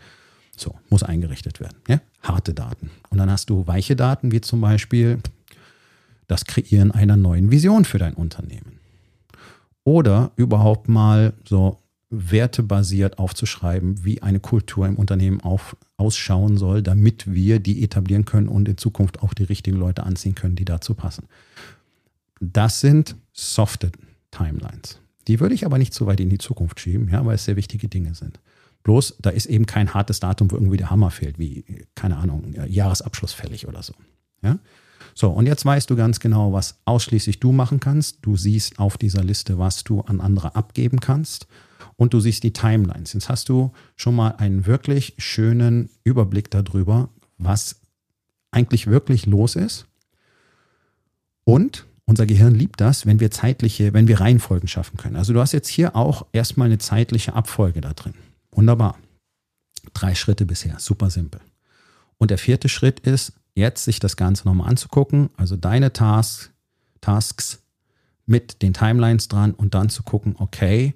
So, 0.57 0.77
muss 0.89 1.03
eingerichtet 1.03 1.59
werden. 1.59 1.77
Ja? 1.89 2.01
Harte 2.23 2.55
Daten. 2.55 2.91
Und 3.11 3.19
dann 3.19 3.31
hast 3.31 3.51
du 3.51 3.67
weiche 3.67 3.97
Daten, 3.97 4.31
wie 4.31 4.41
zum 4.41 4.61
Beispiel 4.61 5.19
das 6.29 6.45
Kreieren 6.45 6.93
einer 6.93 7.17
neuen 7.17 7.51
Vision 7.51 7.85
für 7.85 7.99
dein 7.99 8.15
Unternehmen. 8.15 8.74
Oder 9.85 10.33
überhaupt 10.37 10.89
mal 10.89 11.35
so 11.47 11.79
wertebasiert 12.11 13.19
aufzuschreiben, 13.19 14.05
wie 14.05 14.23
eine 14.23 14.41
Kultur 14.41 14.87
im 14.87 14.97
Unternehmen 14.97 15.41
auf, 15.41 15.77
ausschauen 15.97 16.57
soll, 16.57 16.83
damit 16.83 17.33
wir 17.33 17.61
die 17.61 17.83
etablieren 17.83 18.25
können 18.25 18.49
und 18.49 18.69
in 18.69 18.79
Zukunft 18.79 19.23
auch 19.23 19.35
die 19.35 19.45
richtigen 19.45 19.77
Leute 19.77 20.05
anziehen 20.05 20.35
können, 20.35 20.57
die 20.57 20.65
dazu 20.65 20.95
passen. 20.95 21.27
Das 22.41 22.81
sind 22.81 23.17
softe 23.33 23.91
Timelines. 24.31 25.01
Die 25.27 25.41
würde 25.41 25.55
ich 25.55 25.65
aber 25.65 25.79
nicht 25.79 25.95
so 25.95 26.07
weit 26.07 26.21
in 26.21 26.29
die 26.29 26.39
Zukunft 26.39 26.81
schieben, 26.81 27.09
ja, 27.09 27.25
weil 27.25 27.37
es 27.37 27.45
sehr 27.45 27.57
wichtige 27.57 27.89
Dinge 27.89 28.15
sind. 28.15 28.41
Bloß, 28.83 29.17
da 29.21 29.31
ist 29.31 29.47
eben 29.47 29.65
kein 29.65 29.95
hartes 29.95 30.21
Datum, 30.21 30.51
wo 30.51 30.57
irgendwie 30.57 30.77
der 30.77 30.91
Hammer 30.91 31.11
fehlt, 31.11 31.39
wie, 31.39 31.65
keine 31.95 32.19
Ahnung, 32.19 32.55
Jahresabschluss 32.67 33.33
fällig 33.33 33.67
oder 33.67 33.83
so. 33.83 33.95
Ja? 34.43 34.59
So, 35.15 35.31
und 35.31 35.47
jetzt 35.47 35.65
weißt 35.65 35.91
du 35.91 35.97
ganz 35.97 36.21
genau, 36.21 36.53
was 36.53 36.79
ausschließlich 36.85 37.41
du 37.41 37.53
machen 37.53 37.81
kannst. 37.81 38.19
Du 38.23 38.37
siehst 38.37 38.79
auf 38.79 38.97
dieser 38.97 39.23
Liste, 39.23 39.59
was 39.59 39.85
du 39.85 40.01
an 40.01 40.21
andere 40.21 40.55
abgeben 40.57 41.01
kannst 41.01 41.47
und 41.97 42.15
du 42.15 42.21
siehst 42.21 42.43
die 42.43 42.53
Timelines. 42.53 43.13
Jetzt 43.13 43.29
hast 43.29 43.49
du 43.49 43.73
schon 43.97 44.17
mal 44.17 44.31
einen 44.37 44.67
wirklich 44.67 45.15
schönen 45.19 45.91
Überblick 46.05 46.51
darüber, 46.51 47.09
was 47.39 47.81
eigentlich 48.51 48.87
wirklich 48.87 49.27
los 49.27 49.57
ist. 49.57 49.87
Und 51.45 51.87
unser 52.07 52.27
Gehirn 52.27 52.55
liebt 52.55 52.81
das, 52.81 53.07
wenn 53.07 53.21
wir 53.21 53.31
zeitliche, 53.31 53.93
wenn 53.93 54.09
wir 54.09 54.21
Reihenfolgen 54.21 54.69
schaffen 54.69 54.97
können. 54.97 55.17
Also 55.17 55.33
du 55.33 55.41
hast 55.41 55.53
jetzt 55.53 55.69
hier 55.69 55.97
auch 55.97 56.27
erstmal 56.33 56.67
eine 56.67 56.79
zeitliche 56.79 57.35
Abfolge 57.35 57.81
da 57.81 57.93
drin. 57.93 58.15
Wunderbar. 58.53 58.99
Drei 59.93 60.15
Schritte 60.15 60.47
bisher, 60.47 60.79
super 60.79 61.11
simpel. 61.11 61.41
Und 62.19 62.31
der 62.31 62.39
vierte 62.39 62.69
Schritt 62.69 63.01
ist, 63.01 63.33
jetzt 63.55 63.85
sich 63.85 64.01
das 64.01 64.17
Ganze 64.17 64.47
nochmal 64.47 64.69
anzugucken, 64.69 65.31
also 65.37 65.57
deine 65.57 65.93
Tasks, 65.93 66.51
Tasks 67.01 67.63
mit 68.27 68.63
den 68.63 68.73
Timelines 68.73 69.29
dran 69.29 69.53
und 69.53 69.75
dann 69.75 69.89
zu 69.89 70.03
gucken, 70.03 70.35
okay, 70.39 70.95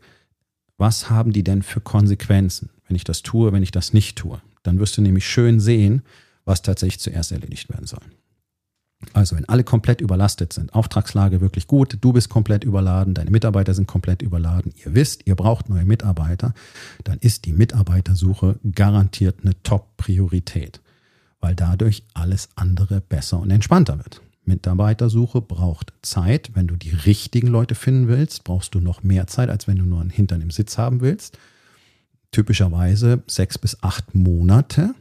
was 0.77 1.11
haben 1.11 1.33
die 1.33 1.45
denn 1.45 1.63
für 1.63 1.81
Konsequenzen, 1.81 2.71
wenn 2.87 2.97
ich 2.97 3.05
das 3.05 3.23
tue, 3.23 3.53
wenn 3.53 3.63
ich 3.63 3.73
das 3.73 3.93
nicht 3.93 4.17
tue. 4.17 4.41
Dann 4.63 4.79
wirst 4.79 4.97
du 4.97 5.03
nämlich 5.03 5.27
schön 5.27 5.61
sehen, 5.61 6.03
was 6.45 6.63
tatsächlich 6.63 7.01
zuerst 7.01 7.33
erledigt 7.33 7.69
werden 7.69 7.87
soll. 7.87 8.01
Also 9.13 9.37
wenn 9.37 9.49
alle 9.49 9.63
komplett 9.63 10.01
überlastet 10.01 10.53
sind, 10.53 10.75
Auftragslage 10.75 11.41
wirklich 11.41 11.69
gut, 11.69 11.99
du 12.01 12.13
bist 12.13 12.29
komplett 12.29 12.65
überladen, 12.65 13.15
deine 13.15 13.31
Mitarbeiter 13.31 13.73
sind 13.73 13.87
komplett 13.87 14.23
überladen, 14.23 14.73
ihr 14.85 14.95
wisst, 14.95 15.27
ihr 15.27 15.37
braucht 15.37 15.69
neue 15.69 15.85
Mitarbeiter, 15.85 16.53
dann 17.05 17.19
ist 17.19 17.45
die 17.45 17.53
Mitarbeitersuche 17.53 18.59
garantiert 18.73 19.37
eine 19.43 19.61
Top-Priorität, 19.63 20.81
weil 21.41 21.55
dadurch 21.55 22.03
alles 22.15 22.49
andere 22.57 23.01
besser 23.01 23.39
und 23.41 23.51
entspannter 23.51 23.99
wird. 23.99 24.21
Mitarbeitersuche 24.49 25.41
braucht 25.41 25.93
Zeit. 26.03 26.51
Wenn 26.55 26.67
du 26.67 26.77
die 26.77 26.91
richtigen 26.91 27.49
Leute 27.49 27.75
finden 27.75 28.09
willst, 28.09 28.45
brauchst 28.45 28.75
du 28.75 28.81
noch 28.81 29.03
mehr 29.03 29.27
Zeit, 29.27 29.51
als 29.51 29.69
wenn 29.69 29.77
du 29.77 29.85
nur 29.85 30.01
einen 30.01 30.11
Hintern 30.11 30.41
im 30.41 30.51
Sitz 30.51 30.79
haben 30.79 31.01
willst. 31.01 31.39
Typischerweise 32.33 33.23
sechs 33.27 33.59
bis 33.59 33.83
acht 33.83 34.15
Monate. 34.15 34.95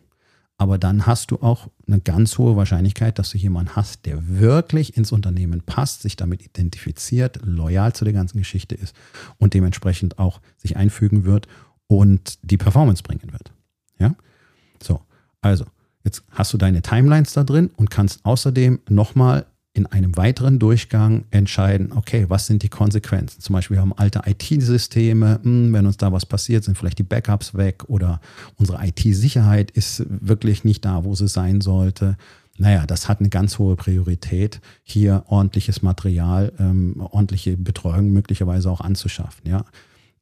Aber 0.60 0.78
dann 0.78 1.06
hast 1.06 1.32
du 1.32 1.38
auch 1.38 1.70
eine 1.86 2.00
ganz 2.00 2.38
hohe 2.38 2.56
Wahrscheinlichkeit, 2.56 3.20
dass 3.20 3.30
du 3.30 3.38
jemanden 3.38 3.76
hast, 3.76 4.06
der 4.06 4.28
wirklich 4.28 4.98
ins 4.98 5.12
Unternehmen 5.12 5.62
passt, 5.62 6.02
sich 6.02 6.16
damit 6.16 6.44
identifiziert, 6.44 7.40
loyal 7.44 7.94
zu 7.94 8.06
der 8.06 8.14
ganzen 8.14 8.40
Geschichte 8.40 8.74
ist 8.74 8.96
und 9.38 9.54
dementsprechend 9.54 10.18
auch 10.18 10.42
sich 10.58 10.76
einfügen 10.76 11.26
wird 11.26 11.48
und 11.86 12.40
die 12.42 12.58
Performance 12.58 13.04
bringen 13.04 13.32
wird. 13.32 13.54
Ja? 14.00 14.16
So, 14.82 15.02
also 15.42 15.66
Jetzt 16.08 16.24
hast 16.32 16.54
du 16.54 16.58
deine 16.58 16.82
Timelines 16.82 17.34
da 17.34 17.44
drin 17.44 17.70
und 17.76 17.90
kannst 17.90 18.24
außerdem 18.24 18.80
nochmal 18.88 19.46
in 19.74 19.88
einem 19.88 20.16
weiteren 20.16 20.58
Durchgang 20.58 21.26
entscheiden, 21.32 21.92
okay, 21.92 22.28
was 22.30 22.48
sind 22.48 22.64
die 22.64 22.70
Konsequenzen? 22.70 23.42
Zum 23.42 23.52
Beispiel, 23.52 23.76
wir 23.76 23.82
haben 23.82 23.92
alte 23.92 24.22
IT-Systeme, 24.26 25.42
hm, 25.44 25.74
wenn 25.74 25.86
uns 25.86 25.98
da 25.98 26.14
was 26.14 26.26
passiert, 26.26 26.64
sind 26.64 26.78
vielleicht 26.78 27.00
die 27.00 27.04
Backups 27.04 27.56
weg 27.56 27.84
oder 27.90 28.22
unsere 28.56 28.80
IT-Sicherheit 28.88 29.70
ist 29.72 30.06
wirklich 30.08 30.64
nicht 30.64 30.86
da, 30.86 31.04
wo 31.04 31.14
sie 31.14 31.28
sein 31.28 31.60
sollte. 31.60 32.16
Naja, 32.58 32.86
das 32.86 33.10
hat 33.10 33.20
eine 33.20 33.28
ganz 33.28 33.60
hohe 33.60 33.76
Priorität, 33.76 34.62
hier 34.84 35.26
ordentliches 35.28 35.82
Material, 35.82 36.54
ähm, 36.58 37.02
ordentliche 37.02 37.58
Betreuung 37.58 38.14
möglicherweise 38.14 38.72
auch 38.72 38.80
anzuschaffen. 38.80 39.42
Ja 39.44 39.66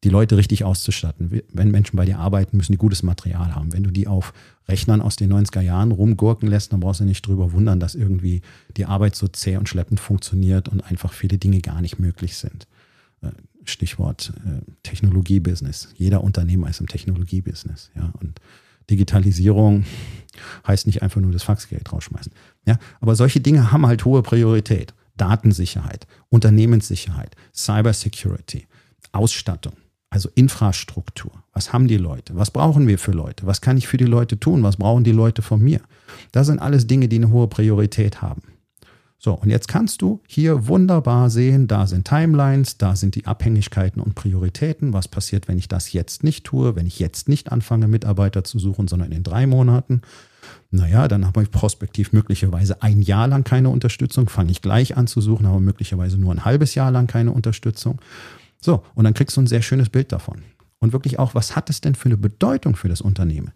die 0.04 0.10
Leute 0.10 0.38
richtig 0.38 0.64
auszustatten. 0.64 1.42
Wenn 1.52 1.72
Menschen 1.72 1.98
bei 1.98 2.06
dir 2.06 2.20
arbeiten, 2.20 2.58
müssen 2.58 2.72
die 2.72 2.78
gutes 2.78 3.02
Material 3.02 3.56
haben. 3.56 3.74
Wenn 3.74 3.84
du 3.84 3.92
die 3.92 4.08
auf 4.08 4.34
Rechnern 4.68 5.02
aus 5.02 5.16
den 5.16 5.32
90er 5.34 5.62
Jahren 5.62 5.92
rumgurken 5.92 6.48
lässt, 6.50 6.74
dann 6.74 6.80
brauchst 6.80 7.00
du 7.00 7.06
nicht 7.06 7.26
drüber 7.26 7.52
wundern, 7.54 7.80
dass 7.80 7.96
irgendwie 7.96 8.42
die 8.78 8.86
Arbeit 8.86 9.16
so 9.16 9.28
zäh 9.28 9.58
und 9.58 9.70
schleppend 9.70 10.00
funktioniert 10.00 10.70
und 10.70 10.82
einfach 10.82 11.14
viele 11.14 11.38
Dinge 11.38 11.60
gar 11.62 11.82
nicht 11.82 12.00
möglich 12.00 12.38
sind. 12.38 12.68
Äh, 13.22 13.30
Stichwort 13.64 14.34
äh, 14.46 14.62
Technologiebusiness. 14.84 15.90
Jeder 15.96 16.24
Unternehmer 16.24 16.70
ist 16.70 16.82
im 16.82 16.88
Technologiebusiness. 16.88 17.90
Ja, 17.96 18.14
und 18.20 18.40
Digitalisierung 18.90 19.86
heißt 20.68 20.86
nicht 20.86 21.02
einfach 21.02 21.22
nur 21.22 21.32
das 21.32 21.44
Faxgeld 21.44 21.92
rausschmeißen. 21.92 22.32
Ja, 22.68 22.78
aber 23.00 23.16
solche 23.16 23.40
Dinge 23.40 23.72
haben 23.72 23.88
halt 23.88 24.06
hohe 24.06 24.22
Priorität. 24.22 24.94
Datensicherheit, 25.18 26.08
Unternehmenssicherheit, 26.30 27.36
Cybersecurity, 27.54 28.68
Ausstattung. 29.12 29.74
Also 30.16 30.30
Infrastruktur. 30.34 31.34
Was 31.52 31.74
haben 31.74 31.90
die 31.90 31.98
Leute? 31.98 32.38
Was 32.38 32.50
brauchen 32.50 32.88
wir 32.88 32.98
für 32.98 33.12
Leute? 33.12 33.46
Was 33.48 33.60
kann 33.60 33.76
ich 33.76 33.86
für 33.86 33.98
die 33.98 34.06
Leute 34.06 34.40
tun? 34.40 34.64
Was 34.64 34.78
brauchen 34.78 35.04
die 35.04 35.12
Leute 35.12 35.42
von 35.42 35.62
mir? 35.62 35.82
Das 36.32 36.48
sind 36.48 36.60
alles 36.60 36.88
Dinge, 36.88 37.10
die 37.10 37.18
eine 37.18 37.32
hohe 37.32 37.50
Priorität 37.50 38.22
haben. 38.22 38.44
So, 39.18 39.34
und 39.34 39.50
jetzt 39.50 39.68
kannst 39.68 40.02
du 40.02 40.22
hier 40.26 40.68
wunderbar 40.68 41.30
sehen, 41.30 41.68
da 41.68 41.86
sind 41.86 42.08
Timelines, 42.08 42.78
da 42.78 42.96
sind 42.96 43.16
die 43.16 43.26
Abhängigkeiten 43.26 44.02
und 44.02 44.16
Prioritäten. 44.16 44.94
Was 44.94 45.10
passiert, 45.10 45.50
wenn 45.50 45.58
ich 45.58 45.68
das 45.68 45.92
jetzt 45.92 46.24
nicht 46.24 46.46
tue, 46.46 46.78
wenn 46.78 46.88
ich 46.88 46.98
jetzt 47.00 47.28
nicht 47.28 47.52
anfange, 47.52 47.90
Mitarbeiter 47.90 48.46
zu 48.46 48.58
suchen, 48.58 48.88
sondern 48.88 49.12
in 49.12 49.24
drei 49.24 49.48
Monaten? 49.48 50.02
Naja, 50.72 51.10
dann 51.10 51.26
habe 51.26 51.44
ich 51.44 51.52
prospektiv 51.52 52.14
möglicherweise 52.14 52.82
ein 52.82 53.02
Jahr 53.02 53.28
lang 53.28 53.44
keine 53.44 53.70
Unterstützung, 53.70 54.30
fange 54.30 54.52
ich 54.52 54.62
gleich 54.62 54.96
an 54.96 55.08
zu 55.08 55.20
suchen, 55.20 55.46
aber 55.46 55.60
möglicherweise 55.60 56.18
nur 56.18 56.32
ein 56.32 56.46
halbes 56.46 56.74
Jahr 56.74 56.92
lang 56.92 57.08
keine 57.08 57.34
Unterstützung. 57.34 58.00
So, 58.62 58.84
und 58.96 59.04
dann 59.04 59.14
kriegst 59.14 59.38
du 59.38 59.42
ein 59.42 59.48
sehr 59.48 59.62
schönes 59.62 59.90
Bild 59.90 60.12
davon. 60.12 60.42
Und 60.80 60.94
wirklich 60.94 61.20
auch, 61.20 61.36
was 61.36 61.56
hat 61.56 61.70
es 61.70 61.82
denn 61.82 61.96
für 61.96 62.10
eine 62.10 62.18
Bedeutung 62.18 62.76
für 62.76 62.90
das 62.90 63.02
Unternehmen? 63.02 63.52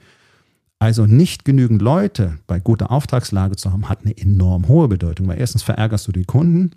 Also 0.79 1.05
nicht 1.05 1.43
genügend 1.43 1.81
Leute 1.81 2.39
bei 2.47 2.59
guter 2.59 2.89
Auftragslage 2.89 3.57
zu 3.57 3.71
haben, 3.71 3.89
hat 3.89 4.05
eine 4.05 4.17
enorm 4.17 4.67
hohe 4.67 4.87
Bedeutung, 4.87 5.27
weil 5.27 5.39
erstens 5.39 5.61
verärgerst 5.61 6.07
du 6.07 6.13
die 6.13 6.23
Kunden, 6.23 6.71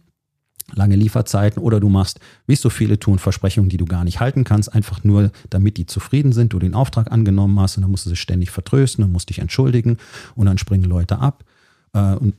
lange 0.75 0.97
Lieferzeiten 0.97 1.63
oder 1.63 1.81
du 1.81 1.89
machst, 1.89 2.19
wie 2.47 2.55
es 2.55 2.61
so 2.61 2.71
viele 2.71 2.99
tun, 2.99 3.19
Versprechungen, 3.19 3.69
die 3.69 3.77
du 3.77 3.85
gar 3.85 4.05
nicht 4.05 4.21
halten 4.21 4.45
kannst, 4.45 4.75
einfach 4.75 5.05
nur, 5.05 5.31
damit 5.51 5.77
die 5.77 5.87
zufrieden 5.87 6.33
sind, 6.33 6.53
du 6.53 6.59
den 6.59 6.75
Auftrag 6.75 7.13
angenommen 7.13 7.59
hast 7.61 7.77
und 7.77 7.83
dann 7.83 7.91
musst 7.91 8.07
du 8.07 8.11
sie 8.11 8.17
ständig 8.17 8.51
vertrösten 8.51 9.05
und 9.05 9.13
musst 9.13 9.29
dich 9.31 9.39
entschuldigen 9.39 9.99
und 10.35 10.47
dann 10.47 10.59
springen 10.59 10.85
Leute 10.85 11.19
ab. 11.19 11.45
Äh, 11.93 12.15
und 12.15 12.35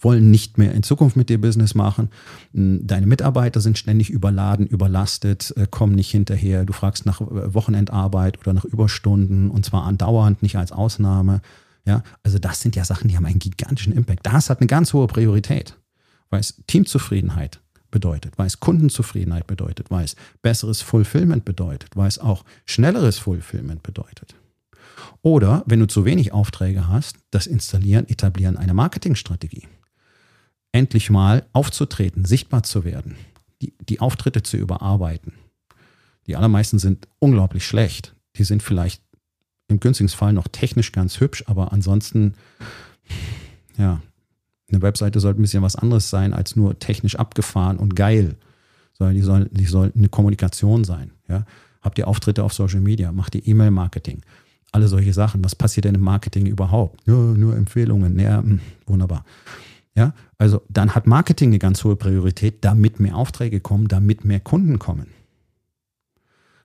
wollen 0.00 0.30
nicht 0.30 0.58
mehr 0.58 0.72
in 0.72 0.82
Zukunft 0.82 1.16
mit 1.16 1.28
dir 1.28 1.40
Business 1.40 1.74
machen. 1.74 2.10
Hm, 2.52 2.86
deine 2.86 3.06
Mitarbeiter 3.06 3.60
sind 3.60 3.78
ständig 3.78 4.10
überladen, 4.10 4.66
überlastet, 4.66 5.54
äh, 5.56 5.66
kommen 5.70 5.94
nicht 5.94 6.10
hinterher. 6.10 6.64
Du 6.64 6.72
fragst 6.72 7.06
nach 7.06 7.20
äh, 7.20 7.54
Wochenendarbeit 7.54 8.38
oder 8.38 8.52
nach 8.52 8.64
Überstunden 8.64 9.50
und 9.50 9.64
zwar 9.64 9.84
andauernd, 9.84 10.42
nicht 10.42 10.56
als 10.56 10.72
Ausnahme. 10.72 11.40
Ja, 11.86 12.02
also 12.22 12.38
das 12.38 12.60
sind 12.60 12.76
ja 12.76 12.84
Sachen, 12.84 13.08
die 13.08 13.16
haben 13.16 13.26
einen 13.26 13.38
gigantischen 13.38 13.92
Impact. 13.92 14.26
Das 14.26 14.50
hat 14.50 14.60
eine 14.60 14.66
ganz 14.66 14.92
hohe 14.92 15.06
Priorität, 15.06 15.76
weil 16.28 16.40
es 16.40 16.62
Teamzufriedenheit 16.66 17.60
bedeutet, 17.90 18.34
weil 18.36 18.46
es 18.46 18.60
Kundenzufriedenheit 18.60 19.46
bedeutet, 19.46 19.90
weil 19.90 20.04
es 20.04 20.14
besseres 20.42 20.82
Fulfillment 20.82 21.44
bedeutet, 21.44 21.96
weil 21.96 22.08
es 22.08 22.18
auch 22.18 22.44
schnelleres 22.66 23.18
Fulfillment 23.18 23.82
bedeutet. 23.82 24.36
Oder 25.22 25.64
wenn 25.66 25.80
du 25.80 25.86
zu 25.86 26.04
wenig 26.04 26.32
Aufträge 26.32 26.88
hast, 26.88 27.16
das 27.30 27.46
Installieren, 27.46 28.08
Etablieren 28.08 28.56
einer 28.56 28.74
Marketingstrategie 28.74 29.66
endlich 30.72 31.10
mal 31.10 31.46
aufzutreten, 31.52 32.24
sichtbar 32.24 32.62
zu 32.62 32.84
werden, 32.84 33.16
die, 33.62 33.74
die 33.88 34.00
Auftritte 34.00 34.42
zu 34.42 34.56
überarbeiten. 34.56 35.32
Die 36.26 36.36
allermeisten 36.36 36.78
sind 36.78 37.08
unglaublich 37.18 37.66
schlecht. 37.66 38.14
Die 38.36 38.44
sind 38.44 38.62
vielleicht 38.62 39.02
im 39.68 39.80
günstigsten 39.80 40.18
Fall 40.18 40.32
noch 40.32 40.48
technisch 40.48 40.92
ganz 40.92 41.20
hübsch, 41.20 41.44
aber 41.46 41.72
ansonsten, 41.72 42.34
ja, 43.76 44.00
eine 44.70 44.82
Webseite 44.82 45.20
sollte 45.20 45.40
ein 45.40 45.42
bisschen 45.42 45.62
was 45.62 45.76
anderes 45.76 46.10
sein 46.10 46.32
als 46.32 46.54
nur 46.54 46.78
technisch 46.78 47.16
abgefahren 47.16 47.76
und 47.76 47.96
geil, 47.96 48.36
sondern 48.92 49.16
die 49.16 49.22
soll, 49.22 49.48
die 49.50 49.64
soll 49.64 49.92
eine 49.96 50.08
Kommunikation 50.08 50.84
sein. 50.84 51.10
Ja? 51.28 51.44
Habt 51.82 51.98
ihr 51.98 52.06
Auftritte 52.06 52.44
auf 52.44 52.52
Social 52.52 52.80
Media? 52.80 53.10
Macht 53.10 53.34
ihr 53.34 53.46
E-Mail-Marketing? 53.46 54.22
Alle 54.72 54.86
solche 54.86 55.12
Sachen. 55.12 55.42
Was 55.42 55.56
passiert 55.56 55.86
denn 55.86 55.96
im 55.96 56.02
Marketing 56.02 56.46
überhaupt? 56.46 57.06
Nur, 57.06 57.36
nur 57.36 57.56
Empfehlungen. 57.56 58.18
Ja, 58.18 58.38
hm, 58.38 58.60
wunderbar. 58.86 59.24
Ja, 59.96 60.14
also 60.38 60.62
dann 60.68 60.94
hat 60.94 61.06
Marketing 61.06 61.50
eine 61.50 61.58
ganz 61.58 61.82
hohe 61.84 61.96
Priorität, 61.96 62.64
damit 62.64 63.00
mehr 63.00 63.16
Aufträge 63.16 63.60
kommen, 63.60 63.88
damit 63.88 64.24
mehr 64.24 64.40
Kunden 64.40 64.78
kommen. 64.78 65.08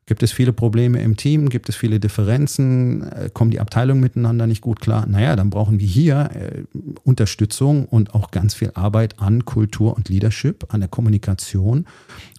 Gibt 0.08 0.22
es 0.22 0.32
viele 0.32 0.54
Probleme 0.54 1.02
im 1.02 1.18
Team? 1.18 1.50
Gibt 1.50 1.68
es 1.68 1.76
viele 1.76 2.00
Differenzen? 2.00 3.02
Äh, 3.02 3.30
kommen 3.34 3.50
die 3.50 3.60
Abteilungen 3.60 4.02
miteinander 4.02 4.46
nicht 4.46 4.62
gut 4.62 4.80
klar? 4.80 5.08
Naja, 5.08 5.36
dann 5.36 5.50
brauchen 5.50 5.80
wir 5.80 5.88
hier 5.88 6.30
äh, 6.36 6.64
Unterstützung 7.04 7.86
und 7.86 8.14
auch 8.14 8.30
ganz 8.30 8.54
viel 8.54 8.72
Arbeit 8.76 9.20
an 9.20 9.46
Kultur 9.46 9.96
und 9.96 10.10
Leadership, 10.10 10.72
an 10.72 10.82
der 10.82 10.90
Kommunikation 10.90 11.88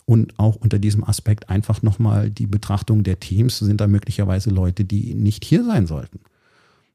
und 0.04 0.38
auch 0.38 0.54
unter 0.54 0.78
diesem 0.78 1.02
Aspekt 1.02 1.48
einfach 1.48 1.82
nochmal 1.82 2.30
die 2.30 2.46
Betrachtung 2.46 3.02
der 3.02 3.18
Teams. 3.18 3.58
Sind 3.58 3.80
da 3.80 3.88
möglicherweise 3.88 4.50
Leute, 4.50 4.84
die 4.84 5.14
nicht 5.14 5.44
hier 5.44 5.64
sein 5.64 5.88
sollten? 5.88 6.20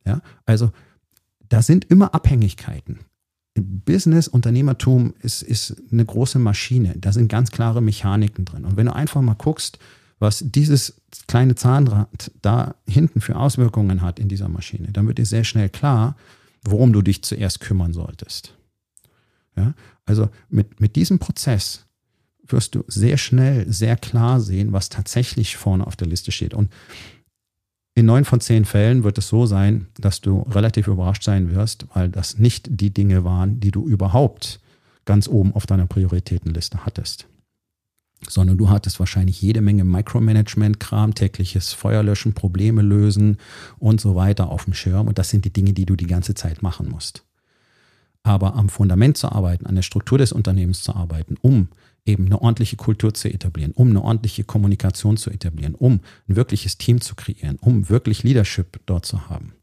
Ja, 0.06 0.22
also 0.46 0.72
da 1.50 1.62
sind 1.62 1.84
immer 1.84 2.16
Abhängigkeiten. 2.16 3.00
Business, 3.56 4.28
Unternehmertum 4.28 5.14
ist, 5.22 5.42
ist 5.42 5.76
eine 5.92 6.06
große 6.06 6.40
Maschine. 6.40 6.96
Da 6.98 7.12
sind 7.12 7.28
ganz 7.28 7.52
klare 7.52 7.82
Mechaniken 7.82 8.46
drin. 8.46 8.64
Und 8.64 8.78
wenn 8.78 8.86
du 8.86 8.96
einfach 8.96 9.22
mal 9.22 9.34
guckst, 9.34 9.78
was 10.20 10.44
dieses 10.46 11.02
kleine 11.28 11.56
Zahnrad 11.56 12.32
da 12.42 12.76
hinten 12.88 13.20
für 13.20 13.36
Auswirkungen 13.36 14.02
hat 14.02 14.20
in 14.20 14.30
dieser 14.30 14.48
Maschine, 14.48 14.92
dann 14.92 15.08
wird 15.08 15.18
dir 15.18 15.26
sehr 15.26 15.44
schnell 15.44 15.68
klar, 15.68 16.16
worum 16.64 16.94
du 16.94 17.02
dich 17.02 17.24
zuerst 17.24 17.60
kümmern 17.60 17.92
solltest. 17.92 18.56
Ja? 19.58 19.74
Also 20.06 20.30
mit, 20.50 20.80
mit 20.80 20.96
diesem 20.96 21.20
Prozess 21.20 21.86
wirst 22.46 22.76
du 22.76 22.84
sehr 22.88 23.18
schnell, 23.18 23.72
sehr 23.72 23.98
klar 23.98 24.40
sehen, 24.40 24.74
was 24.74 24.90
tatsächlich 24.90 25.58
vorne 25.58 25.86
auf 25.88 25.96
der 25.96 26.08
Liste 26.08 26.32
steht. 26.32 26.54
Und 26.54 26.70
in 27.94 28.06
neun 28.06 28.26
von 28.26 28.40
zehn 28.40 28.66
Fällen 28.66 29.04
wird 29.04 29.18
es 29.18 29.28
so 29.28 29.46
sein, 29.46 29.88
dass 30.00 30.22
du 30.22 30.42
relativ 30.50 30.88
überrascht 30.88 31.24
sein 31.24 31.54
wirst, 31.54 31.86
weil 31.94 32.10
das 32.10 32.38
nicht 32.38 32.68
die 32.70 32.94
Dinge 32.94 33.24
waren, 33.24 33.60
die 33.60 33.72
du 33.72 33.86
überhaupt 33.86 34.60
ganz 35.06 35.28
oben 35.28 35.54
auf 35.54 35.66
deiner 35.66 35.88
Prioritätenliste 35.88 36.86
hattest 36.86 37.28
sondern 38.28 38.58
du 38.58 38.70
hattest 38.70 39.00
wahrscheinlich 39.00 39.42
jede 39.42 39.62
Menge 39.62 39.84
Micromanagement-Kram, 39.84 41.16
tägliches 41.16 41.74
Feuerlöschen, 41.74 42.34
Probleme 42.34 42.82
lösen 42.82 43.38
und 43.80 44.00
so 44.00 44.16
weiter 44.16 44.50
auf 44.50 44.66
dem 44.66 44.74
Schirm. 44.74 45.08
Und 45.08 45.18
das 45.18 45.30
sind 45.30 45.46
die 45.46 45.54
Dinge, 45.54 45.74
die 45.74 45.86
du 45.86 45.96
die 45.96 46.08
ganze 46.08 46.36
Zeit 46.36 46.62
machen 46.62 46.90
musst. 46.90 47.24
Aber 48.24 48.56
am 48.56 48.70
Fundament 48.70 49.18
zu 49.18 49.32
arbeiten, 49.32 49.66
an 49.66 49.76
der 49.76 49.82
Struktur 49.82 50.18
des 50.18 50.32
Unternehmens 50.32 50.84
zu 50.84 50.96
arbeiten, 50.96 51.38
um 51.42 51.70
eben 52.06 52.26
eine 52.26 52.42
ordentliche 52.42 52.78
Kultur 52.78 53.14
zu 53.14 53.32
etablieren, 53.32 53.72
um 53.74 53.90
eine 53.90 54.04
ordentliche 54.04 54.44
Kommunikation 54.44 55.18
zu 55.18 55.30
etablieren, 55.30 55.76
um 55.76 56.02
ein 56.28 56.36
wirkliches 56.36 56.78
Team 56.78 57.02
zu 57.02 57.16
kreieren, 57.16 57.58
um 57.62 57.90
wirklich 57.90 58.24
Leadership 58.24 58.80
dort 58.86 59.06
zu 59.06 59.30
haben 59.30 59.54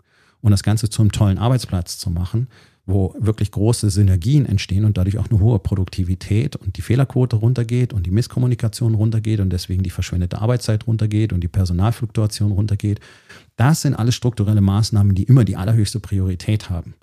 und 0.40 0.52
das 0.52 0.62
Ganze 0.62 0.88
zum 0.88 1.12
tollen 1.12 1.38
Arbeitsplatz 1.38 1.98
zu 1.98 2.10
machen, 2.10 2.48
wo 2.86 3.14
wirklich 3.18 3.50
große 3.50 3.90
Synergien 3.90 4.46
entstehen 4.46 4.86
und 4.86 4.96
dadurch 4.96 5.18
auch 5.18 5.28
eine 5.28 5.40
hohe 5.40 5.58
Produktivität 5.58 6.56
und 6.56 6.78
die 6.78 6.82
Fehlerquote 6.82 7.36
runtergeht 7.36 7.92
und 7.92 8.06
die 8.06 8.10
Misskommunikation 8.10 8.94
runtergeht 8.94 9.40
und 9.40 9.50
deswegen 9.50 9.82
die 9.82 9.90
verschwendete 9.90 10.40
Arbeitszeit 10.40 10.86
runtergeht 10.86 11.34
und 11.34 11.40
die 11.42 11.48
Personalfluktuation 11.48 12.50
runtergeht. 12.50 13.00
Das 13.56 13.82
sind 13.82 13.94
alles 13.94 14.14
strukturelle 14.14 14.62
Maßnahmen, 14.62 15.14
die 15.14 15.24
immer 15.24 15.44
die 15.44 15.56
allerhöchste 15.56 16.00
Priorität 16.00 16.70
haben 16.70 16.94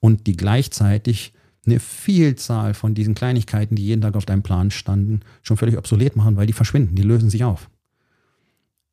und 0.00 0.26
die 0.26 0.36
gleichzeitig 0.36 1.32
eine 1.70 1.80
Vielzahl 1.80 2.74
von 2.74 2.94
diesen 2.94 3.14
Kleinigkeiten, 3.14 3.76
die 3.76 3.84
jeden 3.84 4.02
Tag 4.02 4.16
auf 4.16 4.26
deinem 4.26 4.42
Plan 4.42 4.70
standen, 4.70 5.20
schon 5.42 5.56
völlig 5.56 5.76
obsolet 5.76 6.16
machen, 6.16 6.36
weil 6.36 6.46
die 6.46 6.52
verschwinden, 6.52 6.94
die 6.94 7.02
lösen 7.02 7.30
sich 7.30 7.44
auf 7.44 7.68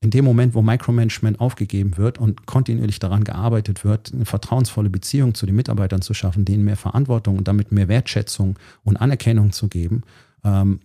in 0.06 0.12
dem 0.12 0.24
Moment, 0.24 0.54
wo 0.54 0.62
Micromanagement 0.62 1.40
aufgegeben 1.40 1.98
wird 1.98 2.20
und 2.20 2.46
kontinuierlich 2.46 3.00
daran 3.00 3.24
gearbeitet 3.24 3.84
wird, 3.84 4.14
eine 4.14 4.26
vertrauensvolle 4.26 4.92
Beziehung 4.92 5.34
zu 5.34 5.48
den 5.48 5.56
Mitarbeitern 5.56 6.04
zu 6.04 6.14
schaffen, 6.14 6.46
denen 6.46 6.64
mehr 6.64 6.78
Verantwortung 6.78 7.40
und 7.40 7.48
damit 7.48 7.72
mehr 7.72 7.88
Wertschätzung 7.88 8.60
und 8.84 8.98
Anerkennung 8.98 9.52
zu 9.52 9.68
geben, 9.68 10.04
ähm, 10.44 10.80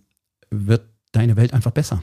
wird 0.49 0.81
deine 1.11 1.35
Welt 1.35 1.53
einfach 1.53 1.69
besser. 1.69 2.01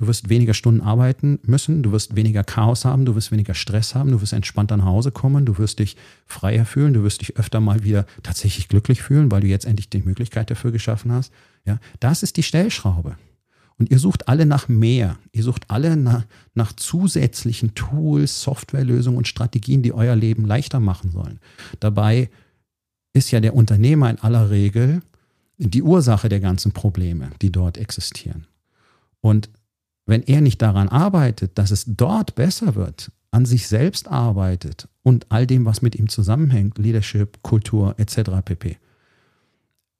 Du 0.00 0.06
wirst 0.06 0.30
weniger 0.30 0.54
Stunden 0.54 0.80
arbeiten 0.80 1.40
müssen, 1.42 1.82
du 1.82 1.92
wirst 1.92 2.16
weniger 2.16 2.42
Chaos 2.42 2.86
haben, 2.86 3.04
du 3.04 3.14
wirst 3.16 3.32
weniger 3.32 3.52
Stress 3.52 3.94
haben, 3.94 4.10
du 4.10 4.22
wirst 4.22 4.32
entspannter 4.32 4.78
nach 4.78 4.86
Hause 4.86 5.12
kommen, 5.12 5.44
du 5.44 5.58
wirst 5.58 5.78
dich 5.78 5.94
freier 6.24 6.64
fühlen, 6.64 6.94
du 6.94 7.02
wirst 7.02 7.20
dich 7.20 7.36
öfter 7.36 7.60
mal 7.60 7.84
wieder 7.84 8.06
tatsächlich 8.22 8.68
glücklich 8.68 9.02
fühlen, 9.02 9.30
weil 9.30 9.42
du 9.42 9.46
jetzt 9.46 9.66
endlich 9.66 9.90
die 9.90 10.00
Möglichkeit 10.00 10.50
dafür 10.50 10.72
geschaffen 10.72 11.12
hast. 11.12 11.34
Ja, 11.66 11.78
das 12.00 12.22
ist 12.22 12.38
die 12.38 12.42
Stellschraube. 12.42 13.18
Und 13.76 13.90
ihr 13.90 13.98
sucht 13.98 14.26
alle 14.26 14.46
nach 14.46 14.68
mehr. 14.68 15.18
Ihr 15.32 15.42
sucht 15.42 15.66
alle 15.68 15.98
nach, 15.98 16.24
nach 16.54 16.72
zusätzlichen 16.72 17.74
Tools, 17.74 18.40
Softwarelösungen 18.40 19.18
und 19.18 19.28
Strategien, 19.28 19.82
die 19.82 19.92
euer 19.92 20.16
Leben 20.16 20.46
leichter 20.46 20.80
machen 20.80 21.10
sollen. 21.10 21.40
Dabei 21.78 22.30
ist 23.12 23.32
ja 23.32 23.40
der 23.40 23.54
Unternehmer 23.54 24.08
in 24.08 24.18
aller 24.18 24.48
Regel 24.48 25.02
die 25.58 25.82
Ursache 25.82 26.30
der 26.30 26.40
ganzen 26.40 26.72
Probleme, 26.72 27.28
die 27.42 27.52
dort 27.52 27.76
existieren. 27.76 28.46
Und 29.20 29.50
wenn 30.10 30.22
er 30.24 30.40
nicht 30.40 30.60
daran 30.60 30.88
arbeitet, 30.88 31.52
dass 31.56 31.70
es 31.70 31.84
dort 31.86 32.34
besser 32.34 32.74
wird, 32.74 33.12
an 33.30 33.46
sich 33.46 33.68
selbst 33.68 34.08
arbeitet 34.08 34.88
und 35.02 35.26
all 35.30 35.46
dem, 35.46 35.64
was 35.64 35.82
mit 35.82 35.94
ihm 35.94 36.08
zusammenhängt, 36.08 36.78
Leadership, 36.78 37.42
Kultur 37.42 37.94
etc. 37.96 38.30
pp., 38.44 38.76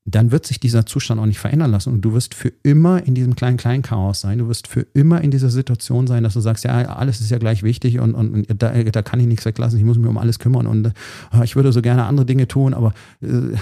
dann 0.06 0.32
wird 0.32 0.46
sich 0.46 0.58
dieser 0.58 0.86
Zustand 0.86 1.20
auch 1.20 1.26
nicht 1.26 1.38
verändern 1.38 1.70
lassen 1.70 1.92
und 1.92 2.00
du 2.00 2.14
wirst 2.14 2.34
für 2.34 2.52
immer 2.62 3.06
in 3.06 3.14
diesem 3.14 3.36
kleinen, 3.36 3.58
kleinen 3.58 3.82
Chaos 3.82 4.22
sein. 4.22 4.38
Du 4.38 4.48
wirst 4.48 4.66
für 4.66 4.80
immer 4.80 5.20
in 5.20 5.30
dieser 5.30 5.50
Situation 5.50 6.06
sein, 6.06 6.24
dass 6.24 6.34
du 6.34 6.40
sagst, 6.40 6.64
ja, 6.64 6.72
alles 6.72 7.20
ist 7.20 7.30
ja 7.30 7.38
gleich 7.38 7.62
wichtig 7.62 8.00
und, 8.00 8.14
und, 8.14 8.50
und 8.50 8.62
da, 8.62 8.72
da, 8.82 9.02
kann 9.02 9.20
ich 9.20 9.26
nichts 9.26 9.44
weglassen, 9.44 9.78
ich 9.78 9.84
muss 9.84 9.98
mich 9.98 10.08
um 10.08 10.18
alles 10.18 10.38
kümmern 10.38 10.66
und 10.66 10.86
äh, 10.86 11.44
ich 11.44 11.54
würde 11.54 11.70
so 11.70 11.82
gerne 11.82 12.06
andere 12.06 12.26
Dinge 12.26 12.48
tun, 12.48 12.74
aber 12.74 12.94
äh, 13.20 13.56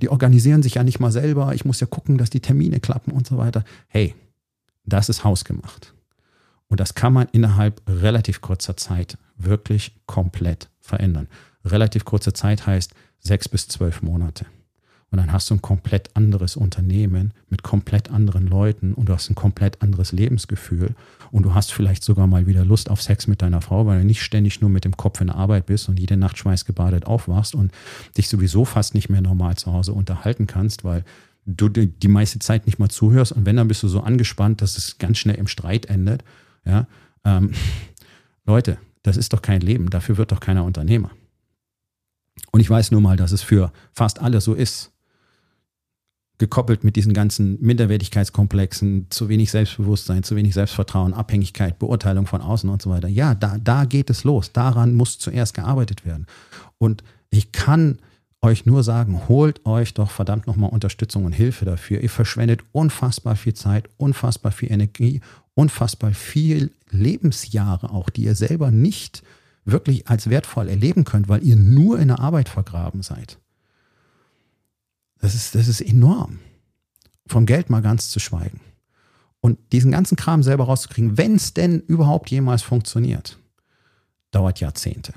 die 0.00 0.10
organisieren 0.10 0.62
sich 0.62 0.74
ja 0.74 0.84
nicht 0.84 1.00
mal 1.00 1.10
selber. 1.10 1.54
Ich 1.54 1.64
muss 1.64 1.80
ja 1.80 1.86
gucken, 1.86 2.18
dass 2.18 2.30
die 2.30 2.40
Termine 2.40 2.78
klappen 2.78 3.10
und 3.10 3.26
so 3.26 3.38
weiter. 3.38 3.64
Hey, 3.88 4.14
das 4.92 5.08
ist 5.08 5.24
hausgemacht. 5.24 5.94
Und 6.68 6.80
das 6.80 6.94
kann 6.94 7.12
man 7.12 7.28
innerhalb 7.32 7.80
relativ 7.88 8.40
kurzer 8.40 8.76
Zeit 8.76 9.16
wirklich 9.36 9.94
komplett 10.06 10.68
verändern. 10.80 11.28
Relativ 11.64 12.04
kurze 12.04 12.32
Zeit 12.32 12.66
heißt 12.66 12.94
sechs 13.20 13.48
bis 13.48 13.68
zwölf 13.68 14.02
Monate. 14.02 14.46
Und 15.10 15.16
dann 15.16 15.32
hast 15.32 15.48
du 15.48 15.54
ein 15.54 15.62
komplett 15.62 16.14
anderes 16.14 16.54
Unternehmen 16.54 17.32
mit 17.48 17.62
komplett 17.62 18.10
anderen 18.10 18.46
Leuten 18.46 18.92
und 18.92 19.08
du 19.08 19.14
hast 19.14 19.30
ein 19.30 19.34
komplett 19.34 19.80
anderes 19.80 20.12
Lebensgefühl. 20.12 20.94
Und 21.30 21.44
du 21.44 21.54
hast 21.54 21.72
vielleicht 21.72 22.04
sogar 22.04 22.26
mal 22.26 22.46
wieder 22.46 22.64
Lust 22.64 22.90
auf 22.90 23.00
Sex 23.00 23.26
mit 23.26 23.40
deiner 23.40 23.62
Frau, 23.62 23.86
weil 23.86 24.00
du 24.00 24.06
nicht 24.06 24.22
ständig 24.22 24.60
nur 24.60 24.68
mit 24.68 24.84
dem 24.84 24.96
Kopf 24.98 25.22
in 25.22 25.28
der 25.28 25.36
Arbeit 25.36 25.64
bist 25.64 25.88
und 25.88 25.98
jede 25.98 26.18
Nacht 26.18 26.36
schweißgebadet 26.36 27.06
aufwachst 27.06 27.54
und 27.54 27.72
dich 28.18 28.28
sowieso 28.28 28.66
fast 28.66 28.94
nicht 28.94 29.08
mehr 29.08 29.22
normal 29.22 29.56
zu 29.56 29.72
Hause 29.72 29.92
unterhalten 29.92 30.46
kannst, 30.46 30.84
weil 30.84 31.04
du 31.48 31.68
die 31.68 32.08
meiste 32.08 32.38
Zeit 32.38 32.66
nicht 32.66 32.78
mal 32.78 32.90
zuhörst. 32.90 33.32
Und 33.32 33.46
wenn, 33.46 33.56
dann 33.56 33.68
bist 33.68 33.82
du 33.82 33.88
so 33.88 34.00
angespannt, 34.00 34.60
dass 34.62 34.76
es 34.76 34.98
ganz 34.98 35.18
schnell 35.18 35.36
im 35.36 35.46
Streit 35.46 35.86
endet. 35.86 36.22
Ja, 36.64 36.86
ähm, 37.24 37.52
Leute, 38.44 38.78
das 39.02 39.16
ist 39.16 39.32
doch 39.32 39.42
kein 39.42 39.60
Leben. 39.60 39.90
Dafür 39.90 40.16
wird 40.18 40.32
doch 40.32 40.40
keiner 40.40 40.64
Unternehmer. 40.64 41.10
Und 42.52 42.60
ich 42.60 42.70
weiß 42.70 42.90
nur 42.90 43.00
mal, 43.00 43.16
dass 43.16 43.32
es 43.32 43.42
für 43.42 43.72
fast 43.92 44.20
alle 44.20 44.40
so 44.40 44.54
ist 44.54 44.92
gekoppelt 46.38 46.84
mit 46.84 46.94
diesen 46.94 47.12
ganzen 47.12 47.60
Minderwertigkeitskomplexen, 47.60 49.06
zu 49.10 49.28
wenig 49.28 49.50
Selbstbewusstsein, 49.50 50.22
zu 50.22 50.36
wenig 50.36 50.54
Selbstvertrauen, 50.54 51.12
Abhängigkeit, 51.12 51.80
Beurteilung 51.80 52.26
von 52.26 52.40
außen 52.40 52.70
und 52.70 52.80
so 52.80 52.90
weiter. 52.90 53.08
Ja, 53.08 53.34
da, 53.34 53.58
da 53.58 53.84
geht 53.84 54.08
es 54.08 54.22
los. 54.22 54.52
Daran 54.52 54.94
muss 54.94 55.18
zuerst 55.18 55.54
gearbeitet 55.54 56.06
werden. 56.06 56.26
Und 56.78 57.02
ich 57.30 57.50
kann 57.50 57.98
euch 58.40 58.66
nur 58.66 58.82
sagen, 58.84 59.28
holt 59.28 59.66
euch 59.66 59.94
doch 59.94 60.10
verdammt 60.10 60.46
nochmal 60.46 60.70
Unterstützung 60.70 61.24
und 61.24 61.32
Hilfe 61.32 61.64
dafür. 61.64 62.00
Ihr 62.00 62.10
verschwendet 62.10 62.62
unfassbar 62.72 63.36
viel 63.36 63.54
Zeit, 63.54 63.88
unfassbar 63.96 64.52
viel 64.52 64.70
Energie, 64.70 65.20
unfassbar 65.54 66.14
viel 66.14 66.72
Lebensjahre 66.90 67.90
auch, 67.90 68.10
die 68.10 68.24
ihr 68.24 68.34
selber 68.34 68.70
nicht 68.70 69.22
wirklich 69.64 70.08
als 70.08 70.30
wertvoll 70.30 70.68
erleben 70.68 71.04
könnt, 71.04 71.28
weil 71.28 71.44
ihr 71.44 71.56
nur 71.56 71.98
in 71.98 72.08
der 72.08 72.20
Arbeit 72.20 72.48
vergraben 72.48 73.02
seid. 73.02 73.38
Das 75.18 75.34
ist, 75.34 75.54
das 75.54 75.66
ist 75.68 75.80
enorm. 75.80 76.38
Vom 77.26 77.44
Geld 77.44 77.70
mal 77.70 77.82
ganz 77.82 78.08
zu 78.08 78.20
schweigen. 78.20 78.60
Und 79.40 79.58
diesen 79.72 79.90
ganzen 79.90 80.16
Kram 80.16 80.42
selber 80.42 80.64
rauszukriegen, 80.64 81.18
wenn 81.18 81.34
es 81.34 81.54
denn 81.54 81.80
überhaupt 81.80 82.30
jemals 82.30 82.62
funktioniert, 82.62 83.38
dauert 84.30 84.60
Jahrzehnte. 84.60 85.12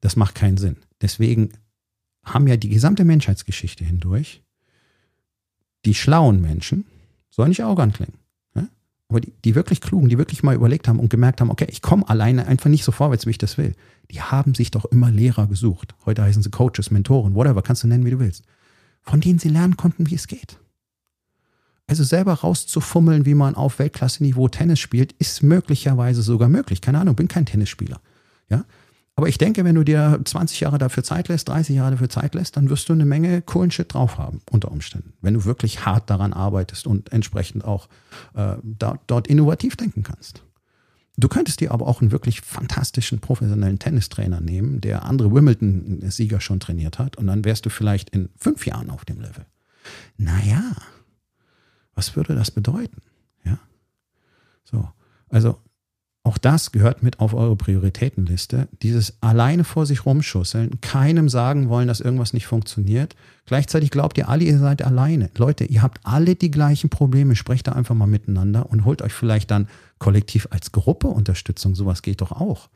Das 0.00 0.16
macht 0.16 0.34
keinen 0.34 0.56
Sinn. 0.56 0.76
Deswegen 1.02 1.52
haben 2.24 2.46
ja 2.46 2.56
die 2.56 2.68
gesamte 2.68 3.04
Menschheitsgeschichte 3.04 3.84
hindurch 3.84 4.42
die 5.84 5.94
schlauen 5.94 6.40
Menschen, 6.40 6.84
soll 7.28 7.48
nicht 7.48 7.64
arrogant 7.64 7.94
klingen, 7.94 8.14
aber 9.12 9.20
die, 9.20 9.32
die 9.44 9.54
wirklich 9.54 9.82
klugen, 9.82 10.08
die 10.08 10.16
wirklich 10.16 10.42
mal 10.42 10.54
überlegt 10.54 10.88
haben 10.88 10.98
und 10.98 11.10
gemerkt 11.10 11.42
haben, 11.42 11.50
okay, 11.50 11.66
ich 11.68 11.82
komme 11.82 12.08
alleine 12.08 12.46
einfach 12.46 12.70
nicht 12.70 12.82
so 12.82 12.92
vorwärts, 12.92 13.26
wie 13.26 13.30
ich 13.30 13.38
das 13.38 13.58
will. 13.58 13.74
Die 14.10 14.22
haben 14.22 14.54
sich 14.54 14.70
doch 14.70 14.86
immer 14.86 15.10
Lehrer 15.10 15.46
gesucht. 15.48 15.94
Heute 16.06 16.22
heißen 16.22 16.42
sie 16.42 16.48
Coaches, 16.48 16.90
Mentoren, 16.90 17.34
whatever, 17.34 17.60
kannst 17.60 17.82
du 17.82 17.88
nennen, 17.88 18.06
wie 18.06 18.10
du 18.10 18.20
willst. 18.20 18.44
Von 19.02 19.20
denen 19.20 19.38
sie 19.38 19.50
lernen 19.50 19.76
konnten, 19.76 20.08
wie 20.08 20.14
es 20.14 20.28
geht. 20.28 20.58
Also 21.86 22.04
selber 22.04 22.32
rauszufummeln, 22.32 23.26
wie 23.26 23.34
man 23.34 23.54
auf 23.54 23.78
Weltklasse-Niveau 23.78 24.48
Tennis 24.48 24.80
spielt, 24.80 25.12
ist 25.12 25.42
möglicherweise 25.42 26.22
sogar 26.22 26.48
möglich. 26.48 26.80
Keine 26.80 26.98
Ahnung, 26.98 27.14
bin 27.14 27.28
kein 27.28 27.44
Tennisspieler. 27.44 28.00
Ja, 28.48 28.64
aber 29.14 29.28
ich 29.28 29.36
denke, 29.36 29.64
wenn 29.64 29.74
du 29.74 29.84
dir 29.84 30.20
20 30.24 30.60
Jahre 30.60 30.78
dafür 30.78 31.04
Zeit 31.04 31.28
lässt, 31.28 31.48
30 31.48 31.76
Jahre 31.76 31.92
dafür 31.92 32.08
Zeit 32.08 32.34
lässt, 32.34 32.56
dann 32.56 32.70
wirst 32.70 32.88
du 32.88 32.94
eine 32.94 33.04
Menge 33.04 33.42
coolen 33.42 33.70
Shit 33.70 33.92
drauf 33.92 34.16
haben, 34.16 34.40
unter 34.50 34.70
Umständen. 34.70 35.12
Wenn 35.20 35.34
du 35.34 35.44
wirklich 35.44 35.84
hart 35.84 36.08
daran 36.08 36.32
arbeitest 36.32 36.86
und 36.86 37.12
entsprechend 37.12 37.64
auch 37.64 37.88
äh, 38.34 38.56
da, 38.62 38.98
dort 39.06 39.26
innovativ 39.26 39.76
denken 39.76 40.02
kannst. 40.02 40.42
Du 41.18 41.28
könntest 41.28 41.60
dir 41.60 41.72
aber 41.72 41.86
auch 41.86 42.00
einen 42.00 42.10
wirklich 42.10 42.40
fantastischen 42.40 43.20
professionellen 43.20 43.78
Tennistrainer 43.78 44.40
nehmen, 44.40 44.80
der 44.80 45.04
andere 45.04 45.32
Wimbledon-Sieger 45.34 46.40
schon 46.40 46.58
trainiert 46.58 46.98
hat, 46.98 47.16
und 47.16 47.26
dann 47.26 47.44
wärst 47.44 47.66
du 47.66 47.70
vielleicht 47.70 48.08
in 48.10 48.30
fünf 48.36 48.66
Jahren 48.66 48.88
auf 48.88 49.04
dem 49.04 49.20
Level. 49.20 49.44
Naja, 50.16 50.62
was 51.94 52.16
würde 52.16 52.34
das 52.34 52.50
bedeuten? 52.50 53.02
Ja. 53.44 53.58
So. 54.64 54.88
Also 55.28 55.60
auch 56.24 56.38
das 56.38 56.70
gehört 56.70 57.02
mit 57.02 57.18
auf 57.18 57.34
eure 57.34 57.56
Prioritätenliste. 57.56 58.68
Dieses 58.82 59.14
alleine 59.20 59.64
vor 59.64 59.86
sich 59.86 60.06
rumschusseln, 60.06 60.80
keinem 60.80 61.28
sagen 61.28 61.68
wollen, 61.68 61.88
dass 61.88 62.00
irgendwas 62.00 62.32
nicht 62.32 62.46
funktioniert. 62.46 63.16
Gleichzeitig 63.46 63.90
glaubt 63.90 64.16
ihr 64.18 64.28
alle, 64.28 64.44
ihr 64.44 64.58
seid 64.58 64.82
alleine. 64.82 65.30
Leute, 65.36 65.64
ihr 65.64 65.82
habt 65.82 66.00
alle 66.04 66.36
die 66.36 66.52
gleichen 66.52 66.90
Probleme. 66.90 67.34
Sprecht 67.34 67.66
da 67.66 67.72
einfach 67.72 67.96
mal 67.96 68.06
miteinander 68.06 68.70
und 68.70 68.84
holt 68.84 69.02
euch 69.02 69.12
vielleicht 69.12 69.50
dann 69.50 69.68
kollektiv 69.98 70.46
als 70.50 70.70
Gruppe 70.70 71.08
Unterstützung. 71.08 71.74
Sowas 71.74 72.02
geht 72.02 72.20
doch 72.20 72.30
auch. 72.30 72.68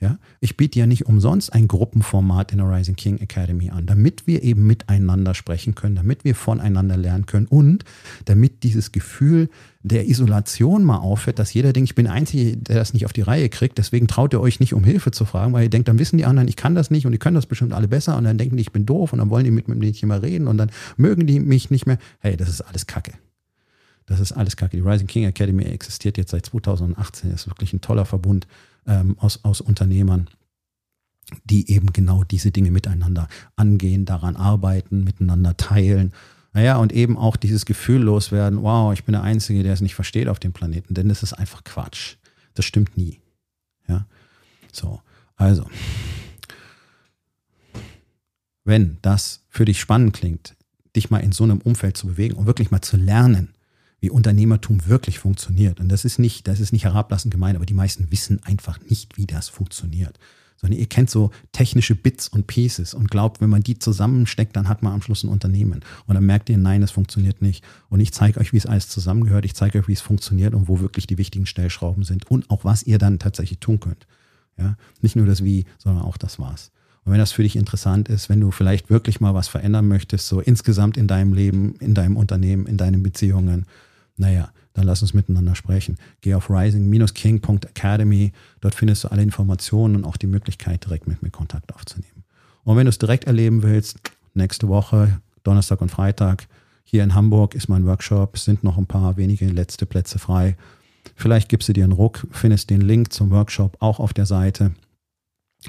Ja, 0.00 0.18
ich 0.40 0.56
biete 0.56 0.80
ja 0.80 0.86
nicht 0.86 1.06
umsonst 1.06 1.52
ein 1.52 1.68
Gruppenformat 1.68 2.50
in 2.50 2.58
der 2.58 2.68
Rising 2.68 2.96
King 2.96 3.18
Academy 3.18 3.70
an, 3.70 3.86
damit 3.86 4.26
wir 4.26 4.42
eben 4.42 4.66
miteinander 4.66 5.34
sprechen 5.34 5.76
können, 5.76 5.94
damit 5.94 6.24
wir 6.24 6.34
voneinander 6.34 6.96
lernen 6.96 7.26
können 7.26 7.46
und 7.46 7.84
damit 8.24 8.64
dieses 8.64 8.90
Gefühl 8.90 9.48
der 9.82 10.08
Isolation 10.08 10.82
mal 10.82 10.98
aufhört, 10.98 11.38
dass 11.38 11.54
jeder 11.54 11.72
denkt, 11.72 11.90
ich 11.90 11.94
bin 11.94 12.06
der 12.06 12.14
Einzige, 12.14 12.56
der 12.56 12.76
das 12.76 12.92
nicht 12.92 13.06
auf 13.06 13.12
die 13.12 13.22
Reihe 13.22 13.48
kriegt, 13.48 13.78
deswegen 13.78 14.08
traut 14.08 14.32
ihr 14.34 14.40
euch 14.40 14.58
nicht 14.58 14.74
um 14.74 14.82
Hilfe 14.82 15.12
zu 15.12 15.24
fragen, 15.24 15.52
weil 15.52 15.64
ihr 15.64 15.70
denkt, 15.70 15.86
dann 15.86 15.98
wissen 16.00 16.18
die 16.18 16.24
anderen, 16.24 16.48
ich 16.48 16.56
kann 16.56 16.74
das 16.74 16.90
nicht 16.90 17.06
und 17.06 17.12
die 17.12 17.18
können 17.18 17.36
das 17.36 17.46
bestimmt 17.46 17.72
alle 17.72 17.86
besser 17.86 18.16
und 18.16 18.24
dann 18.24 18.36
denken 18.36 18.56
die, 18.56 18.62
ich 18.62 18.72
bin 18.72 18.86
doof 18.86 19.12
und 19.12 19.20
dann 19.20 19.30
wollen 19.30 19.44
die 19.44 19.52
mit 19.52 19.68
mir 19.68 19.76
nicht 19.76 20.04
mehr 20.04 20.22
reden 20.22 20.48
und 20.48 20.58
dann 20.58 20.70
mögen 20.96 21.26
die 21.26 21.38
mich 21.38 21.70
nicht 21.70 21.86
mehr. 21.86 21.98
Hey, 22.18 22.36
das 22.36 22.48
ist 22.48 22.62
alles 22.62 22.88
Kacke. 22.88 23.12
Das 24.06 24.20
ist 24.20 24.32
alles 24.32 24.56
Kacke. 24.56 24.76
Die 24.76 24.82
Rising 24.82 25.06
King 25.06 25.24
Academy 25.24 25.64
existiert 25.64 26.18
jetzt 26.18 26.32
seit 26.32 26.46
2018, 26.46 27.30
ist 27.30 27.46
wirklich 27.46 27.72
ein 27.72 27.80
toller 27.80 28.04
Verbund 28.04 28.46
ähm, 28.86 29.16
aus, 29.18 29.44
aus 29.44 29.60
Unternehmern, 29.60 30.28
die 31.44 31.70
eben 31.70 31.92
genau 31.92 32.24
diese 32.24 32.50
Dinge 32.50 32.70
miteinander 32.70 33.28
angehen, 33.56 34.04
daran 34.04 34.36
arbeiten, 34.36 35.04
miteinander 35.04 35.56
teilen. 35.56 36.12
Naja, 36.52 36.76
und 36.76 36.92
eben 36.92 37.16
auch 37.16 37.36
dieses 37.36 37.64
Gefühl 37.64 38.02
loswerden, 38.02 38.62
wow, 38.62 38.92
ich 38.92 39.04
bin 39.04 39.12
der 39.14 39.22
Einzige, 39.22 39.62
der 39.62 39.72
es 39.72 39.80
nicht 39.80 39.94
versteht 39.94 40.28
auf 40.28 40.38
dem 40.38 40.52
Planeten, 40.52 40.94
denn 40.94 41.08
das 41.08 41.22
ist 41.22 41.32
einfach 41.32 41.64
Quatsch. 41.64 42.16
Das 42.54 42.64
stimmt 42.64 42.96
nie. 42.96 43.20
Ja, 43.88 44.06
so, 44.72 45.00
also, 45.36 45.66
wenn 48.64 48.98
das 49.02 49.44
für 49.48 49.64
dich 49.64 49.80
spannend 49.80 50.14
klingt, 50.14 50.56
dich 50.96 51.10
mal 51.10 51.18
in 51.18 51.32
so 51.32 51.44
einem 51.44 51.58
Umfeld 51.58 51.96
zu 51.96 52.06
bewegen 52.06 52.36
und 52.36 52.46
wirklich 52.46 52.70
mal 52.70 52.82
zu 52.82 52.96
lernen, 52.96 53.53
wie 54.04 54.10
Unternehmertum 54.10 54.86
wirklich 54.86 55.18
funktioniert. 55.18 55.80
Und 55.80 55.88
das 55.88 56.04
ist 56.04 56.18
nicht, 56.18 56.46
das 56.46 56.60
ist 56.60 56.74
nicht 56.74 56.84
herablassend 56.84 57.32
gemeint, 57.32 57.56
aber 57.56 57.64
die 57.64 57.72
meisten 57.72 58.10
wissen 58.10 58.38
einfach 58.44 58.78
nicht, 58.90 59.16
wie 59.16 59.24
das 59.24 59.48
funktioniert. 59.48 60.18
Sondern 60.58 60.78
ihr 60.78 60.84
kennt 60.84 61.08
so 61.08 61.30
technische 61.52 61.94
Bits 61.94 62.28
und 62.28 62.46
Pieces 62.46 62.92
und 62.92 63.10
glaubt, 63.10 63.40
wenn 63.40 63.48
man 63.48 63.62
die 63.62 63.78
zusammensteckt, 63.78 64.56
dann 64.56 64.68
hat 64.68 64.82
man 64.82 64.92
am 64.92 65.00
Schluss 65.00 65.24
ein 65.24 65.30
Unternehmen. 65.30 65.80
Und 66.06 66.16
dann 66.16 66.26
merkt 66.26 66.50
ihr, 66.50 66.58
nein, 66.58 66.82
es 66.82 66.90
funktioniert 66.90 67.40
nicht. 67.40 67.64
Und 67.88 68.00
ich 68.00 68.12
zeige 68.12 68.40
euch, 68.40 68.52
wie 68.52 68.58
es 68.58 68.66
alles 68.66 68.88
zusammengehört. 68.90 69.46
Ich 69.46 69.54
zeige 69.54 69.78
euch, 69.78 69.88
wie 69.88 69.94
es 69.94 70.02
funktioniert 70.02 70.52
und 70.52 70.68
wo 70.68 70.80
wirklich 70.80 71.06
die 71.06 71.16
wichtigen 71.16 71.46
Stellschrauben 71.46 72.04
sind 72.04 72.30
und 72.30 72.50
auch 72.50 72.62
was 72.62 72.82
ihr 72.82 72.98
dann 72.98 73.18
tatsächlich 73.18 73.58
tun 73.58 73.80
könnt. 73.80 74.06
Ja, 74.58 74.76
nicht 75.00 75.16
nur 75.16 75.24
das 75.24 75.42
Wie, 75.42 75.64
sondern 75.78 76.04
auch 76.04 76.18
das 76.18 76.38
Was. 76.38 76.72
Und 77.04 77.12
wenn 77.12 77.18
das 77.18 77.32
für 77.32 77.42
dich 77.42 77.56
interessant 77.56 78.08
ist, 78.08 78.28
wenn 78.28 78.40
du 78.40 78.50
vielleicht 78.50 78.90
wirklich 78.90 79.20
mal 79.20 79.34
was 79.34 79.48
verändern 79.48 79.88
möchtest, 79.88 80.26
so 80.26 80.40
insgesamt 80.40 80.98
in 80.98 81.06
deinem 81.06 81.32
Leben, 81.32 81.76
in 81.80 81.94
deinem 81.94 82.16
Unternehmen, 82.16 82.66
in 82.66 82.76
deinen 82.76 83.02
Beziehungen, 83.02 83.66
naja, 84.16 84.50
dann 84.74 84.86
lass 84.86 85.02
uns 85.02 85.14
miteinander 85.14 85.54
sprechen. 85.54 85.98
Geh 86.20 86.34
auf 86.34 86.50
rising-king.academy. 86.50 88.32
Dort 88.60 88.74
findest 88.74 89.04
du 89.04 89.08
alle 89.08 89.22
Informationen 89.22 89.96
und 89.96 90.04
auch 90.04 90.16
die 90.16 90.26
Möglichkeit, 90.26 90.84
direkt 90.84 91.06
mit 91.06 91.22
mir 91.22 91.30
Kontakt 91.30 91.74
aufzunehmen. 91.74 92.24
Und 92.64 92.76
wenn 92.76 92.86
du 92.86 92.90
es 92.90 92.98
direkt 92.98 93.24
erleben 93.24 93.62
willst, 93.62 93.98
nächste 94.34 94.68
Woche, 94.68 95.20
Donnerstag 95.42 95.80
und 95.80 95.90
Freitag, 95.90 96.48
hier 96.84 97.02
in 97.02 97.14
Hamburg 97.14 97.54
ist 97.54 97.68
mein 97.68 97.86
Workshop. 97.86 98.38
Sind 98.38 98.62
noch 98.62 98.78
ein 98.78 98.86
paar 98.86 99.16
wenige 99.16 99.46
letzte 99.46 99.86
Plätze 99.86 100.18
frei. 100.18 100.56
Vielleicht 101.16 101.48
gibst 101.48 101.68
du 101.68 101.72
dir 101.72 101.84
einen 101.84 101.92
Ruck, 101.92 102.26
findest 102.30 102.70
den 102.70 102.80
Link 102.80 103.12
zum 103.12 103.30
Workshop 103.30 103.76
auch 103.80 104.00
auf 104.00 104.12
der 104.12 104.26
Seite 104.26 104.72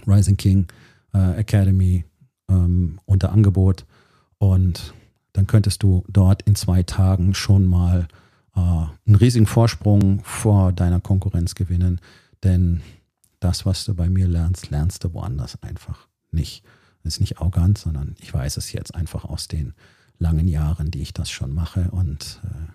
Rising 0.06 0.38
King 0.38 0.68
äh, 1.14 1.40
Academy 1.40 2.06
ähm, 2.50 3.00
unter 3.06 3.32
Angebot. 3.32 3.86
Und 4.38 4.94
dann 5.34 5.48
könntest 5.48 5.84
du 5.84 6.04
dort 6.08 6.42
in 6.44 6.56
zwei 6.56 6.84
Tagen 6.84 7.34
schon 7.34 7.66
mal 7.66 8.08
einen 8.56 9.16
riesigen 9.16 9.46
Vorsprung 9.46 10.22
vor 10.24 10.72
deiner 10.72 11.00
Konkurrenz 11.00 11.56
gewinnen. 11.56 12.00
Denn 12.44 12.82
das, 13.40 13.66
was 13.66 13.86
du 13.86 13.94
bei 13.94 14.10
mir 14.10 14.28
lernst, 14.28 14.70
lernst 14.72 15.04
du 15.04 15.14
woanders 15.14 15.62
einfach 15.62 16.08
nicht. 16.32 16.64
Das 17.04 17.16
ist 17.16 17.20
nicht 17.20 17.40
arrogant, 17.40 17.78
sondern 17.78 18.16
ich 18.20 18.34
weiß 18.34 18.58
es 18.58 18.72
jetzt 18.72 18.96
einfach 18.96 19.26
aus 19.26 19.48
den 19.48 19.74
langen 20.18 20.48
Jahren, 20.48 20.90
die 20.90 21.02
ich 21.02 21.14
das 21.14 21.30
schon 21.30 21.54
mache. 21.54 21.92
Und 21.92 22.42
äh, 22.44 22.72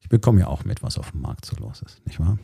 ich 0.00 0.08
bekomme 0.08 0.40
ja 0.40 0.46
auch 0.46 0.64
mit, 0.64 0.82
was 0.82 0.98
auf 0.98 1.10
dem 1.10 1.20
Markt 1.20 1.44
so 1.44 1.56
los 1.56 1.82
ist, 1.82 2.04
nicht 2.06 2.18
wahr? 2.20 2.38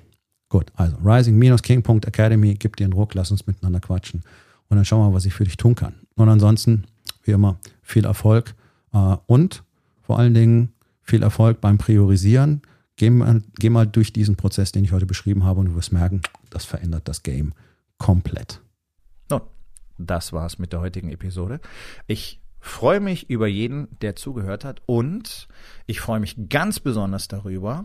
Gut, 0.50 0.70
also 0.74 0.96
rising-king.academy, 1.02 2.54
gib 2.54 2.76
dir 2.76 2.84
einen 2.84 2.92
Druck, 2.92 3.14
lass 3.14 3.30
uns 3.30 3.46
miteinander 3.46 3.80
quatschen 3.80 4.22
und 4.68 4.76
dann 4.76 4.84
schauen 4.84 5.00
wir 5.00 5.08
mal, 5.08 5.14
was 5.14 5.24
ich 5.24 5.34
für 5.34 5.44
dich 5.44 5.56
tun 5.56 5.74
kann. 5.74 5.94
Und 6.14 6.28
ansonsten, 6.28 6.84
wie 7.22 7.32
immer, 7.32 7.58
viel 7.82 8.04
Erfolg 8.04 8.54
äh, 8.92 9.16
und 9.26 9.64
vor 10.02 10.18
allen 10.18 10.34
Dingen 10.34 10.73
viel 11.04 11.22
Erfolg 11.22 11.60
beim 11.60 11.78
Priorisieren. 11.78 12.62
Geh 12.96 13.10
mal, 13.10 13.42
geh 13.56 13.70
mal 13.70 13.86
durch 13.86 14.12
diesen 14.12 14.36
Prozess, 14.36 14.72
den 14.72 14.84
ich 14.84 14.92
heute 14.92 15.06
beschrieben 15.06 15.44
habe, 15.44 15.60
und 15.60 15.66
du 15.66 15.74
wirst 15.74 15.92
merken, 15.92 16.22
das 16.50 16.64
verändert 16.64 17.08
das 17.08 17.22
Game 17.22 17.52
komplett. 17.98 18.60
Nun, 19.30 19.42
das 19.98 20.32
war's 20.32 20.58
mit 20.58 20.72
der 20.72 20.80
heutigen 20.80 21.10
Episode. 21.10 21.60
Ich 22.06 22.40
freue 22.60 23.00
mich 23.00 23.28
über 23.28 23.46
jeden, 23.46 23.88
der 24.00 24.16
zugehört 24.16 24.64
hat, 24.64 24.82
und 24.86 25.48
ich 25.86 26.00
freue 26.00 26.20
mich 26.20 26.48
ganz 26.48 26.80
besonders 26.80 27.28
darüber, 27.28 27.84